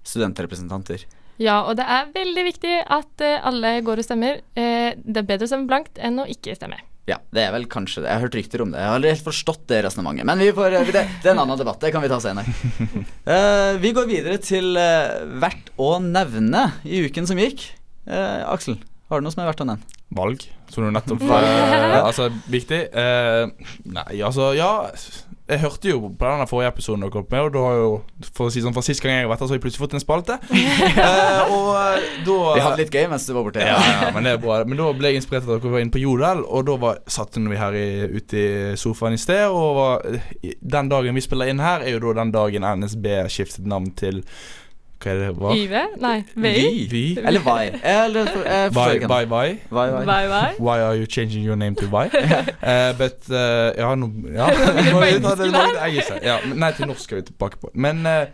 studentrepresentanter. 0.05 1.09
Ja, 1.41 1.63
og 1.65 1.79
det 1.81 1.89
er 1.89 2.13
veldig 2.13 2.45
viktig 2.53 2.75
at 2.93 3.25
alle 3.43 3.79
går 3.83 4.05
og 4.05 4.07
stemmer. 4.07 4.45
Eh, 4.55 4.93
det 5.01 5.25
er 5.25 5.33
bedre 5.33 5.49
å 5.49 5.51
stemme 5.51 5.71
blankt 5.71 5.97
enn 5.97 6.21
å 6.21 6.29
ikke 6.29 6.53
stemme. 6.61 6.77
Ja, 7.09 7.19
det 7.37 7.43
er 7.45 7.51
vel 7.53 7.67
kanskje 7.69 8.01
det. 8.01 8.09
Jeg 8.09 8.17
har 8.17 8.25
hørt 8.25 8.39
rykter 8.39 8.65
om 8.65 8.71
det. 8.73 8.81
Jeg 8.81 8.89
har 8.89 8.99
aldri 8.99 9.13
helt 9.13 9.27
forstått 9.27 9.67
det 9.69 9.83
resonnementet. 9.85 10.29
Men 10.31 10.41
vi 10.41 10.53
får, 10.57 10.79
det, 10.89 11.03
det 11.21 11.29
er 11.29 11.35
en 11.35 11.43
annen 11.43 11.61
debatt. 11.61 11.83
Det 11.83 11.93
kan 11.93 12.05
vi 12.05 12.09
ta 12.13 12.21
senere. 12.25 12.55
Uh, 13.29 13.77
vi 13.85 13.93
går 13.97 14.09
videre 14.09 14.39
til 14.41 14.73
uh, 14.81 15.21
verdt 15.43 15.69
å 15.77 15.99
nevne 16.01 16.71
i 16.89 17.05
uken 17.05 17.29
som 17.29 17.41
gikk. 17.41 17.67
Uh, 18.09 18.49
Aksel, 18.55 18.81
har 19.13 19.21
du 19.21 19.27
noe 19.29 19.37
som 19.37 19.45
er 19.45 19.53
verdt 19.53 19.67
å 19.67 19.69
nevne? 19.69 19.95
valg, 20.15 20.45
som 20.71 20.85
du 20.85 20.93
nettopp 20.95 21.23
eh, 21.27 21.99
Altså, 21.99 22.29
viktig. 22.51 22.81
Eh, 22.93 23.71
nei, 23.85 24.21
altså, 24.23 24.53
ja 24.57 24.73
Jeg 25.45 25.61
hørte 25.61 25.91
jo 25.91 25.99
på 26.09 26.25
den 26.25 26.49
forrige 26.49 26.71
episoden 26.73 27.03
dere 27.05 27.13
kom 27.13 27.27
med, 27.29 27.41
og 27.45 27.51
da 27.53 27.63
har 27.67 27.75
jo 27.77 27.89
For 28.33 28.49
å 28.49 28.53
si 28.53 28.63
sånn, 28.65 28.73
for 28.73 28.87
sist 28.87 29.03
gang 29.05 29.19
jeg 29.19 29.27
har 29.27 29.29
vært 29.29 29.43
her, 29.45 29.51
så 29.51 29.53
har 29.53 29.59
jeg 29.59 29.65
plutselig 29.67 29.83
fått 29.83 29.97
en 29.99 30.05
spalte. 30.05 30.39
Eh, 31.05 31.51
og 31.53 31.71
eh, 31.77 32.05
da 32.25 32.37
Vi 32.55 32.63
hadde 32.63 32.79
litt 32.81 32.95
gøy 32.95 33.09
mens 33.11 33.27
du 33.27 33.33
var 33.35 33.45
borte. 33.45 33.61
ja, 33.61 33.77
ja, 33.77 34.09
men 34.15 34.25
det 34.25 34.35
er 34.35 34.41
bra. 34.41 34.61
Men 34.65 34.79
da 34.81 34.87
ble 34.97 35.11
jeg 35.11 35.21
inspirert 35.21 35.45
av 35.45 35.59
at 35.59 35.65
dere 35.65 35.75
var 35.75 35.85
inne 35.85 35.93
på 35.93 36.01
Jodel, 36.01 36.41
og 36.47 36.65
da 36.69 36.77
var, 36.81 37.01
satt 37.11 37.37
vi 37.37 37.61
her 37.61 37.77
i, 37.77 37.87
ute 38.15 38.41
i 38.41 38.77
sofaen 38.81 39.19
i 39.19 39.21
sted. 39.21 39.45
Og 39.53 39.77
var, 39.77 40.21
den 40.41 40.93
dagen 40.93 41.19
vi 41.19 41.25
spiller 41.25 41.51
inn 41.53 41.61
her, 41.63 41.85
er 41.85 41.97
jo 41.97 42.03
da 42.07 42.15
den 42.23 42.33
dagen 42.35 42.69
NSB 42.81 43.09
skiftet 43.35 43.69
navn 43.69 43.91
til 43.99 44.23
Hva 45.03 45.11
er 45.13 45.19
det? 45.21 45.31
Hva? 45.37 45.53
YV? 45.53 45.75
Nei, 46.01 46.15
VI? 46.37 46.87
Vi. 46.91 47.03
Eller 47.21 47.41
Vai. 47.45 47.71
Eller 47.83 48.31
bye, 48.73 49.27
bye. 49.27 49.27
Vai, 49.71 49.91
vai. 49.93 50.05
Bye. 50.07 50.55
Why 50.67 50.81
are 50.81 50.97
you 50.97 51.07
changing 51.07 51.45
your 51.45 51.57
name 51.57 51.75
to 51.77 51.87
Vi? 51.87 52.09
uh, 52.15 52.93
but 53.01 53.19
uh, 53.31 53.73
Ja, 53.77 53.95
nå 53.95 54.11
ja. 54.33 54.49
der. 54.55 55.87
engelsk, 55.87 56.13
ja. 56.23 56.39
Nei, 56.55 56.73
til 56.73 56.87
norsk 56.89 57.01
skal 57.09 57.21
vi 57.21 57.27
tilbake 57.31 57.61
på. 57.61 57.71
Men 57.75 58.07
uh, 58.07 58.27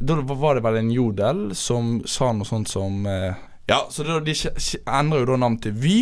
da 0.00 0.14
var 0.22 0.54
det 0.54 0.64
vel 0.64 0.76
en 0.80 0.90
jodel 0.90 1.50
som 1.56 2.00
sa 2.08 2.30
noe 2.32 2.46
sånt 2.48 2.68
som 2.70 3.06
eh, 3.06 3.34
Ja, 3.68 3.86
så 3.90 4.04
det, 4.06 4.20
de 4.26 4.34
endrer 4.88 5.24
jo 5.24 5.28
da 5.32 5.36
navn 5.42 5.58
til 5.62 5.74
Vy, 5.76 5.96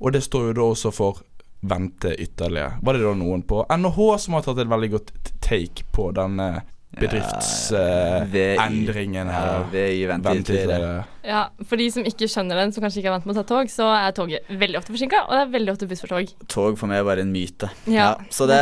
og 0.00 0.12
det 0.16 0.24
står 0.24 0.48
jo 0.50 0.54
da 0.58 0.64
også 0.72 0.90
for 0.92 1.20
vente 1.64 2.10
ytterligere. 2.20 2.78
Var 2.84 2.96
det 2.98 3.04
da 3.04 3.12
noen 3.16 3.44
på 3.48 3.62
NHH 3.72 4.00
som 4.20 4.36
har 4.36 4.44
tatt 4.44 4.58
et 4.64 4.68
veldig 4.72 4.90
godt 4.96 5.12
take 5.44 5.86
på 5.94 6.10
den 6.16 6.40
eh, 6.42 6.58
bedriftsendringen 7.00 9.26
Ja, 9.26 9.32
her? 9.34 9.64
VI 9.72 10.06
venter 10.06 10.30
Vente 10.30 10.52
ytterligere. 10.52 10.78
ytterligere. 10.78 11.04
Ja, 11.24 11.46
For 11.64 11.76
de 11.80 11.86
som 11.90 12.04
ikke 12.04 12.26
skjønner 12.28 12.56
den, 12.60 12.72
som 12.74 12.82
kanskje 12.84 12.98
ikke 13.00 13.08
er 13.12 13.16
vant 13.16 13.26
med 13.28 13.36
å 13.36 13.38
ta 13.42 13.46
tog, 13.54 13.66
så 13.72 13.84
er 13.96 14.12
toget 14.16 14.40
veldig 14.50 14.76
ofte 14.80 14.92
forsinka, 14.92 15.18
og 15.24 15.30
det 15.32 15.40
er 15.46 15.50
veldig 15.54 15.72
ofte 15.72 15.86
buss 15.88 16.02
for 16.04 16.10
tog. 16.12 16.26
Tog 16.52 16.72
for 16.80 16.86
meg 16.90 16.98
er 17.00 17.06
bare 17.08 17.22
en 17.24 17.32
myte. 17.32 17.68
Ja, 17.90 18.10
så 18.30 18.42
det 18.50 18.58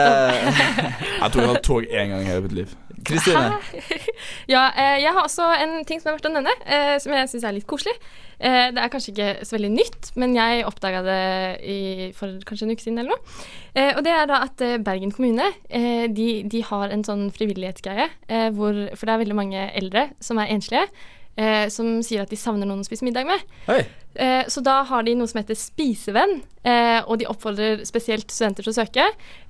Jeg 1.23 1.29
tror 1.33 1.41
jeg 1.43 1.49
har 1.49 1.55
hatt 1.57 1.67
tog 1.67 1.83
én 1.91 2.09
gang 2.15 2.23
i 2.23 2.29
hele 2.31 2.43
mitt 2.47 2.57
liv. 2.63 2.71
Kristine. 3.07 3.59
Ja, 4.53 4.67
eh, 4.77 4.99
jeg 5.03 5.13
har 5.15 5.25
også 5.25 5.47
en 5.63 5.81
ting 5.89 6.01
som 6.01 6.11
er 6.11 6.17
verdt 6.17 6.29
å 6.29 6.33
nevne, 6.35 6.53
eh, 6.67 6.97
som 7.03 7.15
jeg 7.15 7.31
syns 7.31 7.47
er 7.47 7.55
litt 7.57 7.67
koselig. 7.71 7.95
Eh, 8.43 8.71
det 8.75 8.83
er 8.83 8.91
kanskje 8.93 9.13
ikke 9.13 9.47
så 9.47 9.57
veldig 9.57 9.71
nytt, 9.75 10.11
men 10.19 10.35
jeg 10.37 10.65
oppdaga 10.67 11.03
det 11.07 11.23
i, 11.63 11.79
for 12.19 12.43
kanskje 12.49 12.67
en 12.67 12.75
uke 12.75 12.85
siden 12.85 13.03
eller 13.03 13.15
noe. 13.15 13.49
Og 13.97 14.03
det 14.05 14.13
er 14.13 14.27
da 14.29 14.43
at 14.45 14.63
Bergen 14.85 15.15
kommune 15.15 15.47
de, 16.13 16.27
de 16.45 16.61
har 16.69 16.93
en 16.93 17.05
sånn 17.07 17.31
frivillighetsgreie 17.33 18.05
hvor 18.53 18.77
For 18.99 19.09
det 19.09 19.15
er 19.15 19.23
veldig 19.23 19.37
mange 19.39 19.63
eldre 19.81 20.03
som 20.21 20.37
er 20.43 20.53
enslige. 20.53 20.85
Eh, 21.33 21.69
som 21.73 22.03
sier 22.05 22.27
at 22.27 22.29
de 22.29 22.37
savner 22.37 22.69
noen 22.69 22.83
å 22.83 22.85
spise 22.85 23.07
middag 23.07 23.25
med. 23.25 23.41
Eh, 24.21 24.43
så 24.53 24.61
da 24.61 24.83
har 24.85 25.07
de 25.07 25.15
noe 25.17 25.25
som 25.31 25.39
heter 25.41 25.57
Spisevenn, 25.57 26.43
eh, 26.69 26.99
og 27.09 27.17
de 27.23 27.25
oppfordrer 27.31 27.81
spesielt 27.89 28.29
studenter 28.29 28.67
til 28.67 28.75
å 28.75 28.77
søke. 28.77 29.07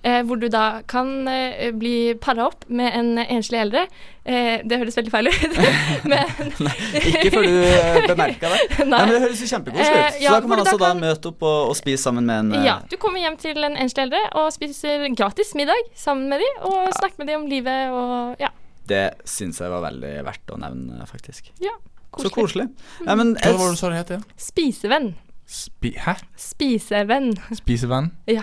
Eh, 0.06 0.20
hvor 0.22 0.38
du 0.38 0.46
da 0.52 0.84
kan 0.86 1.26
eh, 1.26 1.72
bli 1.74 2.14
para 2.22 2.46
opp 2.46 2.62
med 2.70 2.94
en 2.94 3.10
enslig 3.24 3.58
eldre. 3.64 3.82
Eh, 4.22 4.62
det 4.62 4.78
høres 4.78 4.94
veldig 5.00 5.10
feil 5.10 5.32
ut, 5.32 5.58
men 6.12 6.54
Ikke 7.02 7.32
før 7.34 7.48
du 7.50 8.06
bemerka 8.12 8.54
det. 8.54 8.62
Nei, 8.78 8.86
Nei. 8.86 9.02
men 9.02 9.14
Det 9.16 9.20
høres 9.26 9.42
jo 9.42 9.50
kjempekoselig 9.56 9.98
ut. 10.06 10.14
Så 10.20 10.22
ja, 10.22 10.36
da 10.36 10.40
kan 10.46 10.54
man 10.54 10.62
også 10.62 10.78
da 10.78 10.84
da 10.86 10.92
kan- 10.94 11.02
møte 11.02 11.34
opp 11.34 11.42
og, 11.50 11.60
og 11.74 11.78
spise 11.82 12.04
sammen 12.06 12.30
med 12.30 12.44
en 12.54 12.64
Ja, 12.70 12.78
du 12.86 12.94
kommer 13.02 13.18
hjem 13.26 13.40
til 13.42 13.58
en 13.66 13.74
enslig 13.74 14.06
eldre 14.06 14.22
og 14.38 14.52
spiser 14.54 15.08
gratis 15.18 15.50
middag 15.58 15.82
sammen 15.98 16.30
med 16.30 16.38
de, 16.46 16.50
og 16.70 16.94
snakker 16.94 17.18
med 17.24 17.32
de 17.34 17.40
om 17.42 17.50
livet 17.50 17.90
og 17.90 18.38
ja, 18.46 18.54
Det 18.88 19.04
syns 19.28 19.60
jeg 19.62 19.70
var 19.70 19.84
veldig 19.84 20.14
verdt 20.26 20.50
å 20.54 20.58
nevne, 20.58 21.04
faktisk. 21.06 21.52
Så 21.58 22.28
koselig. 22.28 22.32
koselig. 22.34 22.66
Ja, 23.06 23.14
men 23.16 23.34
Hva 23.40 23.52
var 23.56 23.70
det 23.70 23.76
du 23.76 23.80
sa 23.80 23.88
det 23.92 24.00
het 24.02 24.10
igjen? 24.16 24.24
Spisevenn. 24.36 25.12
Spi 25.52 25.94
hæ? 26.00 26.16
Spisevenn. 26.38 27.32
Spisevenn? 27.56 28.10
Ja. 28.30 28.42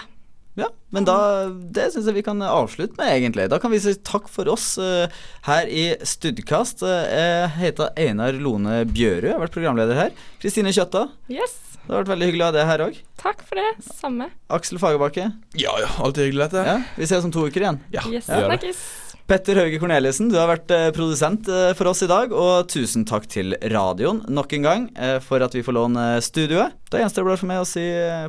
ja, 0.60 0.68
men 0.94 1.06
da 1.08 1.16
Det 1.50 1.88
syns 1.94 2.08
jeg 2.10 2.18
vi 2.20 2.24
kan 2.26 2.42
avslutte 2.46 2.98
med, 3.00 3.12
egentlig. 3.14 3.46
Da 3.52 3.60
kan 3.62 3.72
vi 3.74 3.80
si 3.84 3.94
takk 4.06 4.28
for 4.30 4.50
oss 4.52 4.72
uh, 4.82 5.06
her 5.48 5.70
i 5.70 5.86
Studkast. 6.02 6.82
Uh, 6.86 6.90
jeg 7.06 7.50
heter 7.60 7.92
Einar 7.98 8.34
Lone 8.42 8.84
Bjørø, 8.90 9.28
jeg 9.30 9.36
har 9.38 9.44
vært 9.46 9.56
programleder 9.58 9.98
her. 10.00 10.16
Kristine 10.42 10.74
Kjøtta, 10.76 11.08
Yes. 11.30 11.56
det 11.86 11.94
har 11.94 12.04
vært 12.04 12.14
veldig 12.16 12.30
hyggelig 12.32 12.46
å 12.46 12.50
ha 12.50 12.56
deg 12.58 12.70
her 12.74 12.86
òg. 12.88 12.98
Takk 13.22 13.42
for 13.46 13.60
det. 13.62 13.70
Samme. 14.00 14.30
Aksel 14.50 14.82
Fagerbakke. 14.82 15.30
Ja, 15.60 15.74
ja, 15.82 15.90
alltid 16.02 16.30
hyggelig 16.30 16.50
dette. 16.50 16.66
Ja, 16.74 16.80
vi 16.98 17.06
ses 17.10 17.26
om 17.28 17.34
to 17.36 17.46
uker 17.50 17.66
igjen. 17.68 17.80
Ja, 17.94 18.02
Yes. 18.10 18.30
vi 18.30 18.38
gjør 18.42 18.50
det. 18.54 18.60
Snakkes. 18.64 18.84
Petter 19.30 19.60
Hauge 19.62 19.78
Korneliussen, 19.78 20.32
du 20.32 20.40
har 20.40 20.48
vært 20.50 20.72
eh, 20.74 20.88
produsent 20.90 21.46
eh, 21.54 21.68
for 21.78 21.92
oss 21.92 22.00
i 22.02 22.08
dag. 22.10 22.32
Og 22.34 22.66
tusen 22.74 23.04
takk 23.06 23.28
til 23.30 23.54
radioen 23.70 24.24
nok 24.26 24.56
en 24.58 24.66
gang 24.66 24.88
eh, 24.98 25.20
for 25.22 25.46
at 25.46 25.54
vi 25.54 25.62
får 25.62 25.76
låne 25.78 26.06
studioet. 26.26 26.74
Da 26.90 27.04
gjenstår 27.04 27.22
det 27.22 27.30
bare 27.30 27.42
for 27.44 27.52
meg 27.52 27.62
å 27.62 27.68
si 27.70 27.84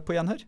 på 0.04 0.18
gjenhør. 0.18 0.42